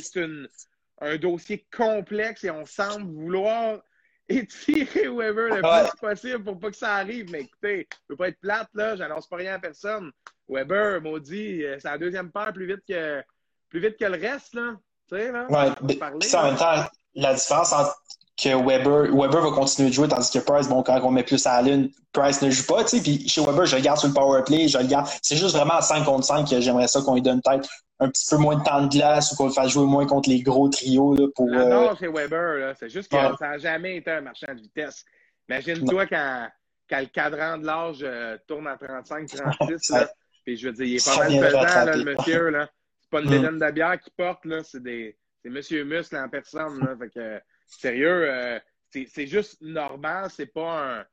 un 0.99 1.17
dossier 1.17 1.67
complexe 1.71 2.43
et 2.45 2.49
on 2.49 2.65
semble 2.65 3.13
vouloir 3.13 3.79
étirer 4.27 5.07
Weber 5.07 5.55
le 5.55 5.61
plus 5.61 5.99
possible 5.99 6.43
pour 6.43 6.59
pas 6.59 6.71
que 6.71 6.77
ça 6.77 6.95
arrive. 6.95 7.29
Mais 7.29 7.41
écoutez, 7.41 7.87
je 7.91 8.13
veux 8.13 8.17
pas 8.17 8.29
être 8.29 8.39
plate, 8.39 8.69
là, 8.73 8.95
j'annonce 8.95 9.27
pas 9.27 9.35
rien 9.35 9.53
à 9.53 9.59
personne. 9.59 10.11
Weber, 10.49 10.99
maudit, 10.99 11.63
euh, 11.63 11.77
c'est 11.79 11.89
la 11.89 11.99
deuxième 11.99 12.31
paire 12.31 12.53
plus 12.53 12.65
vite 12.65 12.81
que 12.89 13.21
plus 13.69 13.81
vite 13.81 13.99
que 13.99 14.05
le 14.05 14.19
reste, 14.19 14.55
là. 14.55 14.77
Tu 15.07 15.15
sais, 15.15 15.31
là. 15.31 15.45
Ouais, 15.47 15.69
en 16.01 16.43
même 16.47 16.57
temps, 16.57 16.87
la 17.13 17.33
différence 17.35 17.71
entre 17.71 18.01
que 18.37 18.49
Weber, 18.49 19.11
Weber 19.11 19.41
va 19.41 19.51
continuer 19.51 19.89
de 19.89 19.95
jouer, 19.95 20.07
tandis 20.07 20.29
que 20.29 20.37
Price, 20.37 20.69
bon, 20.69 20.83
quand 20.83 21.01
on 21.03 21.09
met 21.09 21.23
plus 21.23 21.43
à 21.47 21.59
la 21.59 21.69
lune, 21.69 21.91
Price 22.13 22.41
ne 22.43 22.51
joue 22.51 22.65
pas, 22.67 22.83
tu 22.83 22.97
sais, 22.97 23.01
puis 23.01 23.27
chez 23.27 23.41
Weber, 23.41 23.65
je 23.65 23.75
le 23.75 23.81
garde 23.81 23.97
sur 23.97 24.07
le 24.07 24.13
power 24.13 24.43
play, 24.45 24.67
je 24.67 24.77
le 24.77 24.85
garde. 24.85 25.07
C'est 25.23 25.35
juste 25.35 25.55
vraiment 25.55 25.73
à 25.73 25.81
5 25.81 26.05
contre 26.05 26.23
5 26.23 26.47
que 26.47 26.61
j'aimerais 26.61 26.87
ça 26.87 27.01
qu'on 27.01 27.15
lui 27.15 27.23
donne 27.23 27.41
peut-être 27.41 27.67
un 27.99 28.09
petit 28.09 28.29
peu 28.29 28.37
moins 28.37 28.55
de 28.55 28.63
temps 28.63 28.83
de 28.83 28.89
glace 28.89 29.31
ou 29.31 29.35
qu'on 29.35 29.47
le 29.47 29.51
fasse 29.51 29.71
jouer 29.71 29.87
moins 29.87 30.05
contre 30.05 30.29
les 30.29 30.41
gros 30.41 30.69
trios, 30.69 31.15
là, 31.15 31.25
pour... 31.35 31.49
Non, 31.49 31.67
non, 31.67 31.91
euh, 31.91 31.95
chez 31.95 32.07
Weber, 32.07 32.59
là, 32.59 32.73
c'est 32.75 32.89
juste 32.89 33.11
que 33.11 33.17
ça 33.17 33.47
n'a 33.47 33.57
jamais 33.57 33.97
été 33.97 34.11
un 34.11 34.21
marchand 34.21 34.53
de 34.53 34.61
vitesse. 34.61 35.03
Imagine-toi 35.49 36.05
quand, 36.05 36.47
quand 36.87 36.99
le 36.99 37.05
cadran 37.07 37.57
de 37.57 37.65
l'âge 37.65 37.99
euh, 38.03 38.37
tourne 38.47 38.67
à 38.67 38.77
35, 38.77 39.27
36, 39.27 39.89
là, 39.89 40.09
puis 40.45 40.57
je 40.57 40.67
veux 40.67 40.73
dire, 40.73 40.85
il 40.85 40.95
est 40.97 41.05
pas 41.05 41.17
mal 41.17 41.39
pesant, 41.39 41.85
là, 41.85 41.95
le 41.95 42.03
monsieur, 42.03 42.49
là. 42.49 42.69
C'est 43.01 43.09
pas 43.09 43.21
une 43.21 43.55
mm. 43.55 43.59
de 43.59 43.71
bière 43.71 43.99
qu'il 43.99 44.13
porte, 44.15 44.45
là, 44.45 44.61
c'est 44.63 44.83
des... 44.83 45.17
C'est 45.43 45.49
Monsieur 45.49 45.85
Muscle 45.85 46.17
en 46.17 46.29
personne, 46.29 46.79
là, 46.79 46.95
fait 46.99 47.09
que 47.09 47.41
sérieux, 47.67 48.29
euh, 48.31 48.59
c'est 48.89 49.27
juste 49.27 49.61
normal. 49.61 50.29
C'est 50.29 50.47
pas 50.47 50.99
un. 50.99 51.05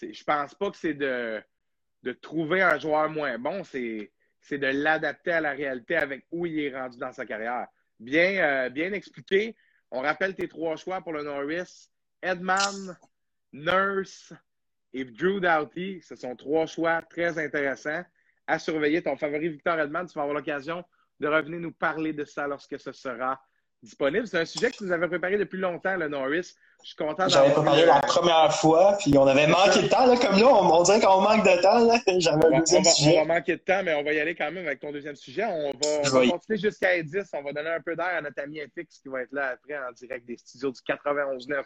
Je 0.00 0.24
pense 0.24 0.54
pas 0.54 0.70
que 0.70 0.76
c'est 0.76 0.94
de, 0.94 1.42
trouver 2.20 2.62
un 2.62 2.78
joueur 2.78 3.08
moins 3.10 3.38
bon. 3.38 3.62
C'est 3.64 4.10
de 4.50 4.66
l'adapter 4.66 5.32
à 5.32 5.40
la 5.40 5.52
réalité 5.52 5.96
avec 5.96 6.26
où 6.30 6.46
il 6.46 6.58
est 6.60 6.76
rendu 6.76 6.98
dans 6.98 7.12
sa 7.12 7.26
carrière. 7.26 7.66
Bien, 8.00 8.66
euh, 8.66 8.68
bien 8.70 8.92
expliqué. 8.92 9.56
On 9.90 10.00
rappelle 10.00 10.34
tes 10.34 10.48
trois 10.48 10.76
choix 10.76 11.00
pour 11.00 11.12
le 11.12 11.22
Norris. 11.22 11.88
Edman, 12.22 12.96
Nurse 13.52 14.32
et 14.92 15.04
Drew 15.04 15.40
Doughty. 15.40 16.00
Ce 16.02 16.16
sont 16.16 16.36
trois 16.36 16.66
choix 16.66 17.02
très 17.02 17.38
intéressants 17.38 18.04
à 18.46 18.58
surveiller. 18.58 19.02
Ton 19.02 19.16
favori 19.16 19.48
Victor 19.48 19.78
Edman, 19.80 20.06
tu 20.06 20.14
vas 20.14 20.22
avoir 20.22 20.36
l'occasion 20.36 20.84
de 21.20 21.26
revenir 21.26 21.60
nous 21.60 21.72
parler 21.72 22.12
de 22.12 22.24
ça 22.24 22.46
lorsque 22.46 22.78
ce 22.78 22.92
sera 22.92 23.40
disponible. 23.82 24.26
C'est 24.26 24.38
un 24.38 24.44
sujet 24.44 24.70
que 24.70 24.84
vous 24.84 24.92
avez 24.92 25.06
préparé 25.08 25.38
depuis 25.38 25.58
longtemps, 25.58 25.96
le 25.96 26.08
Norris. 26.08 26.54
Je 26.82 26.88
suis 26.88 26.96
content 26.96 27.28
J'avais 27.28 27.52
préparé 27.52 27.86
la 27.86 28.00
première 28.00 28.54
fois, 28.54 28.96
puis 28.98 29.16
on 29.18 29.26
avait 29.26 29.46
manqué 29.46 29.82
de 29.82 29.88
temps. 29.88 30.06
Là, 30.06 30.16
comme 30.16 30.38
là, 30.38 30.46
on, 30.46 30.82
dirait 30.82 31.00
qu'on 31.00 31.20
manque 31.20 31.44
de 31.44 31.60
temps. 31.60 32.18
J'avais 32.20 32.54
un 32.54 32.58
deuxième 32.58 32.84
sujet. 32.84 33.18
On 33.18 33.26
va 33.26 33.34
manquer 33.34 33.56
de 33.56 33.62
temps, 33.62 33.82
mais 33.82 33.94
on 33.94 34.04
va 34.04 34.12
y 34.12 34.20
aller 34.20 34.34
quand 34.34 34.50
même 34.50 34.66
avec 34.66 34.80
ton 34.80 34.92
deuxième 34.92 35.16
sujet. 35.16 35.44
On 35.44 35.72
va, 35.72 36.26
continuer 36.28 36.58
jusqu'à 36.58 37.02
10. 37.02 37.24
On 37.34 37.42
va 37.42 37.52
donner 37.52 37.70
un 37.70 37.80
peu 37.80 37.96
d'air 37.96 38.14
à 38.16 38.20
notre 38.20 38.42
ami 38.42 38.60
FX 38.60 39.00
qui 39.00 39.08
va 39.08 39.22
être 39.22 39.32
là 39.32 39.54
après 39.54 39.76
en 39.76 39.92
direct 39.92 40.26
des 40.26 40.36
studios 40.36 40.70
du 40.70 40.80
91.9. 40.80 41.64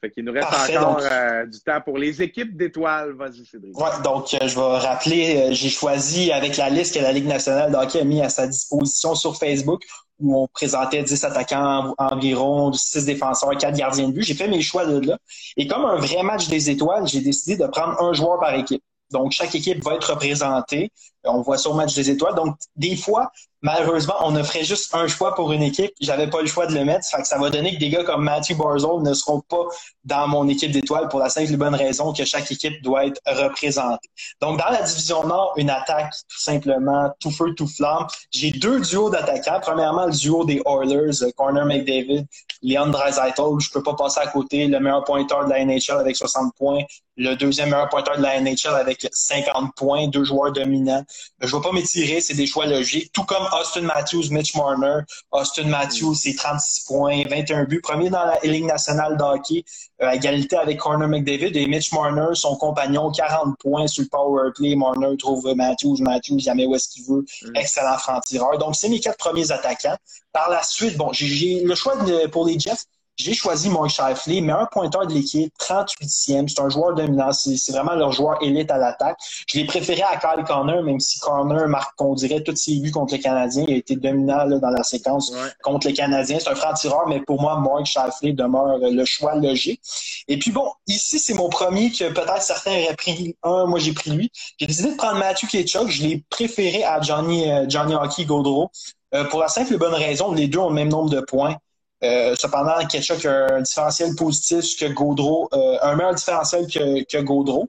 Fait 0.00 0.10
qu'il 0.10 0.24
nous 0.24 0.32
reste 0.32 0.48
encore 0.76 1.00
euh, 1.00 1.46
du 1.46 1.60
temps 1.60 1.80
pour 1.80 1.96
les 1.96 2.20
équipes 2.20 2.54
d'étoiles. 2.58 3.12
Vas-y, 3.12 3.46
Cédric. 3.46 3.78
Ouais, 3.78 4.02
donc 4.02 4.34
euh, 4.34 4.46
je 4.46 4.54
vais 4.54 4.86
rappeler, 4.86 5.36
euh, 5.36 5.52
j'ai 5.52 5.70
choisi 5.70 6.30
avec 6.30 6.58
la 6.58 6.68
liste 6.68 6.94
que 6.94 7.00
la 7.00 7.12
Ligue 7.12 7.26
nationale 7.26 7.72
de 7.72 7.76
hockey 7.76 8.00
a 8.00 8.04
mis 8.04 8.20
à 8.20 8.28
sa 8.28 8.46
disposition 8.46 9.14
sur 9.14 9.36
Facebook 9.36 9.82
où 10.20 10.42
on 10.42 10.48
présentait 10.48 11.02
10 11.02 11.24
attaquants 11.24 11.94
environ, 11.98 12.72
6 12.72 13.04
défenseurs, 13.04 13.56
4 13.56 13.76
gardiens 13.76 14.08
de 14.08 14.12
but. 14.12 14.22
J'ai 14.22 14.34
fait 14.34 14.48
mes 14.48 14.62
choix 14.62 14.86
de 14.86 15.06
là. 15.06 15.18
Et 15.56 15.66
comme 15.66 15.84
un 15.84 15.96
vrai 15.96 16.22
match 16.22 16.48
des 16.48 16.70
étoiles, 16.70 17.06
j'ai 17.06 17.20
décidé 17.20 17.56
de 17.56 17.66
prendre 17.66 18.00
un 18.02 18.12
joueur 18.12 18.38
par 18.40 18.54
équipe. 18.54 18.82
Donc, 19.10 19.32
chaque 19.32 19.54
équipe 19.54 19.82
va 19.84 19.94
être 19.94 20.10
représentée. 20.12 20.90
On 21.24 21.40
voit 21.40 21.64
au 21.66 21.74
match 21.74 21.94
des 21.94 22.10
étoiles. 22.10 22.34
Donc, 22.34 22.56
des 22.76 22.96
fois, 22.96 23.30
malheureusement, 23.64 24.14
on 24.20 24.36
offrait 24.36 24.62
juste 24.62 24.94
un 24.94 25.08
choix 25.08 25.34
pour 25.34 25.50
une 25.52 25.62
équipe. 25.62 25.92
J'avais 26.00 26.28
pas 26.28 26.42
le 26.42 26.46
choix 26.46 26.66
de 26.66 26.74
le 26.74 26.84
mettre. 26.84 27.04
Ça, 27.04 27.16
fait 27.16 27.22
que 27.22 27.28
ça 27.28 27.38
va 27.38 27.50
donner 27.50 27.74
que 27.74 27.80
des 27.80 27.88
gars 27.88 28.04
comme 28.04 28.22
Matthew 28.22 28.56
Barzell 28.56 29.02
ne 29.02 29.14
seront 29.14 29.40
pas 29.40 29.64
dans 30.04 30.28
mon 30.28 30.46
équipe 30.48 30.70
d'étoiles 30.70 31.08
pour 31.08 31.18
la 31.18 31.30
simple 31.30 31.52
et 31.52 31.56
bonne 31.56 31.74
raison 31.74 32.12
que 32.12 32.24
chaque 32.24 32.50
équipe 32.52 32.82
doit 32.82 33.06
être 33.06 33.20
représentée. 33.26 34.08
Donc, 34.40 34.58
dans 34.58 34.70
la 34.70 34.82
division 34.82 35.26
Nord, 35.26 35.54
une 35.56 35.70
attaque 35.70 36.12
tout 36.28 36.40
simplement 36.40 37.10
tout 37.20 37.30
feu, 37.30 37.54
tout 37.54 37.66
flamme. 37.66 38.06
J'ai 38.30 38.50
deux 38.50 38.80
duos 38.80 39.08
d'attaquants. 39.08 39.60
Premièrement, 39.62 40.06
le 40.06 40.12
duo 40.12 40.44
des 40.44 40.62
Oilers, 40.66 41.32
Corner 41.34 41.64
McDavid, 41.64 42.26
Leon 42.62 42.88
Draisaitl. 42.88 43.60
Je 43.60 43.70
peux 43.70 43.82
pas 43.82 43.94
passer 43.94 44.20
à 44.20 44.26
côté. 44.26 44.66
Le 44.66 44.78
meilleur 44.78 45.04
pointeur 45.04 45.46
de 45.46 45.50
la 45.50 45.64
NHL 45.64 45.98
avec 46.00 46.16
60 46.16 46.54
points. 46.54 46.82
Le 47.16 47.34
deuxième 47.34 47.70
meilleur 47.70 47.88
pointeur 47.88 48.18
de 48.18 48.22
la 48.22 48.40
NHL 48.40 48.74
avec 48.74 49.06
50 49.10 49.74
points. 49.74 50.08
Deux 50.08 50.24
joueurs 50.24 50.52
dominants. 50.52 51.04
Je 51.40 51.54
vais 51.54 51.62
pas 51.62 51.72
m'étirer. 51.72 52.20
C'est 52.20 52.34
des 52.34 52.46
choix 52.46 52.66
logiques. 52.66 53.12
Tout 53.12 53.24
comme 53.24 53.46
Austin 53.60 53.82
Matthews, 53.82 54.30
Mitch 54.30 54.54
Marner. 54.54 55.00
Austin 55.30 55.64
Matthews, 55.64 56.14
c'est 56.14 56.34
36 56.34 56.84
points, 56.86 57.22
21 57.28 57.64
buts. 57.64 57.80
Premier 57.80 58.10
dans 58.10 58.24
la 58.24 58.38
Ligue 58.42 58.64
nationale 58.64 59.16
de 59.16 59.22
hockey, 59.22 59.64
euh, 60.02 60.08
à 60.08 60.14
égalité 60.16 60.56
avec 60.56 60.78
Corner 60.78 61.08
McDavid. 61.08 61.56
Et 61.56 61.66
Mitch 61.66 61.92
Marner, 61.92 62.34
son 62.34 62.56
compagnon, 62.56 63.10
40 63.10 63.56
points 63.58 63.86
sur 63.86 64.02
le 64.02 64.08
power 64.08 64.50
play. 64.54 64.74
Marner 64.76 65.16
trouve 65.18 65.54
Matthews. 65.54 65.96
Matthews, 66.00 66.38
jamais 66.38 66.66
où 66.66 66.74
est-ce 66.74 66.88
qu'il 66.88 67.04
veut. 67.04 67.24
Mm. 67.42 67.56
Excellent 67.56 67.98
franc-tireur. 67.98 68.58
Donc, 68.58 68.76
c'est 68.76 68.88
mes 68.88 69.00
quatre 69.00 69.18
premiers 69.18 69.50
attaquants. 69.50 69.96
Par 70.32 70.50
la 70.50 70.62
suite, 70.62 70.96
bon, 70.96 71.12
j'ai 71.12 71.62
le 71.62 71.74
choix 71.74 71.94
pour 72.32 72.46
les 72.46 72.58
Jets. 72.58 72.86
J'ai 73.16 73.32
choisi 73.32 73.68
Mark 73.68 73.90
Shifley, 73.90 74.40
meilleur 74.40 74.68
pointeur 74.70 75.06
de 75.06 75.14
l'équipe, 75.14 75.52
38e. 75.60 76.48
C'est 76.48 76.60
un 76.60 76.68
joueur 76.68 76.94
dominant. 76.94 77.30
C'est 77.32 77.70
vraiment 77.70 77.94
leur 77.94 78.10
joueur 78.10 78.38
élite 78.42 78.70
à 78.72 78.78
l'attaque. 78.78 79.16
Je 79.46 79.58
l'ai 79.58 79.66
préféré 79.66 80.02
à 80.02 80.16
Kyle 80.16 80.44
Connor, 80.44 80.82
même 80.82 80.98
si 80.98 81.20
Connor 81.20 81.68
marque, 81.68 82.00
on 82.00 82.14
dirait, 82.14 82.42
tous 82.42 82.56
ses 82.56 82.80
buts 82.80 82.90
contre 82.90 83.14
les 83.14 83.20
Canadiens. 83.20 83.64
Il 83.68 83.74
a 83.74 83.76
été 83.76 83.94
dominant 83.94 84.46
dans 84.58 84.70
la 84.70 84.82
séquence 84.82 85.32
contre 85.62 85.86
les 85.86 85.92
Canadiens. 85.92 86.38
C'est 86.40 86.50
un 86.50 86.56
franc-tireur, 86.56 87.06
mais 87.06 87.20
pour 87.20 87.40
moi, 87.40 87.60
Mark 87.60 87.86
Shifley 87.86 88.32
demeure 88.32 88.78
le 88.78 89.04
choix 89.04 89.36
logique. 89.36 89.80
Et 90.26 90.36
puis 90.36 90.50
bon, 90.50 90.68
ici, 90.88 91.20
c'est 91.20 91.34
mon 91.34 91.48
premier 91.48 91.92
que 91.92 92.12
peut-être 92.12 92.42
certains 92.42 92.72
auraient 92.72 92.96
pris 92.96 93.36
un. 93.44 93.66
Moi, 93.66 93.78
j'ai 93.78 93.92
pris 93.92 94.10
lui. 94.10 94.32
J'ai 94.58 94.66
décidé 94.66 94.90
de 94.90 94.96
prendre 94.96 95.18
Matthew 95.18 95.46
Ketchuk. 95.46 95.88
Je 95.88 96.02
l'ai 96.02 96.24
préféré 96.30 96.82
à 96.82 97.00
Johnny, 97.00 97.48
euh, 97.48 97.66
Johnny 97.68 97.94
Hockey 97.94 98.24
Gaudreau. 98.24 98.70
Euh, 99.14 99.24
pour 99.24 99.40
la 99.40 99.48
simple 99.48 99.74
et 99.74 99.76
bonne 99.76 99.94
raison, 99.94 100.32
les 100.32 100.48
deux 100.48 100.58
ont 100.58 100.68
le 100.68 100.74
même 100.74 100.88
nombre 100.88 101.10
de 101.10 101.20
points. 101.20 101.56
Euh, 102.04 102.34
cependant, 102.36 102.84
Ketchuk 102.86 103.24
a 103.24 103.56
un 103.56 103.62
différentiel 103.62 104.14
positif 104.14 104.78
que 104.78 104.92
Gaudreau, 104.92 105.48
euh, 105.54 105.78
un 105.82 105.96
meilleur 105.96 106.14
différentiel 106.14 106.66
que, 106.66 107.02
que 107.04 107.22
Gaudreau. 107.22 107.68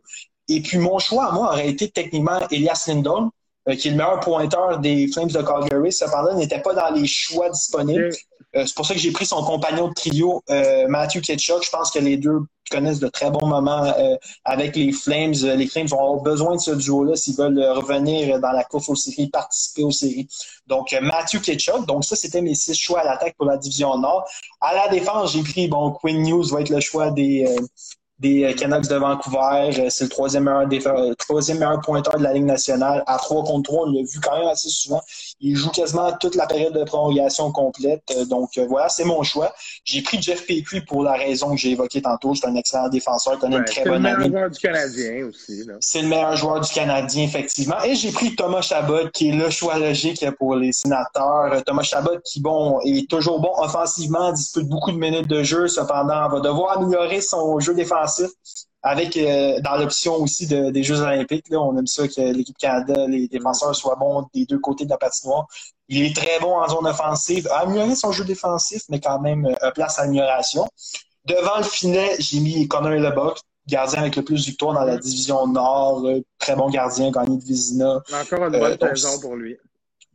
Et 0.49 0.61
puis 0.61 0.77
mon 0.77 0.99
choix, 0.99 1.31
moi, 1.31 1.53
aurait 1.53 1.69
été 1.69 1.89
techniquement 1.89 2.39
Elias 2.51 2.85
Lindon, 2.87 3.31
euh, 3.69 3.75
qui 3.75 3.87
est 3.87 3.91
le 3.91 3.97
meilleur 3.97 4.19
pointeur 4.19 4.79
des 4.79 5.07
Flames 5.07 5.29
de 5.29 5.41
Calgary. 5.41 5.91
Cependant, 5.91 6.35
n'était 6.35 6.61
pas 6.61 6.73
dans 6.73 6.93
les 6.93 7.07
choix 7.07 7.49
disponibles. 7.49 8.09
Euh, 8.55 8.65
c'est 8.65 8.75
pour 8.75 8.85
ça 8.85 8.93
que 8.93 8.99
j'ai 8.99 9.11
pris 9.11 9.25
son 9.25 9.43
compagnon 9.43 9.89
de 9.89 9.93
trio, 9.93 10.41
euh, 10.49 10.87
Matthew 10.87 11.21
Ketchuk. 11.21 11.63
Je 11.63 11.69
pense 11.69 11.91
que 11.91 11.99
les 11.99 12.17
deux 12.17 12.39
connaissent 12.71 12.99
de 12.99 13.07
très 13.07 13.29
bons 13.29 13.45
moments 13.45 13.93
avec 14.43 14.75
les 14.75 14.91
Flames. 14.91 15.33
Les 15.33 15.67
Flames 15.67 15.85
vont 15.85 15.99
avoir 15.99 16.21
besoin 16.21 16.55
de 16.55 16.59
ce 16.59 16.71
duo-là 16.71 17.15
s'ils 17.15 17.35
veulent 17.35 17.59
revenir 17.59 18.39
dans 18.39 18.51
la 18.51 18.63
course 18.63 18.89
aux 18.89 18.95
séries, 18.95 19.27
participer 19.27 19.83
aux 19.83 19.91
séries. 19.91 20.27
Donc, 20.65 20.95
Matthew 20.99 21.41
Ketchuk. 21.41 21.85
Donc, 21.85 22.05
ça, 22.05 22.15
c'était 22.15 22.41
mes 22.41 22.55
six 22.55 22.73
choix 22.73 23.01
à 23.01 23.03
l'attaque 23.03 23.35
pour 23.37 23.45
la 23.45 23.57
division 23.57 23.95
Nord. 23.99 24.27
À 24.61 24.73
la 24.73 24.87
défense, 24.87 25.33
j'ai 25.33 25.43
pris, 25.43 25.67
bon, 25.67 25.91
Quinn 25.91 26.23
News 26.23 26.43
va 26.45 26.61
être 26.61 26.69
le 26.69 26.79
choix 26.79 27.11
des, 27.11 27.45
euh, 28.23 28.53
Canucks 28.53 28.87
de 28.87 28.95
Vancouver. 28.95 29.79
Euh, 29.79 29.89
c'est 29.89 30.05
le 30.05 30.09
troisième 30.09 30.43
meilleur, 30.43 30.97
euh, 30.97 31.13
troisième 31.15 31.59
meilleur 31.59 31.81
pointeur 31.81 32.17
de 32.17 32.23
la 32.23 32.33
Ligue 32.33 32.45
nationale. 32.45 33.03
À 33.07 33.17
3 33.17 33.43
contre 33.43 33.71
3, 33.71 33.87
on 33.87 33.91
l'a 33.91 34.01
vu 34.01 34.19
quand 34.19 34.37
même 34.37 34.47
assez 34.47 34.69
souvent. 34.69 35.01
Il 35.39 35.55
joue 35.55 35.69
quasiment 35.69 36.11
toute 36.19 36.35
la 36.35 36.47
période 36.47 36.73
de 36.73 36.83
prolongation 36.83 37.51
complète. 37.51 38.03
Donc 38.29 38.57
voilà, 38.69 38.89
c'est 38.89 39.03
mon 39.03 39.21
choix. 39.23 39.53
J'ai 39.83 40.01
pris 40.01 40.21
Jeff 40.21 40.45
Petrie 40.47 40.81
pour 40.81 41.03
la 41.03 41.13
raison 41.13 41.51
que 41.51 41.57
j'ai 41.57 41.71
évoquée 41.71 42.01
tantôt. 42.01 42.33
C'est 42.35 42.47
un 42.47 42.55
excellent 42.55 42.89
défenseur, 42.89 43.37
connaît 43.37 43.57
une 43.57 43.65
très 43.65 43.83
bonne 43.83 44.05
année. 44.05 44.31
C'est 44.31 44.31
le 44.31 44.37
meilleur 44.37 44.47
joueur 44.47 44.49
du 44.49 44.59
Canadien 44.59 45.27
aussi. 45.27 45.69
C'est 45.79 46.01
le 46.01 46.07
meilleur 46.07 46.35
joueur 46.35 46.61
du 46.61 46.71
Canadien, 46.71 47.23
effectivement. 47.23 47.83
Et 47.83 47.95
j'ai 47.95 48.11
pris 48.11 48.35
Thomas 48.35 48.61
Chabot, 48.61 49.09
qui 49.13 49.29
est 49.29 49.33
le 49.33 49.49
choix 49.49 49.77
logique 49.77 50.25
pour 50.37 50.55
les 50.55 50.71
sénateurs. 50.71 51.63
Thomas 51.65 51.83
Chabot, 51.83 52.17
qui 52.23 52.39
bon, 52.39 52.79
est 52.81 53.09
toujours 53.09 53.39
bon 53.39 53.51
offensivement, 53.57 54.31
dispute 54.31 54.67
beaucoup 54.67 54.91
de 54.91 54.97
minutes 54.97 55.27
de 55.27 55.43
jeu. 55.43 55.67
Cependant, 55.67 56.29
va 56.29 56.39
devoir 56.39 56.77
améliorer 56.77 57.21
son 57.21 57.59
jeu 57.59 57.73
défensif 57.73 58.29
avec 58.85 59.17
euh, 59.17 59.59
dans 59.61 59.77
l'option 59.77 60.17
aussi 60.17 60.45
des 60.45 60.83
Jeux 60.83 61.01
olympiques. 61.01 61.49
Là, 61.49 61.59
on 61.59 61.75
aime 61.75 61.87
ça 61.87 62.07
que 62.07 62.21
l'équipe 62.31 62.55
Canada, 62.55 63.07
les 63.07 63.27
défenseurs 63.27 63.75
soient 63.75 63.95
bons 63.95 64.27
des 64.31 64.45
deux 64.45 64.59
côtés 64.59 64.85
de 64.85 64.91
la 64.91 64.97
patinoire. 64.97 65.47
Il 65.89 66.03
est 66.03 66.15
très 66.15 66.39
bon 66.39 66.55
en 66.55 66.67
zone 66.69 66.85
offensive, 66.85 67.47
a 67.47 67.61
amélioré 67.61 67.95
son 67.95 68.11
jeu 68.11 68.23
défensif, 68.23 68.83
mais 68.89 68.99
quand 68.99 69.19
même 69.19 69.47
euh, 69.47 69.71
place 69.71 69.97
à 69.97 70.03
amélioration. 70.03 70.67
Devant 71.25 71.57
le 71.57 71.63
filet, 71.63 72.15
j'ai 72.19 72.39
mis 72.39 72.67
Connor 72.67 72.91
Lebock, 72.91 73.39
gardien 73.67 74.01
avec 74.01 74.15
le 74.17 74.23
plus 74.23 74.41
de 74.41 74.51
victoires 74.51 74.75
dans 74.75 74.85
la 74.85 74.97
division 74.97 75.47
Nord, 75.47 76.05
euh, 76.05 76.21
très 76.37 76.55
bon 76.55 76.69
gardien, 76.69 77.09
gagné 77.09 77.37
de 77.37 77.43
Vizina. 77.43 78.03
Encore 78.13 78.45
une 78.45 78.77
bonne 78.77 78.95
saison 78.95 79.19
pour 79.19 79.35
lui. 79.35 79.57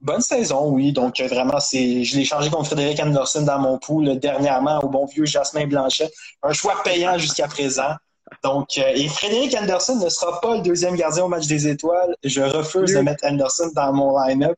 Bonne 0.00 0.20
saison, 0.20 0.70
oui. 0.70 0.92
Donc, 0.92 1.20
vraiment, 1.20 1.58
c'est, 1.58 2.04
je 2.04 2.16
l'ai 2.16 2.24
changé 2.24 2.48
contre 2.50 2.66
Frédéric 2.66 3.00
Anderson 3.00 3.42
dans 3.42 3.58
mon 3.58 3.78
pool 3.78 4.16
dernièrement 4.20 4.78
au 4.78 4.88
bon 4.88 5.06
vieux 5.06 5.26
Jasmin 5.26 5.66
Blanchet. 5.66 6.08
Un 6.44 6.52
choix 6.52 6.80
payant 6.84 7.18
jusqu'à 7.18 7.48
présent. 7.48 7.96
Donc, 8.42 8.78
euh, 8.78 8.92
et 8.94 9.08
Frédéric 9.08 9.54
Anderson 9.54 9.96
ne 9.96 10.08
sera 10.08 10.40
pas 10.40 10.56
le 10.56 10.62
deuxième 10.62 10.96
gardien 10.96 11.24
au 11.24 11.28
match 11.28 11.46
des 11.46 11.68
étoiles. 11.68 12.14
Je 12.24 12.40
refuse 12.40 12.94
de 12.94 13.00
mettre 13.00 13.24
Anderson 13.24 13.70
dans 13.74 13.92
mon 13.92 14.18
line-up. 14.18 14.56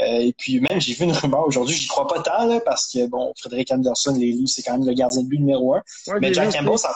Euh, 0.00 0.04
et 0.04 0.34
puis 0.36 0.60
même, 0.60 0.80
j'ai 0.80 0.92
vu 0.92 1.04
une 1.04 1.12
rumeur 1.12 1.46
aujourd'hui, 1.46 1.74
j'y 1.74 1.88
crois 1.88 2.06
pas 2.06 2.20
tant, 2.20 2.60
parce 2.60 2.92
que, 2.92 3.06
bon, 3.06 3.32
Frédéric 3.38 3.72
Anderson, 3.72 4.14
les 4.18 4.36
c'est 4.46 4.62
quand 4.62 4.72
même 4.72 4.86
le 4.86 4.92
gardien 4.92 5.22
de 5.22 5.26
but 5.26 5.38
numéro 5.38 5.74
un. 5.74 5.82
mais 6.20 6.34
Jack 6.34 6.52
Campbell, 6.52 6.78
ça, 6.78 6.94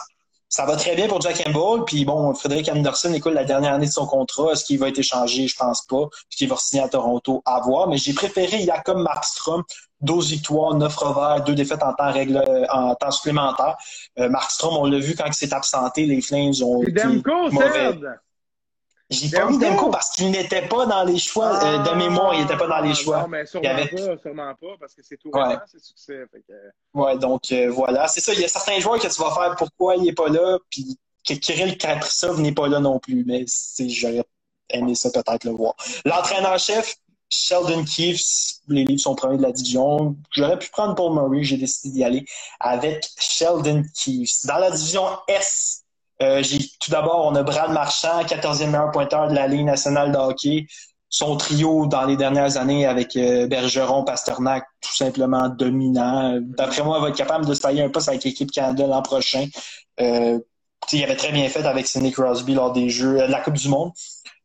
ça 0.51 0.65
va 0.65 0.75
très 0.75 0.95
bien 0.95 1.07
pour 1.07 1.21
Jack 1.21 1.41
Campbell. 1.41 1.85
Puis 1.85 2.03
bon, 2.03 2.33
Frédéric 2.35 2.69
Anderson, 2.69 3.13
écoute, 3.13 3.33
la 3.33 3.45
dernière 3.45 3.73
année 3.73 3.87
de 3.87 3.91
son 3.91 4.05
contrat, 4.05 4.51
est-ce 4.51 4.65
qu'il 4.65 4.77
va 4.79 4.89
être 4.89 4.99
échangé? 4.99 5.47
Je 5.47 5.55
pense 5.55 5.83
pas. 5.83 6.03
Est-ce 6.03 6.37
qu'il 6.37 6.49
va 6.49 6.57
signer 6.57 6.83
à 6.83 6.89
Toronto? 6.89 7.41
À 7.45 7.61
voir. 7.61 7.87
Mais 7.87 7.97
j'ai 7.97 8.13
préféré 8.13 8.59
Jacob 8.59 8.97
Markstrom. 8.97 9.63
12 10.01 10.31
victoires, 10.31 10.73
9 10.73 10.95
revers, 10.95 11.43
2 11.43 11.55
défaites 11.55 11.83
en 11.83 11.93
temps, 11.93 12.11
règle, 12.11 12.43
en 12.69 12.95
temps 12.95 13.11
supplémentaire. 13.11 13.77
Euh, 14.19 14.29
Markstrom, 14.29 14.75
on 14.75 14.85
l'a 14.85 14.99
vu 14.99 15.15
quand 15.15 15.25
il 15.27 15.33
s'est 15.33 15.53
absenté, 15.53 16.05
les 16.05 16.21
Flames 16.21 16.53
ont 16.63 16.83
été 16.83 17.05
mauvais. 17.05 17.97
J'ai 19.11 19.29
pas 19.29 19.45
mis 19.45 19.57
Demko 19.57 19.89
parce 19.89 20.11
qu'il 20.11 20.31
n'était 20.31 20.67
pas 20.67 20.85
dans 20.85 21.03
les 21.03 21.19
choix. 21.19 21.61
Euh, 21.63 21.79
de 21.79 21.95
mémoire, 21.95 22.33
il 22.33 22.41
n'était 22.41 22.55
pas 22.55 22.67
dans 22.67 22.79
les 22.79 22.95
choix. 22.95 23.23
Non, 23.23 23.27
mais 23.27 23.45
sûrement 23.45 23.69
avait... 23.69 23.87
pas, 23.87 24.17
sûrement 24.17 24.55
pas, 24.55 24.75
parce 24.79 24.95
que 24.95 25.01
c'est 25.03 25.17
tout 25.17 25.29
ouais. 25.33 25.55
c'est 25.69 25.83
succès. 25.83 26.23
Fait 26.31 26.41
que... 26.47 26.53
Ouais, 26.93 27.17
donc 27.17 27.51
euh, 27.51 27.69
voilà. 27.69 28.07
C'est 28.07 28.21
ça, 28.21 28.33
il 28.33 28.39
y 28.39 28.45
a 28.45 28.47
certains 28.47 28.79
joueurs 28.79 28.99
que 28.99 29.07
tu 29.07 29.21
vas 29.21 29.31
faire 29.31 29.55
pourquoi 29.57 29.97
il 29.97 30.03
n'est 30.03 30.13
pas 30.13 30.29
là, 30.29 30.57
puis 30.69 30.97
que 31.27 31.33
Kirill 31.33 31.77
Kaprizov 31.77 32.39
n'est 32.39 32.53
pas 32.53 32.69
là 32.69 32.79
non 32.79 32.99
plus. 32.99 33.25
Mais 33.25 33.45
j'aurais 33.79 34.23
aimé 34.69 34.95
ça 34.95 35.11
peut-être 35.11 35.43
le 35.43 35.51
voir. 35.51 35.75
L'entraîneur-chef, 36.05 36.95
Sheldon 37.27 37.83
Keefe, 37.83 38.21
les 38.69 38.85
livres 38.85 39.01
sont 39.01 39.15
premiers 39.15 39.37
de 39.37 39.41
la 39.41 39.51
division. 39.51 40.15
J'aurais 40.31 40.57
pu 40.57 40.69
prendre 40.69 40.95
Paul 40.95 41.13
Murray, 41.13 41.43
j'ai 41.43 41.57
décidé 41.57 41.93
d'y 41.95 42.03
aller 42.03 42.25
avec 42.61 43.09
Sheldon 43.19 43.83
Keefe. 43.93 44.45
Dans 44.45 44.57
la 44.57 44.71
division 44.71 45.05
S, 45.27 45.80
euh, 46.21 46.41
tout 46.79 46.91
d'abord, 46.91 47.25
on 47.25 47.35
a 47.35 47.43
Brad 47.43 47.71
Marchand, 47.71 48.23
14e 48.23 48.67
meilleur 48.67 48.91
pointeur 48.91 49.27
de 49.27 49.33
la 49.33 49.47
Ligue 49.47 49.65
nationale 49.65 50.11
de 50.11 50.17
hockey. 50.17 50.67
Son 51.09 51.35
trio 51.35 51.87
dans 51.87 52.05
les 52.05 52.15
dernières 52.15 52.57
années 52.57 52.85
avec 52.85 53.15
euh, 53.17 53.47
Bergeron, 53.47 54.03
Pasternak, 54.03 54.63
tout 54.81 54.95
simplement 54.95 55.49
dominant. 55.49 56.39
D'après 56.41 56.83
moi, 56.83 56.99
il 56.99 57.01
va 57.01 57.09
être 57.09 57.17
capable 57.17 57.45
de 57.45 57.53
se 57.53 57.61
tailler 57.61 57.81
un 57.81 57.89
poste 57.89 58.07
avec 58.07 58.23
l'équipe 58.23 58.51
Canada 58.51 58.87
l'an 58.87 59.01
prochain. 59.01 59.45
Euh, 59.99 60.39
il 60.93 61.03
avait 61.03 61.15
très 61.15 61.31
bien 61.31 61.47
fait 61.49 61.65
avec 61.65 61.87
Sidney 61.87 62.11
Crosby 62.11 62.53
lors 62.53 62.71
des 62.71 62.89
Jeux 62.89 63.15
de 63.15 63.31
la 63.31 63.39
Coupe 63.41 63.57
du 63.57 63.67
Monde. 63.67 63.91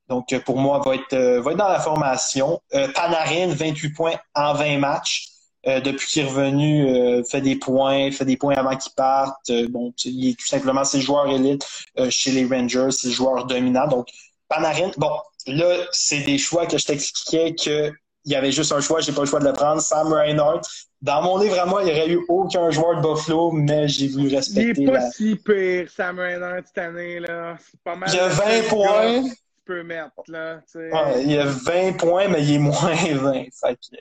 Donc, 0.09 0.37
pour 0.45 0.59
moi, 0.59 0.81
va 0.85 0.91
va 0.93 0.97
être 0.97 1.57
dans 1.57 1.69
la 1.69 1.81
formation. 1.81 2.61
Panarin, 2.95 3.49
28 3.49 3.91
points 3.91 4.15
en 4.35 4.55
20 4.55 4.79
matchs. 4.79 5.36
Euh, 5.67 5.81
depuis 5.81 6.07
qu'il 6.07 6.23
est 6.23 6.27
revenu, 6.27 6.87
euh, 6.87 7.25
fait 7.25 7.41
des 7.41 7.57
points, 7.57 8.13
fait 8.13 8.25
des 8.25 8.37
points 8.37 8.55
avant 8.55 8.77
qu'il 8.77 8.93
parte. 8.93 9.51
Euh, 9.51 9.67
bon, 9.69 9.93
il 10.05 10.31
est 10.31 10.39
tout 10.39 10.47
simplement 10.47 10.85
c'est 10.85 10.99
le 10.99 11.03
joueur 11.03 11.29
élite 11.29 11.67
chez 12.09 12.31
les 12.31 12.47
Rangers, 12.47 12.91
c'est 12.91 13.09
le 13.09 13.15
joueur 13.15 13.47
dominant. 13.47 13.89
Donc, 13.89 14.09
Panarin, 14.49 14.93
bon, 14.97 15.11
là, 15.49 15.77
c'est 15.91 16.21
des 16.21 16.39
choix 16.39 16.67
que 16.67 16.79
je 16.79 16.87
t'expliquais 16.87 17.55
que 17.55 17.93
il 18.27 18.33
y 18.33 18.35
avait 18.35 18.51
juste 18.51 18.73
un 18.73 18.81
choix, 18.81 19.01
j'ai 19.01 19.13
pas 19.13 19.21
le 19.21 19.27
choix 19.27 19.39
de 19.39 19.45
le 19.45 19.53
prendre. 19.53 19.81
Sam 19.81 20.13
Reinhardt. 20.13 20.63
Dans 21.01 21.23
mon 21.23 21.39
livre 21.39 21.61
à 21.61 21.67
moi, 21.67 21.83
il 21.83 21.87
n'y 21.87 21.93
aurait 21.93 22.09
eu 22.09 22.21
aucun 22.29 22.71
joueur 22.71 23.01
de 23.01 23.09
Buffalo, 23.09 23.53
mais 23.53 23.87
j'ai 23.87 24.09
voulu 24.09 24.35
respecter. 24.35 24.83
Il 24.83 24.87
n'est 24.87 24.93
pas 24.93 25.11
si 25.13 25.37
pire, 25.37 25.89
Sam 25.89 26.19
Reinhardt, 26.19 26.63
cette 26.67 26.79
année, 26.79 27.21
là. 27.21 27.57
C'est 27.61 27.81
pas 27.83 27.95
mal. 27.95 28.09
Il 28.13 28.17
y 28.17 28.19
a 28.19 28.29
20 28.29 28.69
points. 28.69 29.23
Tu 29.23 29.35
peux 29.65 29.83
mettre, 29.85 30.11
là. 30.27 30.61
Ouais, 30.75 31.23
il 31.23 31.33
y 31.33 31.39
a 31.39 31.47
20 31.47 31.93
points, 31.99 32.27
mais 32.27 32.43
il 32.43 32.55
est 32.55 32.59
moins 32.59 32.95
20. 33.15 33.33
Fait 33.33 33.75
que... 33.75 33.97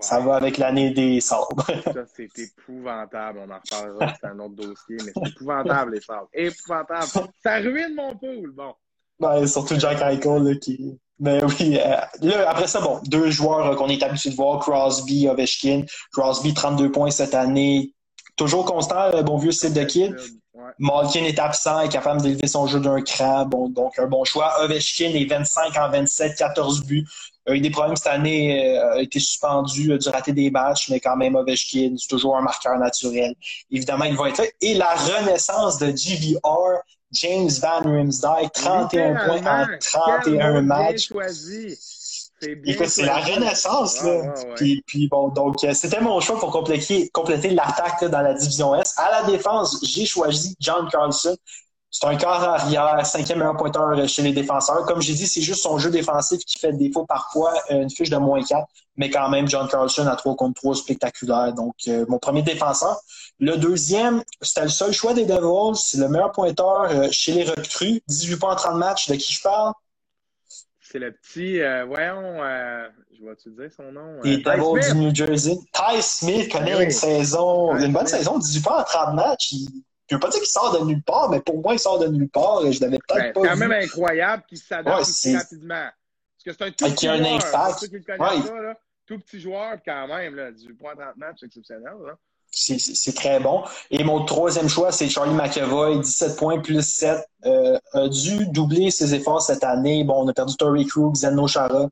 Ça 0.00 0.20
va 0.20 0.36
avec 0.36 0.58
l'année 0.58 0.90
des 0.90 1.20
sabres. 1.20 1.64
ça, 1.84 2.04
c'est 2.14 2.30
épouvantable. 2.38 3.40
On 3.46 3.50
en 3.50 3.58
reparlera, 3.58 4.14
c'est 4.20 4.26
un 4.26 4.38
autre 4.38 4.54
dossier, 4.54 4.96
mais 5.04 5.12
c'est 5.14 5.30
épouvantable, 5.30 5.94
les 5.94 6.00
sabres. 6.00 6.28
Épouvantable. 6.32 7.06
Ça 7.42 7.56
ruine 7.56 7.94
mon 7.94 8.14
pool. 8.16 8.52
Bon. 8.52 8.74
Ben, 9.20 9.46
surtout 9.46 9.78
Jack 9.78 10.00
Eichel, 10.00 10.42
là, 10.42 10.54
qui. 10.54 10.98
Mais 11.20 11.42
oui, 11.42 11.78
euh, 11.78 11.96
là, 12.22 12.48
après 12.50 12.68
ça, 12.68 12.80
bon, 12.80 13.00
deux 13.04 13.30
joueurs 13.30 13.66
euh, 13.66 13.74
qu'on 13.74 13.88
est 13.88 14.02
habitué 14.02 14.30
de 14.30 14.36
voir, 14.36 14.60
Crosby, 14.60 15.28
Ovechkin. 15.28 15.84
Crosby, 16.12 16.54
32 16.54 16.92
points 16.92 17.10
cette 17.10 17.34
année. 17.34 17.92
Toujours 18.36 18.64
constant, 18.64 19.10
le 19.10 19.22
bon 19.22 19.36
vieux 19.36 19.50
Sid 19.50 19.72
de 19.72 19.82
Kid. 19.82 20.16
Malkin 20.78 21.24
est 21.24 21.38
absent, 21.38 21.80
est 21.80 21.88
capable 21.88 22.22
d'élever 22.22 22.46
son 22.46 22.66
jeu 22.66 22.78
d'un 22.78 23.00
cran. 23.02 23.46
Bon, 23.46 23.68
donc, 23.68 23.98
un 23.98 24.06
bon 24.06 24.24
choix. 24.24 24.62
Ovechkin 24.62 25.10
est 25.10 25.24
25 25.24 25.76
en 25.76 25.90
27, 25.90 26.36
14 26.36 26.84
buts. 26.84 27.06
A 27.48 27.54
eu 27.54 27.60
des 27.60 27.70
problèmes 27.70 27.96
cette 27.96 28.08
année, 28.08 28.76
euh, 28.76 28.92
a 28.96 29.00
été 29.00 29.18
suspendu, 29.18 29.92
a 29.92 29.98
dû 29.98 30.08
rater 30.10 30.32
des 30.32 30.50
matchs, 30.50 30.90
mais 30.90 31.00
quand 31.00 31.16
même 31.16 31.34
Ovechkin, 31.34 31.94
c'est 31.98 32.08
toujours 32.08 32.36
un 32.36 32.42
marqueur 32.42 32.78
naturel. 32.78 33.34
Évidemment, 33.70 34.04
il 34.04 34.16
va 34.16 34.28
être 34.28 34.38
là. 34.38 34.44
Et 34.60 34.74
la 34.74 34.94
renaissance 34.94 35.78
de 35.78 35.86
GVR, 35.86 36.82
James 37.12 37.48
Van 37.62 37.80
Rimsdijk, 37.80 38.52
31 38.52 39.14
points 39.26 39.46
en 39.46 39.66
31 39.80 40.62
matchs. 40.62 41.08
Écoute, 42.66 42.86
c'est 42.88 43.04
la 43.04 43.16
renaissance, 43.18 44.02
là. 44.04 44.32
Puis, 44.54 44.84
puis, 44.86 45.08
bon, 45.08 45.28
donc, 45.28 45.64
euh, 45.64 45.74
c'était 45.74 46.00
mon 46.00 46.20
choix 46.20 46.38
pour 46.38 46.52
compléter, 46.52 47.08
compléter 47.12 47.50
l'attaque 47.50 48.04
dans 48.04 48.20
la 48.20 48.34
division 48.34 48.76
S. 48.76 48.94
À 48.96 49.10
la 49.10 49.22
défense, 49.24 49.80
j'ai 49.82 50.06
choisi 50.06 50.54
John 50.60 50.88
Carlson. 50.90 51.36
C'est 51.90 52.06
un 52.06 52.16
quart 52.16 52.42
arrière, 52.42 53.04
cinquième 53.06 53.38
meilleur 53.38 53.56
pointeur 53.56 54.06
chez 54.08 54.22
les 54.22 54.32
défenseurs. 54.32 54.84
Comme 54.84 55.00
j'ai 55.00 55.14
dit, 55.14 55.26
c'est 55.26 55.40
juste 55.40 55.62
son 55.62 55.78
jeu 55.78 55.90
défensif 55.90 56.44
qui 56.44 56.58
fait 56.58 56.72
défaut 56.72 57.06
parfois, 57.06 57.54
euh, 57.70 57.82
une 57.82 57.90
fiche 57.90 58.10
de 58.10 58.16
moins 58.16 58.42
4, 58.42 58.66
mais 58.96 59.08
quand 59.08 59.28
même, 59.30 59.48
John 59.48 59.66
Carlson 59.68 60.06
à 60.06 60.14
3 60.14 60.36
contre 60.36 60.60
3 60.60 60.74
spectaculaire. 60.74 61.54
Donc, 61.54 61.74
euh, 61.88 62.04
mon 62.08 62.18
premier 62.18 62.42
défenseur. 62.42 63.00
Le 63.40 63.56
deuxième, 63.56 64.22
c'était 64.42 64.64
le 64.64 64.68
seul 64.68 64.92
choix 64.92 65.14
des 65.14 65.24
Devils. 65.24 65.76
C'est 65.76 65.98
le 65.98 66.08
meilleur 66.08 66.32
pointeur 66.32 66.90
chez 67.10 67.32
les 67.32 67.44
recrues. 67.44 68.02
18 68.06 68.36
points 68.36 68.52
en 68.52 68.56
30 68.56 68.76
matchs. 68.76 69.08
De 69.08 69.14
qui 69.14 69.32
je 69.32 69.40
parle? 69.40 69.72
C'est 70.90 70.98
le 70.98 71.12
petit, 71.12 71.60
euh, 71.60 71.84
voyons, 71.84 72.42
euh, 72.42 72.88
je 73.12 73.22
vais-tu 73.22 73.50
dire 73.50 73.70
son 73.76 73.92
nom? 73.92 74.22
Les 74.24 74.38
euh, 74.38 74.56
Devils 74.56 74.92
du 74.92 74.98
New 74.98 75.14
Jersey. 75.14 75.58
Ty 75.70 76.00
Smith 76.00 76.50
connaît 76.50 76.82
une 76.82 76.90
saison, 76.90 77.76
une 77.76 77.92
bonne 77.92 78.06
saison, 78.06 78.38
18 78.38 78.62
points 78.62 78.80
en 78.80 78.84
30 78.84 79.14
matchs. 79.14 79.52
Il, 79.52 79.68
je 80.08 80.14
veux 80.14 80.20
pas 80.20 80.30
dire 80.30 80.40
qu'il 80.40 80.48
sort 80.48 80.78
de 80.78 80.84
nulle 80.84 81.02
part, 81.02 81.28
mais 81.28 81.40
pour 81.40 81.60
moi, 81.60 81.74
il 81.74 81.78
sort 81.78 81.98
de 81.98 82.08
nulle 82.08 82.30
part. 82.30 82.60
Je 82.70 82.80
l'avais 82.80 82.98
peut-être 83.06 83.18
ben, 83.18 83.32
pas 83.32 83.40
C'est 83.42 83.48
quand 83.48 83.56
même 83.56 83.72
incroyable 83.72 84.42
qu'il 84.48 84.58
s'adapte 84.58 85.00
aussi 85.02 85.36
rapidement. 85.36 85.88
Parce 86.44 86.44
que 86.44 86.52
c'est 86.52 86.68
un 86.68 86.70
tout 86.70 86.94
petit 86.94 87.06
joueur. 87.06 87.20
Un 87.20 87.36
impact. 87.36 87.78
Ceux 87.80 87.86
qui 87.88 87.94
le 87.94 88.02
connaissent 88.02 88.50
ouais. 88.50 88.62
là, 88.62 88.74
tout 89.06 89.18
petit 89.18 89.40
joueur, 89.40 89.76
quand 89.84 90.08
même, 90.08 90.34
là, 90.34 90.50
18 90.50 90.74
points 90.74 90.92
en 90.92 90.96
30 90.96 91.16
matchs, 91.16 91.36
c'est 91.40 91.46
exceptionnel. 91.46 91.94
Là. 92.06 92.14
c'est 92.50 93.14
très 93.14 93.38
bon. 93.38 93.64
Et 93.90 94.02
mon 94.02 94.24
troisième 94.24 94.68
choix, 94.68 94.92
c'est 94.92 95.10
Charlie 95.10 95.34
McEvoy, 95.34 95.98
17 95.98 96.36
points 96.38 96.60
plus 96.60 96.82
7. 96.82 97.18
Euh, 97.44 97.78
a 97.92 98.08
dû 98.08 98.46
doubler 98.46 98.90
ses 98.90 99.14
efforts 99.14 99.42
cette 99.42 99.64
année. 99.64 100.04
Bon, 100.04 100.24
on 100.24 100.28
a 100.28 100.32
perdu 100.32 100.56
Tory 100.56 100.86
Krug, 100.86 101.16
Zeno 101.16 101.46
Chara, 101.46 101.88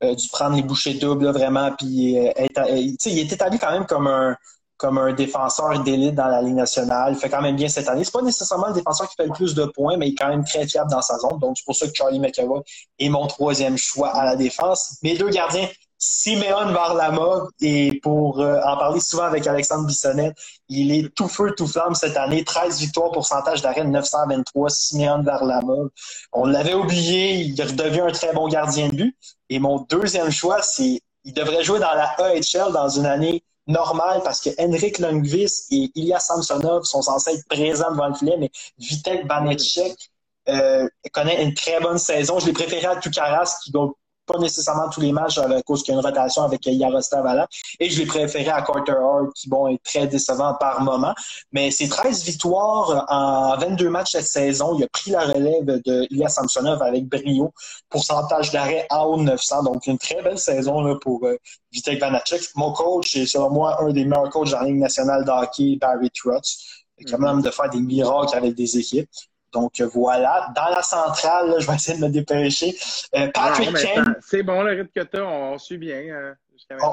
a 0.00 0.14
dû 0.14 0.28
prendre 0.28 0.54
les 0.54 0.62
bouchées 0.62 0.94
doubles 0.94 1.30
vraiment. 1.30 1.72
Puis, 1.72 2.18
euh, 2.18 2.30
il 2.68 3.18
est 3.18 3.32
établi 3.32 3.58
quand 3.58 3.72
même 3.72 3.86
comme 3.86 4.06
un 4.06 4.36
comme 4.78 4.96
un 4.96 5.12
défenseur 5.12 5.80
d'élite 5.82 6.14
dans 6.14 6.28
la 6.28 6.40
Ligue 6.40 6.54
nationale. 6.54 7.12
Il 7.12 7.18
fait 7.18 7.28
quand 7.28 7.42
même 7.42 7.56
bien 7.56 7.68
cette 7.68 7.88
année. 7.88 8.04
C'est 8.04 8.12
pas 8.12 8.22
nécessairement 8.22 8.68
le 8.68 8.74
défenseur 8.74 9.08
qui 9.08 9.16
fait 9.16 9.26
le 9.26 9.32
plus 9.32 9.54
de 9.54 9.64
points, 9.64 9.96
mais 9.96 10.08
il 10.08 10.12
est 10.12 10.14
quand 10.14 10.28
même 10.28 10.44
très 10.44 10.66
fiable 10.66 10.90
dans 10.90 11.02
sa 11.02 11.18
zone. 11.18 11.38
Donc, 11.40 11.58
c'est 11.58 11.64
pour 11.64 11.74
ça 11.74 11.88
que 11.88 11.92
Charlie 11.94 12.20
McEvoy 12.20 12.62
est 12.98 13.08
mon 13.08 13.26
troisième 13.26 13.76
choix 13.76 14.10
à 14.10 14.24
la 14.24 14.36
défense. 14.36 14.98
Mes 15.02 15.18
deux 15.18 15.30
gardiens, 15.30 15.68
Simeon 15.98 16.72
Varlamov, 16.72 17.48
et 17.60 17.98
pour 18.04 18.40
euh, 18.40 18.60
en 18.64 18.76
parler 18.76 19.00
souvent 19.00 19.24
avec 19.24 19.48
Alexandre 19.48 19.84
Bissonnette, 19.84 20.36
il 20.68 20.92
est 20.92 21.12
tout 21.12 21.26
feu, 21.26 21.52
tout 21.56 21.66
flamme 21.66 21.96
cette 21.96 22.16
année. 22.16 22.44
13 22.44 22.78
victoires, 22.78 23.10
pourcentage 23.10 23.62
d'arrêt 23.62 23.82
923, 23.82 24.70
Simeon 24.70 25.22
Varlamov. 25.24 25.88
On 26.32 26.46
l'avait 26.46 26.74
oublié, 26.74 27.40
il 27.40 27.60
redevient 27.60 28.02
un 28.02 28.12
très 28.12 28.32
bon 28.32 28.46
gardien 28.46 28.88
de 28.88 28.94
but. 28.94 29.16
Et 29.50 29.58
mon 29.58 29.80
deuxième 29.90 30.30
choix, 30.30 30.62
c'est 30.62 31.00
il 31.24 31.34
devrait 31.34 31.64
jouer 31.64 31.80
dans 31.80 31.94
la 31.94 32.10
AHL 32.18 32.72
dans 32.72 32.88
une 32.88 33.06
année 33.06 33.42
normale 33.68 34.22
parce 34.24 34.40
que 34.40 34.50
Henrik 34.58 34.98
Lundqvist 34.98 35.72
et 35.72 35.90
Ilya 35.94 36.18
Samsonov 36.18 36.84
sont 36.84 37.02
censés 37.02 37.34
être 37.34 37.48
présents 37.48 37.90
devant 37.92 38.08
le 38.08 38.14
filet, 38.14 38.36
mais 38.38 38.50
Vitek 38.78 39.26
Banetchek 39.26 40.10
euh, 40.48 40.88
connaît 41.12 41.44
une 41.44 41.54
très 41.54 41.78
bonne 41.80 41.98
saison. 41.98 42.38
Je 42.38 42.46
l'ai 42.46 42.52
préféré 42.52 42.86
à 42.86 42.96
Tukaras 42.96 43.60
qui 43.62 43.70
doit 43.70 43.92
pas 44.28 44.38
nécessairement 44.38 44.88
tous 44.88 45.00
les 45.00 45.12
matchs 45.12 45.38
à 45.38 45.62
cause 45.62 45.82
qu'il 45.82 45.94
y 45.94 45.96
a 45.96 46.00
une 46.00 46.06
rotation 46.06 46.42
avec 46.42 46.64
Yaroslav. 46.66 47.46
Et 47.80 47.90
je 47.90 47.98
l'ai 47.98 48.06
préféré 48.06 48.50
à 48.50 48.62
Carter 48.62 48.92
Hart, 48.92 49.32
qui 49.34 49.48
bon, 49.48 49.66
est 49.68 49.82
très 49.82 50.06
décevant 50.06 50.54
par 50.54 50.82
moment. 50.82 51.14
Mais 51.52 51.70
c'est 51.70 51.88
13 51.88 52.24
victoires 52.24 53.06
en 53.08 53.56
22 53.58 53.88
matchs 53.88 54.12
cette 54.12 54.26
saison. 54.26 54.76
Il 54.78 54.84
a 54.84 54.88
pris 54.88 55.10
la 55.10 55.20
relève 55.20 55.64
de 55.64 56.06
Ilya 56.10 56.28
Samsonov 56.28 56.82
avec 56.82 57.06
brio. 57.06 57.52
Pourcentage 57.88 58.52
d'arrêt 58.52 58.86
à 58.90 59.06
haut 59.06 59.16
900. 59.16 59.64
Donc, 59.64 59.86
une 59.86 59.98
très 59.98 60.22
belle 60.22 60.38
saison 60.38 60.82
là, 60.82 60.96
pour 61.00 61.24
euh, 61.24 61.36
Vitek 61.72 61.98
Vanacek. 62.00 62.42
Mon 62.54 62.72
coach 62.72 63.16
est, 63.16 63.26
selon 63.26 63.50
moi, 63.50 63.82
un 63.82 63.92
des 63.92 64.04
meilleurs 64.04 64.30
coachs 64.30 64.50
la 64.50 64.64
Ligue 64.64 64.76
nationale 64.76 65.24
de 65.24 65.30
hockey, 65.30 65.78
Barry 65.80 66.10
Trotz. 66.10 66.84
Capable 67.06 67.42
de 67.42 67.50
faire 67.50 67.70
des 67.70 67.80
miracles 67.80 68.36
avec 68.36 68.54
des 68.56 68.76
équipes. 68.76 69.08
Donc 69.52 69.80
voilà, 69.94 70.48
dans 70.54 70.68
la 70.68 70.82
centrale, 70.82 71.54
je 71.58 71.66
vais 71.66 71.74
essayer 71.74 71.98
de 71.98 72.04
me 72.04 72.10
dépêcher. 72.10 72.76
Euh, 73.16 73.28
Patrick 73.32 73.74
Kane. 73.74 74.16
C'est 74.20 74.42
bon 74.42 74.62
le 74.62 74.72
rythme 74.72 74.90
que 74.94 75.04
tu 75.04 75.16
as, 75.16 75.24
on, 75.24 75.58
suit 75.58 75.78
bien. 75.78 75.96
Euh, 75.96 76.34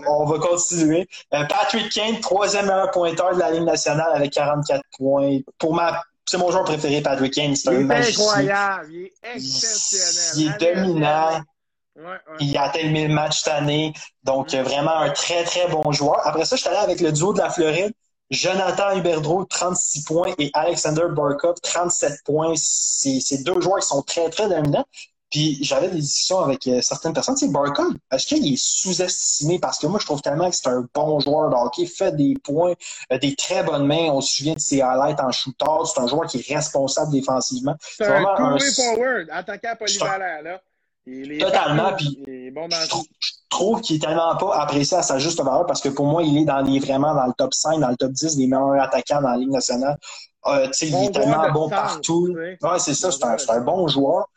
on, 0.08 0.26
va 0.26 0.40
continuer. 0.40 1.08
Euh, 1.34 1.44
Patrick 1.46 1.92
Kane, 1.92 2.20
troisième 2.22 2.68
meilleur 2.68 2.92
pointeur 2.92 3.34
de 3.34 3.40
la 3.40 3.52
Ligue 3.52 3.64
nationale 3.64 4.10
avec 4.14 4.32
44 4.32 4.82
points. 4.98 5.40
Pour 5.58 5.74
ma 5.74 6.02
c'est 6.28 6.38
mon 6.38 6.50
joueur 6.50 6.64
préféré, 6.64 7.02
Patrick 7.02 7.34
Kane. 7.34 7.56
C'est 7.56 7.70
un 7.70 7.82
Il 7.82 7.92
est 7.92 8.10
incroyable, 8.10 8.88
il 8.92 9.04
est 9.04 9.14
exceptionnel. 9.36 10.58
Il 10.60 10.66
est 10.66 10.76
dominant. 10.76 11.42
Il 12.40 12.58
a 12.58 12.64
atteint 12.64 12.84
le 12.84 12.90
1000 12.90 13.10
matchs 13.10 13.42
cette 13.42 13.54
année. 13.54 13.94
Donc, 14.24 14.54
mm. 14.54 14.58
vraiment 14.62 14.98
un 14.98 15.12
très, 15.12 15.44
très 15.44 15.68
bon 15.68 15.92
joueur. 15.92 16.26
Après 16.26 16.46
ça, 16.46 16.56
je 16.56 16.62
suis 16.62 16.70
allé 16.70 16.80
avec 16.80 17.00
le 17.00 17.12
duo 17.12 17.34
de 17.34 17.40
la 17.40 17.50
Floride. 17.50 17.94
Jonathan 18.32 18.98
Huberdeau, 18.98 19.46
36 19.46 20.04
points, 20.04 20.34
et 20.40 20.50
Alexander 20.54 21.06
Barkov, 21.10 21.56
37 21.62 22.24
points. 22.24 22.54
C'est 22.56 23.44
deux 23.44 23.60
joueurs 23.62 23.80
qui 23.80 23.88
sont 23.88 24.02
très, 24.02 24.30
très 24.30 24.50
dominants. 24.50 24.86
Puis 25.32 25.58
j'avais 25.62 25.90
des 25.90 26.00
discussions 26.00 26.40
avec 26.40 26.66
euh, 26.68 26.82
certaines 26.82 27.14
personnes. 27.14 27.36
Tu 27.36 27.48
sais, 27.48 27.52
Barkov, 27.52 27.94
est-ce 28.12 28.28
qu'il 28.28 28.54
est 28.54 28.58
sous-estimé? 28.58 29.60
Parce 29.60 29.80
que 29.80 29.88
moi, 29.88 30.00
je 30.00 30.06
trouve 30.06 30.22
tellement 30.22 30.50
que 30.50 30.56
c'est 30.56 30.68
un 30.68 30.88
bon 30.94 31.20
joueur 31.20 31.50
de 31.50 31.56
hockey, 31.56 31.88
fait 31.88 32.16
des 32.16 32.36
points, 32.44 32.74
euh, 33.12 33.18
des 33.18 33.36
très 33.36 33.64
bonnes 33.64 33.88
mains. 33.88 34.12
On 34.12 34.22
se 34.22 34.38
souvient 34.38 34.54
de 34.54 34.60
ses 34.60 34.82
highlights 34.82 35.20
en 35.20 35.32
shooter. 35.32 35.66
C'est 35.86 36.00
un 36.00 36.08
joueur 36.08 36.28
qui 36.28 36.38
est 36.38 36.56
responsable 36.56 37.12
défensivement. 37.12 37.76
C'est 37.82 38.06
un 38.06 38.24
two-way 38.24 38.72
forward, 38.72 39.28
attaquant 39.32 39.76
polyvalent, 39.78 40.42
là. 40.44 40.62
Totalement. 41.40 41.94
Puis, 41.96 42.24
je, 42.28 43.32
trouve 43.50 43.82
qu'il 43.82 43.98
est 43.98 44.00
tellement 44.00 44.36
pas 44.36 44.56
apprécié 44.56 44.98
à 44.98 45.04
sa 45.04 45.20
juste 45.20 45.38
valeur 45.38 45.66
parce 45.66 45.82
que 45.82 45.90
pour 45.90 46.06
moi, 46.06 46.24
il 46.24 46.38
est 46.38 46.46
dans 46.46 46.62
les, 46.62 46.80
vraiment 46.80 47.14
dans 47.14 47.26
le 47.26 47.34
top 47.38 47.54
5, 47.54 47.80
dans 47.80 47.90
le 47.90 47.96
top 47.96 48.12
10 48.12 48.38
des 48.38 48.48
meilleurs 48.48 48.82
attaquants 48.82 49.22
dans 49.22 49.30
la 49.30 49.38
Ligue 49.38 49.52
nationale. 49.52 49.98
Euh, 50.48 50.68
il 50.82 50.96
est 50.96 51.12
tellement 51.12 51.52
bon 51.52 51.70
partout. 51.70 52.36
Ouais, 52.62 52.80
c'est 52.80 52.94
ça, 52.94 53.12
c'est 53.12 53.24
un, 53.24 53.56
un, 53.56 53.62
bon 53.62 53.88
joueur. 53.88 54.28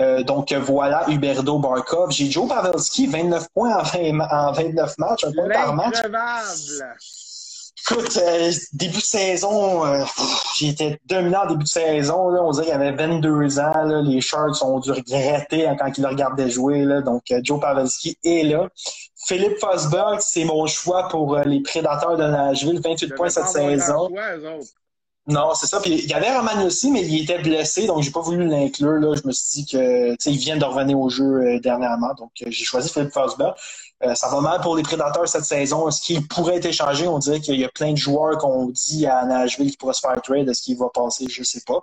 Euh, 0.00 0.22
donc 0.22 0.52
voilà, 0.52 1.08
Huberdo 1.08 1.58
Barkov. 1.58 2.10
J'ai 2.10 2.30
Joe 2.30 2.48
Pavelski, 2.48 3.06
29 3.06 3.48
points 3.54 3.76
en, 3.76 3.82
20, 3.82 4.20
en 4.20 4.52
29 4.52 4.98
matchs, 4.98 5.24
un 5.24 5.32
point 5.32 5.48
par 5.48 5.74
match. 5.74 5.96
Écoute, 7.82 8.18
euh, 8.22 8.52
début 8.72 8.98
de 8.98 9.02
saison, 9.02 9.84
euh, 9.84 10.04
j'étais 10.56 11.00
dominant 11.06 11.46
début 11.46 11.64
de 11.64 11.68
saison. 11.68 12.28
Là, 12.28 12.42
on 12.42 12.50
dirait 12.50 12.66
qu'il 12.66 12.74
avait 12.74 12.92
22 12.92 13.58
ans. 13.58 13.84
Là, 13.84 14.02
les 14.02 14.20
Sharks 14.20 14.62
ont 14.62 14.80
dû 14.80 14.92
regretter 14.92 15.66
hein, 15.66 15.76
quand 15.78 15.90
ils 15.96 16.02
le 16.02 16.08
regardaient 16.08 16.50
jouer. 16.50 16.84
Là, 16.84 17.00
donc, 17.00 17.22
euh, 17.30 17.40
Joe 17.42 17.60
Pavelski 17.60 18.18
est 18.22 18.44
là. 18.44 18.68
Philippe 19.26 19.58
Fosberg, 19.58 20.18
c'est 20.20 20.44
mon 20.44 20.66
choix 20.66 21.08
pour 21.08 21.36
les 21.38 21.60
Prédateurs 21.60 22.16
de 22.16 22.24
Nashville. 22.24 22.80
28 22.82 23.14
points 23.14 23.28
cette 23.28 23.48
saison. 23.48 24.08
non, 25.26 25.54
c'est 25.54 25.66
ça. 25.66 25.80
Puis 25.80 25.92
il 25.92 26.08
y 26.08 26.14
avait 26.14 26.34
Roman 26.36 26.64
aussi, 26.64 26.90
mais 26.90 27.02
il 27.02 27.22
était 27.22 27.38
blessé, 27.38 27.86
donc 27.86 28.02
j'ai 28.02 28.10
pas 28.10 28.20
voulu 28.20 28.46
l'inclure. 28.46 28.94
Là. 28.94 29.14
Je 29.14 29.26
me 29.26 29.32
suis 29.32 29.62
dit 29.62 29.70
que 29.70 30.16
il 30.28 30.38
vient 30.38 30.56
de 30.56 30.64
revenir 30.64 30.98
au 30.98 31.08
jeu 31.08 31.60
dernièrement. 31.60 32.14
Donc 32.18 32.30
j'ai 32.34 32.64
choisi 32.64 32.90
Philippe 32.90 33.12
Fosberg. 33.12 33.54
Euh, 34.02 34.14
ça 34.14 34.28
va 34.28 34.40
mal 34.40 34.60
pour 34.60 34.76
les 34.76 34.82
prédateurs 34.82 35.28
cette 35.28 35.44
saison. 35.44 35.88
Est-ce 35.88 36.00
qu'il 36.00 36.26
pourrait 36.26 36.56
être 36.56 36.66
échangé? 36.66 37.06
On 37.06 37.18
dirait 37.18 37.40
qu'il 37.40 37.60
y 37.60 37.64
a 37.64 37.68
plein 37.68 37.92
de 37.92 37.98
joueurs 37.98 38.38
qu'on 38.38 38.66
dit 38.66 39.06
à 39.06 39.24
Nashville 39.24 39.70
qui 39.70 39.76
pourraient 39.76 39.94
se 39.94 40.00
faire 40.00 40.20
trade. 40.22 40.48
Est-ce 40.48 40.62
qu'il 40.62 40.78
va 40.78 40.88
passer? 40.88 41.26
Je 41.28 41.40
ne 41.40 41.44
sais 41.44 41.62
pas. 41.66 41.80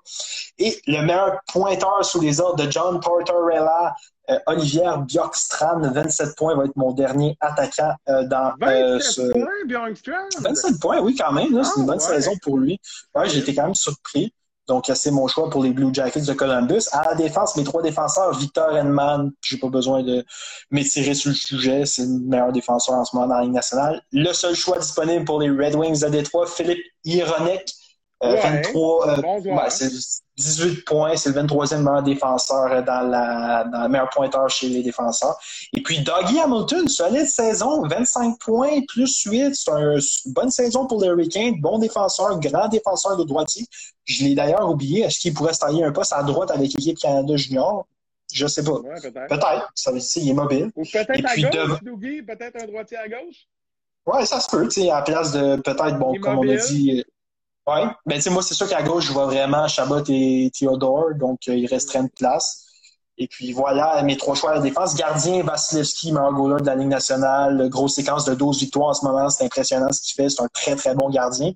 Et 0.58 0.82
le 0.88 1.02
meilleur 1.02 1.40
pointeur 1.52 2.04
sous 2.04 2.20
les 2.20 2.42
ordres 2.42 2.66
de 2.66 2.72
John 2.72 3.00
Porterella, 3.00 3.96
euh, 4.30 4.40
Olivier 4.48 4.90
Bjorkstrand, 5.08 5.80
27 5.80 6.36
points, 6.36 6.56
va 6.56 6.66
être 6.66 6.76
mon 6.76 6.92
dernier 6.92 7.38
attaquant 7.40 7.94
euh, 8.10 8.24
dans 8.24 8.54
27 8.60 9.32
points, 9.32 9.46
Bjorkstrand? 9.68 10.42
27 10.42 10.80
points, 10.80 11.00
oui, 11.00 11.16
quand 11.16 11.32
même. 11.32 11.64
C'est 11.64 11.80
une 11.80 11.84
ah, 11.84 11.86
bonne 11.86 12.00
saison 12.00 12.32
pour 12.42 12.58
lui. 12.58 12.80
Ouais, 13.14 13.30
j'ai 13.30 13.40
été 13.40 13.54
quand 13.54 13.64
même 13.64 13.76
surpris. 13.76 14.34
Donc, 14.68 14.92
c'est 14.94 15.12
mon 15.12 15.28
choix 15.28 15.50
pour 15.50 15.64
les 15.64 15.72
Blue 15.72 15.94
Jackets 15.94 16.22
de 16.22 16.34
Columbus. 16.34 16.84
À 16.92 17.10
la 17.10 17.16
défense, 17.16 17.56
mes 17.56 17.64
trois 17.64 17.82
défenseurs, 17.82 18.38
Victor 18.38 18.76
Henman, 18.76 19.32
j'ai 19.42 19.58
pas 19.58 19.70
besoin 19.70 20.04
de 20.04 20.26
m'étirer 20.72 21.14
sur 21.14 21.30
le 21.30 21.36
sujet, 21.36 21.86
c'est 21.86 22.04
le 22.04 22.20
meilleur 22.28 22.52
défenseur 22.52 22.96
en 22.96 23.06
ce 23.06 23.16
moment 23.16 23.28
dans 23.28 23.36
la 23.36 23.44
Ligue 23.44 23.54
nationale. 23.54 24.02
Le 24.12 24.34
seul 24.34 24.56
choix 24.56 24.78
disponible 24.78 25.24
pour 25.24 25.40
les 25.40 25.50
Red 25.50 25.76
Wings 25.76 26.02
de 26.02 26.10
Détroit, 26.10 26.48
Philippe 26.48 26.84
Ironek, 28.22 28.66
23, 28.66 29.10
euh, 29.10 29.22
euh, 29.46 29.70
c'est 29.70 29.92
18 30.38 30.86
points, 30.86 31.16
c'est 31.16 31.30
le 31.30 31.42
23e 31.42 31.84
meilleur 31.84 32.04
défenseur 32.04 32.84
dans, 32.84 33.02
la, 33.02 33.64
dans 33.66 33.84
le 33.84 33.90
meilleur 33.90 34.10
pointeur 34.10 34.50
chez 34.50 34.70
les 34.70 34.82
défenseurs. 34.82 35.38
Et 35.74 35.84
puis 35.84 36.00
Doggy 36.02 36.40
Hamilton, 36.40 36.88
solide 36.88 37.28
saison, 37.28 37.88
25 37.88 38.40
points 38.40 38.82
plus 38.88 39.24
8, 39.24 39.54
c'est 39.54 39.72
une 39.72 40.34
bonne 40.34 40.50
saison 40.50 40.88
pour 40.88 41.02
les 41.02 41.10
Hurricanes, 41.10 41.60
bon 41.62 41.78
défenseur, 41.78 42.40
grand 42.40 42.68
défenseur 42.70 43.18
de 43.18 43.24
droitier. 43.24 43.66
Je 44.06 44.24
l'ai 44.24 44.34
d'ailleurs 44.34 44.68
oublié, 44.70 45.04
est-ce 45.04 45.20
qu'il 45.20 45.34
pourrait 45.34 45.54
se 45.54 45.60
tailler 45.60 45.84
un 45.84 45.92
poste 45.92 46.14
à 46.14 46.24
droite 46.24 46.50
avec 46.50 46.74
l'équipe 46.74 46.98
Canada 46.98 47.36
Junior? 47.36 47.86
Je 48.34 48.48
sais 48.48 48.64
pas. 48.64 48.80
peut-être. 48.80 49.28
Peut-être. 49.28 49.72
Ça 49.76 49.92
veut 49.92 50.00
dire 50.00 50.10
qu'il 50.10 50.30
est 50.30 50.34
mobile. 50.34 50.72
Ou 50.76 50.84
peut-être 50.84 51.10
à 51.12 51.36
gauche, 51.36 51.82
de... 51.82 52.22
peut-être 52.26 52.64
un 52.64 52.68
droitier 52.68 52.98
à 52.98 53.08
gauche? 53.08 53.48
Ouais, 54.06 54.26
ça 54.26 54.40
se 54.40 54.50
peut, 54.50 54.68
tu 54.68 54.82
sais, 54.82 54.90
à 54.90 54.96
la 54.98 55.02
place 55.02 55.32
de 55.34 55.58
peut-être, 55.58 55.98
bon, 56.00 56.14
comme 56.20 56.40
on 56.40 56.50
a 56.50 56.56
dit, 56.56 57.04
oui, 57.68 57.82
ben 58.06 58.16
tu 58.16 58.22
sais, 58.22 58.30
moi, 58.30 58.42
c'est 58.42 58.54
sûr 58.54 58.68
qu'à 58.68 58.82
gauche, 58.82 59.06
je 59.08 59.12
vois 59.12 59.26
vraiment 59.26 59.68
Chabot 59.68 60.04
et 60.08 60.52
Theodore, 60.54 61.16
donc 61.16 61.42
euh, 61.48 61.56
il 61.56 61.68
resterait 61.68 62.00
une 62.00 62.10
place. 62.10 62.64
Et 63.18 63.28
puis 63.28 63.52
voilà, 63.52 64.02
mes 64.04 64.16
trois 64.16 64.36
choix 64.36 64.52
à 64.52 64.56
la 64.56 64.62
défense. 64.62 64.96
Gardien, 64.96 65.44
Vasilevski, 65.44 66.12
meilleur 66.12 66.34
goaler 66.34 66.62
de 66.62 66.68
la 66.68 66.76
Ligue 66.76 66.88
nationale. 66.88 67.68
Grosse 67.70 67.96
séquence 67.96 68.26
de 68.26 68.36
12 68.36 68.60
victoires 68.60 68.90
en 68.90 68.94
ce 68.94 69.06
moment. 69.06 69.30
C'est 69.30 69.44
impressionnant 69.44 69.92
ce 69.92 70.02
qu'il 70.02 70.14
fait. 70.14 70.30
C'est 70.30 70.42
un 70.42 70.48
très, 70.54 70.76
très 70.76 70.94
bon 70.94 71.10
gardien. 71.10 71.52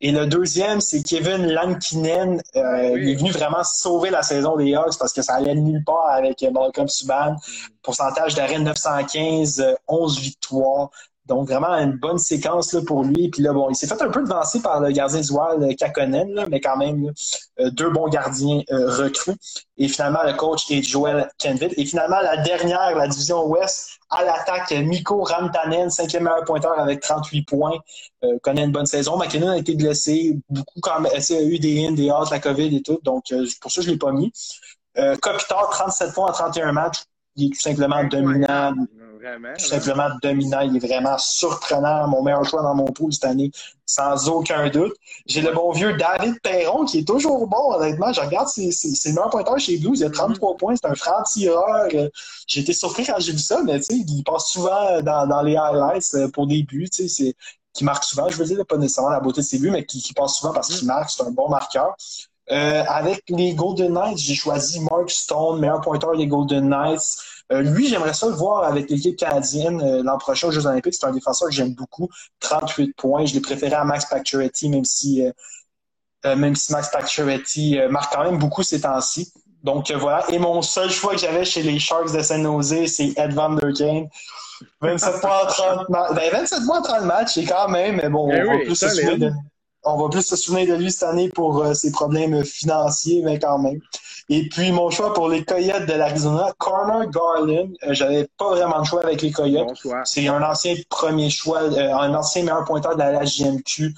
Et 0.00 0.10
le 0.10 0.26
deuxième, 0.26 0.80
c'est 0.80 1.02
Kevin 1.02 1.46
Lankinen. 1.46 2.40
Euh, 2.56 2.98
il 2.98 3.10
est 3.10 3.14
venu 3.14 3.30
vraiment 3.30 3.62
sauver 3.64 4.10
la 4.10 4.22
saison 4.22 4.56
des 4.56 4.74
Hawks 4.74 4.98
parce 4.98 5.12
que 5.12 5.22
ça 5.22 5.34
allait 5.34 5.54
nulle 5.54 5.84
part 5.84 6.08
avec 6.08 6.42
Malcolm 6.52 6.88
Subban. 6.88 7.36
Pourcentage 7.82 8.34
d'arrêt 8.34 8.58
915, 8.58 9.64
11 9.88 10.18
victoires. 10.20 10.90
Donc, 11.26 11.48
vraiment 11.48 11.74
une 11.74 11.98
bonne 11.98 12.18
séquence 12.18 12.72
là, 12.72 12.80
pour 12.84 13.04
lui. 13.04 13.28
Puis 13.28 13.42
là, 13.42 13.52
bon, 13.52 13.70
il 13.70 13.76
s'est 13.76 13.86
fait 13.86 14.00
un 14.02 14.10
peu 14.10 14.22
devancer 14.22 14.60
par 14.60 14.80
le 14.80 14.90
gardien 14.90 15.20
du 15.20 15.30
Wild, 15.30 15.76
Kakonen, 15.76 16.32
là, 16.32 16.46
mais 16.50 16.60
quand 16.60 16.76
même, 16.76 17.12
euh, 17.60 17.70
deux 17.70 17.90
bons 17.90 18.08
gardiens 18.08 18.60
euh, 18.72 18.90
recrues. 18.90 19.36
Et 19.78 19.86
finalement, 19.86 20.22
le 20.24 20.32
coach 20.32 20.68
est 20.70 20.82
Joel 20.82 21.28
Kenville. 21.38 21.74
Et 21.76 21.84
finalement, 21.84 22.20
la 22.20 22.38
dernière, 22.38 22.96
la 22.96 23.06
division 23.06 23.46
Ouest, 23.46 24.00
à 24.10 24.24
l'attaque, 24.24 24.72
Miko 24.72 25.22
Rantanen, 25.22 25.90
cinquième 25.90 26.24
meilleur 26.24 26.44
pointeur 26.44 26.76
avec 26.78 27.00
38 27.00 27.42
points, 27.44 27.78
euh, 28.24 28.38
connaît 28.42 28.64
une 28.64 28.72
bonne 28.72 28.86
saison. 28.86 29.16
McKinnon 29.16 29.50
a 29.50 29.58
été 29.58 29.76
blessé, 29.76 30.36
beaucoup 30.50 30.80
quand 30.80 31.00
même, 31.00 31.12
a 31.12 31.42
eu 31.42 31.58
des 31.60 31.86
ins, 31.86 31.92
des 31.92 32.10
outs, 32.10 32.30
la 32.32 32.40
COVID 32.40 32.76
et 32.76 32.82
tout. 32.82 32.98
Donc, 33.04 33.32
pour 33.60 33.70
ça, 33.70 33.80
je 33.80 33.86
ne 33.86 33.92
l'ai 33.92 33.98
pas 33.98 34.10
mis. 34.10 34.32
Kopitar, 35.22 35.70
37 35.70 36.12
points 36.12 36.28
en 36.28 36.32
31 36.32 36.72
matchs. 36.72 37.04
Il 37.36 37.46
est 37.46 37.54
tout 37.54 37.60
simplement 37.60 38.04
dominant 38.04 38.74
Vraiment. 39.22 39.56
Simplement 39.56 40.08
dominant. 40.20 40.60
Il 40.60 40.76
est 40.76 40.86
vraiment 40.86 41.16
surprenant. 41.16 42.08
Mon 42.08 42.22
meilleur 42.22 42.44
choix 42.44 42.62
dans 42.62 42.74
mon 42.74 42.86
pool 42.86 43.12
cette 43.12 43.24
année, 43.24 43.52
sans 43.86 44.28
aucun 44.28 44.68
doute. 44.68 44.94
J'ai 45.26 45.42
le 45.42 45.52
bon 45.52 45.70
vieux 45.70 45.96
David 45.96 46.40
Perron 46.42 46.84
qui 46.84 46.98
est 46.98 47.06
toujours 47.06 47.46
bon, 47.46 47.74
honnêtement. 47.74 48.12
Je 48.12 48.20
regarde 48.20 48.48
ses, 48.48 48.72
ses, 48.72 49.10
meilleurs 49.10 49.30
pointeurs 49.30 49.60
chez 49.60 49.78
Blues. 49.78 50.00
Il 50.00 50.06
a 50.06 50.10
33 50.10 50.54
mm-hmm. 50.54 50.56
points. 50.58 50.74
C'est 50.74 50.88
un 50.88 50.94
franc-tireur. 50.96 51.86
J'ai 52.48 52.60
été 52.60 52.72
surpris 52.72 53.04
quand 53.06 53.20
j'ai 53.20 53.32
vu 53.32 53.38
ça, 53.38 53.62
mais 53.62 53.78
il 53.90 54.24
passe 54.24 54.48
souvent 54.48 55.00
dans, 55.02 55.28
dans 55.28 55.42
les 55.42 55.56
highlights 55.56 56.14
euh, 56.14 56.28
pour 56.28 56.48
des 56.48 56.64
buts. 56.64 56.88
Qui 57.74 57.84
marque 57.84 58.04
souvent, 58.04 58.28
je 58.28 58.36
veux 58.36 58.44
dire, 58.44 58.66
pas 58.66 58.76
nécessairement 58.76 59.10
la 59.10 59.20
beauté 59.20 59.40
de 59.40 59.46
ses 59.46 59.58
buts, 59.58 59.70
mais 59.70 59.86
qui, 59.86 60.02
qui 60.02 60.12
passe 60.12 60.34
souvent 60.34 60.52
parce 60.52 60.68
qu'il 60.68 60.86
marque, 60.86 61.08
c'est 61.10 61.22
un 61.22 61.30
bon 61.30 61.48
marqueur. 61.48 61.94
Euh, 62.50 62.82
avec 62.86 63.22
les 63.28 63.54
Golden 63.54 63.94
Knights, 63.94 64.18
j'ai 64.18 64.34
choisi 64.34 64.80
Mark 64.80 65.10
Stone, 65.10 65.60
meilleur 65.60 65.80
pointeur 65.80 66.16
des 66.16 66.26
Golden 66.26 66.68
Knights. 66.68 67.16
Euh, 67.52 67.62
lui, 67.62 67.88
j'aimerais 67.88 68.14
ça 68.14 68.26
le 68.26 68.32
voir 68.32 68.64
avec 68.64 68.90
l'équipe 68.90 69.16
canadienne 69.16 69.80
euh, 69.80 70.02
l'an 70.02 70.18
prochain 70.18 70.48
aux 70.48 70.50
Jeux 70.50 70.66
Olympiques. 70.66 70.94
C'est 70.94 71.06
un 71.06 71.12
défenseur 71.12 71.48
que 71.48 71.54
j'aime 71.54 71.74
beaucoup. 71.74 72.08
38 72.40 72.94
points. 72.96 73.26
Je 73.26 73.34
l'ai 73.34 73.40
préféré 73.40 73.74
à 73.74 73.84
Max 73.84 74.06
Pacioretty, 74.06 74.68
même 74.68 74.84
si, 74.84 75.22
même 76.24 76.54
si 76.56 76.72
Max 76.72 76.90
Pacioretty 76.90 77.78
marque 77.90 78.14
quand 78.14 78.24
même 78.24 78.38
beaucoup 78.38 78.62
ces 78.62 78.80
temps-ci. 78.80 79.32
Donc 79.62 79.90
voilà. 79.92 80.24
Et 80.30 80.38
mon 80.38 80.62
seul 80.62 80.90
choix 80.90 81.12
que 81.12 81.20
j'avais 81.20 81.44
chez 81.44 81.62
les 81.62 81.78
Sharks 81.78 82.12
de 82.12 82.22
San 82.22 82.42
Jose, 82.42 82.86
c'est 82.86 83.12
Ed 83.16 83.32
Van 83.32 83.50
Der 83.50 83.72
Kane. 83.72 84.08
27 84.80 85.20
points 85.20 85.42
en 85.42 85.46
30 85.46 85.88
matchs. 85.88 86.14
Ben, 86.14 86.30
27 86.32 86.66
points 86.66 86.78
en 86.78 86.82
30 86.82 87.04
matchs, 87.04 87.34
c'est 87.34 87.44
quand 87.44 87.68
même, 87.68 87.96
mais 87.96 88.08
bon, 88.08 88.30
on, 88.30 88.46
va 88.46 88.58
plus 88.64 88.76
se 88.76 88.88
souvenir 88.88 89.18
de, 89.18 89.32
on 89.84 89.96
va 90.02 90.08
plus 90.08 90.22
se 90.22 90.36
souvenir 90.36 90.68
de 90.68 90.80
lui 90.80 90.90
cette 90.90 91.08
année 91.08 91.28
pour 91.28 91.62
euh, 91.62 91.74
ses 91.74 91.90
problèmes 91.90 92.44
financiers, 92.44 93.22
mais 93.24 93.38
quand 93.38 93.58
même. 93.58 93.80
Et 94.28 94.48
puis, 94.48 94.70
mon 94.72 94.90
choix 94.90 95.12
pour 95.12 95.28
les 95.28 95.44
Coyotes 95.44 95.86
de 95.86 95.92
l'Arizona, 95.92 96.52
Corner 96.58 97.10
Garland. 97.10 97.70
Euh, 97.82 97.92
J'avais 97.92 98.28
pas 98.38 98.50
vraiment 98.50 98.80
de 98.80 98.86
choix 98.86 99.04
avec 99.04 99.20
les 99.22 99.32
Coyotes. 99.32 99.76
c'est 100.04 100.28
un 100.28 100.42
ancien 100.42 100.74
premier 100.88 101.28
choix, 101.30 101.62
euh, 101.62 101.92
un 101.94 102.14
ancien 102.14 102.42
meilleur 102.42 102.64
pointeur 102.64 102.94
de 102.94 103.00
la. 103.00 103.22
Euh, 103.22 103.88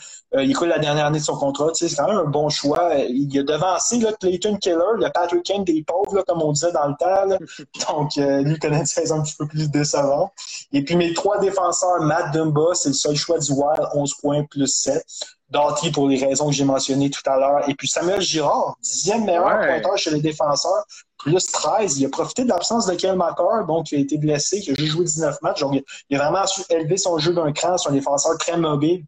il 0.42 0.54
coule 0.54 0.68
la 0.68 0.78
dernière 0.78 1.06
année 1.06 1.18
de 1.18 1.24
son 1.24 1.36
contrat. 1.36 1.68
C'est 1.74 1.94
quand 1.94 2.08
même 2.08 2.18
un 2.18 2.24
bon 2.24 2.48
choix. 2.48 2.94
Il 3.08 3.38
a 3.38 3.42
devancé 3.42 3.98
là, 3.98 4.12
Clayton 4.18 4.56
Keller, 4.56 4.96
le 4.96 5.08
Patrick 5.12 5.44
Kane 5.44 5.64
des 5.64 5.82
pauvres, 5.82 6.16
là, 6.16 6.22
comme 6.26 6.42
on 6.42 6.52
disait 6.52 6.72
dans 6.72 6.88
le 6.88 6.94
temps. 6.98 7.24
Là. 7.26 7.38
Donc, 7.88 8.18
euh, 8.18 8.42
lui 8.42 8.58
connaît 8.58 8.80
une 8.80 8.86
saison 8.86 9.20
un 9.20 9.22
petit 9.22 9.36
peu 9.36 9.46
plus 9.46 9.70
décevante. 9.70 10.32
Et 10.72 10.82
puis, 10.82 10.96
mes 10.96 11.12
trois 11.14 11.38
défenseurs, 11.38 12.00
Matt 12.00 12.32
Dumba, 12.32 12.74
c'est 12.74 12.88
le 12.88 12.94
seul 12.94 13.16
choix 13.16 13.38
du 13.38 13.52
Wild, 13.52 13.88
11 13.94 14.14
points 14.14 14.44
plus 14.44 14.66
7. 14.66 15.04
Doughty 15.50 15.92
pour 15.92 16.08
les 16.08 16.16
raisons 16.16 16.48
que 16.48 16.54
j'ai 16.54 16.64
mentionnées 16.64 17.10
tout 17.10 17.22
à 17.26 17.36
l'heure. 17.36 17.68
Et 17.68 17.74
puis 17.74 17.86
Samuel 17.86 18.20
Girard, 18.20 18.76
dixième 18.82 19.24
meilleur 19.24 19.60
pointeur 19.60 19.96
chez 19.96 20.10
les 20.10 20.20
défenseurs, 20.20 20.84
plus 21.18 21.46
13. 21.52 21.98
Il 21.98 22.06
a 22.06 22.08
profité 22.08 22.42
de 22.42 22.48
l'absence 22.48 22.86
de 22.86 22.94
Kel 22.94 23.16
McCarr, 23.16 23.64
donc 23.66 23.86
qui 23.86 23.94
a 23.94 23.98
été 23.98 24.18
blessé, 24.18 24.60
qui 24.60 24.72
a 24.72 24.74
juste 24.74 24.92
joué 24.92 25.04
19 25.04 25.42
matchs. 25.42 25.60
Donc, 25.60 25.80
il 26.10 26.16
a 26.16 26.24
vraiment 26.24 26.44
su 26.46 26.62
élever 26.70 26.96
son 26.96 27.18
jeu 27.18 27.32
d'un 27.32 27.52
cran. 27.52 27.76
Un 27.86 27.92
défenseur 27.92 28.36
très 28.38 28.56
mobile, 28.56 29.04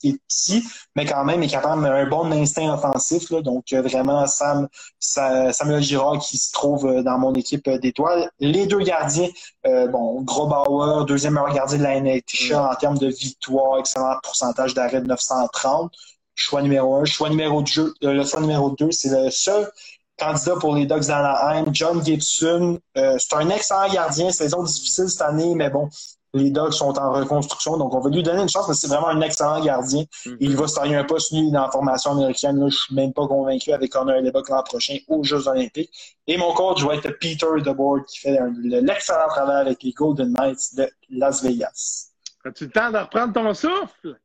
qui 0.00 0.10
est 0.10 0.18
petit, 0.26 0.64
mais 0.96 1.04
quand 1.04 1.24
même 1.24 1.42
est 1.42 1.48
capable 1.48 1.82
d'un 1.82 2.06
bon 2.06 2.30
instinct 2.32 2.72
offensif. 2.72 3.30
Donc, 3.30 3.72
euh, 3.72 3.82
vraiment, 3.82 4.26
Sam, 4.26 4.68
Samuel 4.98 5.82
Girard 5.82 6.18
qui 6.18 6.38
se 6.38 6.52
trouve 6.52 6.86
euh, 6.86 7.02
dans 7.02 7.18
mon 7.18 7.34
équipe 7.34 7.66
euh, 7.68 7.78
d'étoiles. 7.78 8.30
Les 8.40 8.66
deux 8.66 8.80
gardiens, 8.80 9.28
bon, 9.64 10.22
Grobauer, 10.22 11.04
deuxième 11.06 11.34
meilleur 11.34 11.52
gardien 11.52 11.78
de 11.78 11.82
la 11.82 12.00
NHL 12.00 12.54
en 12.54 12.74
termes 12.74 12.98
de 12.98 13.08
victoire, 13.08 13.78
excellent 13.78 14.16
pourcentage 14.22 14.74
d'arrêt 14.74 15.00
de 15.00 15.06
930. 15.06 15.92
Choix 16.34 16.62
numéro 16.62 16.96
un. 16.96 17.04
Choix 17.04 17.28
numéro 17.28 17.62
deux, 17.62 17.94
le 18.00 18.24
choix 18.24 18.40
numéro 18.40 18.70
deux, 18.70 18.90
c'est 18.90 19.10
le 19.10 19.30
seul 19.30 19.70
candidat 20.18 20.56
pour 20.56 20.74
les 20.74 20.86
Ducks 20.86 21.06
d'Anaheim, 21.06 21.66
John 21.72 22.04
Gibson. 22.04 22.78
c'est 22.94 23.34
un 23.34 23.50
excellent 23.50 23.92
gardien, 23.92 24.30
saison 24.30 24.62
difficile 24.62 25.08
cette 25.08 25.22
année, 25.22 25.54
mais 25.54 25.70
bon, 25.70 25.88
les 26.34 26.50
Dogs 26.50 26.72
sont 26.72 26.96
en 26.98 27.12
reconstruction, 27.12 27.76
donc 27.76 27.94
on 27.94 28.00
va 28.00 28.10
lui 28.10 28.22
donner 28.22 28.42
une 28.42 28.48
chance, 28.48 28.68
mais 28.68 28.74
c'est 28.74 28.86
vraiment 28.86 29.08
un 29.08 29.20
excellent 29.20 29.62
gardien. 29.62 30.04
Mhm. 30.26 30.36
Il 30.40 30.56
va 30.56 30.68
se 30.68 30.76
tailler 30.76 30.96
un 30.96 31.04
poste, 31.04 31.32
lui, 31.32 31.50
dans 31.50 31.62
la 31.62 31.70
formation 31.70 32.12
américaine. 32.12 32.58
Là, 32.58 32.68
je 32.68 32.76
suis 32.76 32.94
même 32.94 33.12
pas 33.12 33.26
convaincu 33.26 33.72
avec 33.72 33.90
Connor 33.90 34.20
Lebuck 34.20 34.48
l'an 34.48 34.62
prochain 34.62 34.96
aux 35.08 35.24
Jeux 35.24 35.48
Olympiques. 35.48 36.18
Et 36.26 36.36
mon 36.36 36.52
coach 36.52 36.82
va 36.82 36.94
être 36.94 37.10
Peter 37.18 37.46
DeBoard, 37.64 38.04
qui 38.06 38.20
fait 38.20 38.38
l'excellent 38.62 39.28
travail 39.28 39.62
avec 39.62 39.82
les 39.82 39.92
Golden 39.92 40.32
Knights 40.32 40.76
de 40.76 40.88
Las 41.10 41.42
Vegas. 41.42 42.10
As-tu 42.44 42.64
le 42.64 42.70
temps 42.70 42.90
de 42.90 42.98
reprendre 42.98 43.32
ton 43.32 43.52
souffle? 43.52 44.16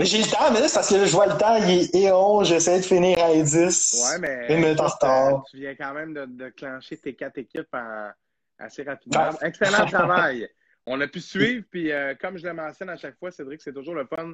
J'ai 0.00 0.18
le 0.18 0.30
temps, 0.30 0.52
mais 0.52 0.60
là, 0.60 0.68
c'est 0.68 0.74
parce 0.74 0.90
que 0.90 1.04
je 1.04 1.12
vois 1.12 1.26
le 1.26 1.36
temps, 1.36 1.56
il 1.56 1.90
est 1.92 2.12
11, 2.12 2.46
j'essaie 2.46 2.78
de 2.78 2.84
finir 2.84 3.18
à 3.18 3.34
10. 3.34 4.12
Ouais, 4.12 4.18
mais. 4.20 4.46
Et 4.48 4.56
me 4.56 4.70
retard. 4.70 5.42
Tu 5.50 5.58
viens 5.58 5.74
quand 5.74 5.92
même 5.92 6.14
de, 6.14 6.24
de 6.24 6.48
clencher 6.50 6.96
tes 6.98 7.14
quatre 7.14 7.38
équipes 7.38 7.74
assez 8.58 8.82
rapidement. 8.82 9.30
Excellent 9.42 9.86
travail. 9.90 10.48
On 10.90 11.00
a 11.02 11.06
pu 11.06 11.20
suivre, 11.20 11.64
puis 11.70 11.92
euh, 11.92 12.14
comme 12.18 12.38
je 12.38 12.46
le 12.46 12.54
mentionne 12.54 12.88
à 12.88 12.96
chaque 12.96 13.18
fois, 13.18 13.30
Cédric, 13.30 13.60
c'est 13.60 13.74
toujours 13.74 13.94
le 13.94 14.06
fun 14.06 14.32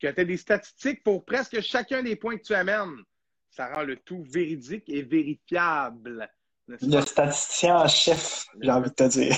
que 0.00 0.06
tu 0.06 0.20
aies 0.20 0.24
des 0.24 0.36
statistiques 0.36 1.02
pour 1.02 1.24
presque 1.24 1.60
chacun 1.60 2.02
des 2.02 2.14
points 2.14 2.36
que 2.36 2.44
tu 2.44 2.54
amènes. 2.54 3.02
Ça 3.50 3.74
rend 3.74 3.82
le 3.82 3.96
tout 3.96 4.22
véridique 4.22 4.88
et 4.88 5.02
vérifiable. 5.02 6.28
Le 6.68 7.00
statisticien 7.00 7.76
en 7.76 7.88
chef, 7.88 8.46
j'ai 8.60 8.70
envie 8.70 8.90
de 8.90 8.94
te 8.94 9.08
dire. 9.08 9.36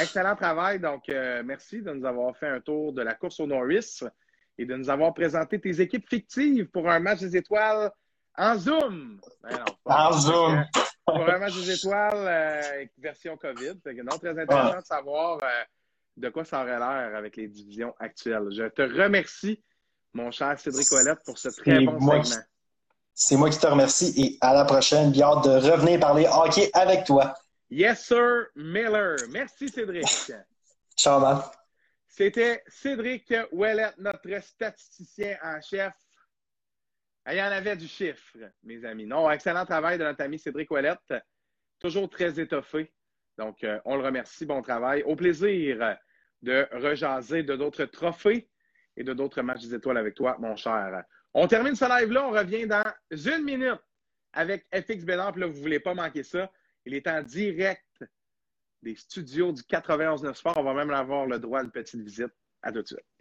Excellent 0.00 0.34
travail. 0.34 0.80
Donc, 0.80 1.08
euh, 1.08 1.42
merci 1.44 1.82
de 1.82 1.92
nous 1.92 2.04
avoir 2.04 2.36
fait 2.36 2.48
un 2.48 2.60
tour 2.60 2.92
de 2.92 3.02
la 3.02 3.14
course 3.14 3.38
au 3.38 3.46
Norris 3.46 4.00
et 4.58 4.64
de 4.64 4.74
nous 4.74 4.90
avoir 4.90 5.14
présenté 5.14 5.60
tes 5.60 5.80
équipes 5.80 6.08
fictives 6.08 6.66
pour 6.66 6.88
un 6.90 6.98
match 6.98 7.20
des 7.20 7.36
étoiles 7.36 7.90
en 8.36 8.56
Zoom. 8.56 9.20
Ben 9.42 9.64
en 9.84 10.12
Zoom. 10.12 10.64
Match 11.18 11.54
des 11.54 11.70
étoiles 11.72 12.12
euh, 12.14 12.86
version 12.98 13.36
COVID. 13.36 13.80
non, 14.04 14.18
très 14.18 14.38
intéressant 14.38 14.78
de 14.78 14.84
savoir 14.84 15.38
euh, 15.42 15.46
de 16.16 16.28
quoi 16.28 16.44
ça 16.44 16.62
aurait 16.62 16.78
l'air 16.78 17.16
avec 17.16 17.36
les 17.36 17.48
divisions 17.48 17.94
actuelles. 17.98 18.48
Je 18.50 18.64
te 18.68 18.82
remercie, 18.82 19.62
mon 20.12 20.30
cher 20.30 20.58
Cédric 20.58 20.90
Ouellette, 20.92 21.20
pour 21.24 21.38
ce 21.38 21.48
très 21.48 21.84
bon 21.84 21.98
segment. 22.00 22.42
C'est 23.14 23.36
moi 23.36 23.50
qui 23.50 23.58
te 23.58 23.66
remercie 23.66 24.14
et 24.16 24.38
à 24.40 24.54
la 24.54 24.64
prochaine. 24.64 25.10
Bien 25.10 25.26
hâte 25.26 25.44
de 25.44 25.70
revenir 25.70 26.00
parler 26.00 26.26
hockey 26.26 26.70
avec 26.72 27.04
toi. 27.04 27.34
Yes, 27.70 28.06
sir, 28.06 28.46
Miller. 28.56 29.16
Merci, 29.30 29.68
Cédric. 29.68 30.06
Ciao, 30.96 31.42
C'était 32.08 32.62
Cédric 32.66 33.32
Ouellette, 33.52 33.96
notre 33.98 34.42
statisticien 34.42 35.36
en 35.42 35.60
chef. 35.60 35.92
Il 37.28 37.36
y 37.36 37.42
en 37.42 37.46
avait 37.46 37.76
du 37.76 37.86
chiffre, 37.86 38.36
mes 38.62 38.84
amis. 38.84 39.06
Non, 39.06 39.30
excellent 39.30 39.66
travail 39.66 39.98
de 39.98 40.04
notre 40.04 40.22
ami 40.22 40.38
Cédric 40.38 40.70
Ouellette. 40.70 41.14
Toujours 41.78 42.08
très 42.08 42.40
étoffé. 42.40 42.92
Donc, 43.36 43.62
euh, 43.62 43.78
on 43.84 43.96
le 43.96 44.04
remercie. 44.04 44.46
Bon 44.46 44.62
travail. 44.62 45.02
Au 45.02 45.16
plaisir 45.16 45.96
de 46.42 46.66
rejaser 46.72 47.42
de 47.42 47.56
d'autres 47.56 47.84
trophées 47.84 48.48
et 48.96 49.04
de 49.04 49.12
d'autres 49.12 49.42
matchs 49.42 49.62
des 49.62 49.74
étoiles 49.74 49.98
avec 49.98 50.14
toi, 50.14 50.36
mon 50.40 50.56
cher. 50.56 51.04
On 51.34 51.46
termine 51.46 51.74
ce 51.74 51.84
live-là. 51.84 52.26
On 52.26 52.30
revient 52.30 52.66
dans 52.66 52.84
une 53.10 53.44
minute 53.44 53.80
avec 54.32 54.66
FX 54.74 55.04
Bédard. 55.04 55.36
Là, 55.36 55.46
vous 55.46 55.54
ne 55.54 55.62
voulez 55.62 55.80
pas 55.80 55.94
manquer 55.94 56.22
ça. 56.22 56.50
Il 56.86 56.94
est 56.94 57.06
en 57.06 57.22
direct 57.22 58.04
des 58.82 58.96
studios 58.96 59.52
du 59.52 59.62
91 59.62 60.32
Sport. 60.32 60.56
On 60.56 60.64
va 60.64 60.74
même 60.74 60.90
avoir 60.90 61.26
le 61.26 61.38
droit 61.38 61.60
à 61.60 61.62
une 61.62 61.70
petite 61.70 62.00
visite. 62.00 62.32
À 62.62 62.72
tout 62.72 62.82
de 62.82 62.86
suite. 62.86 63.19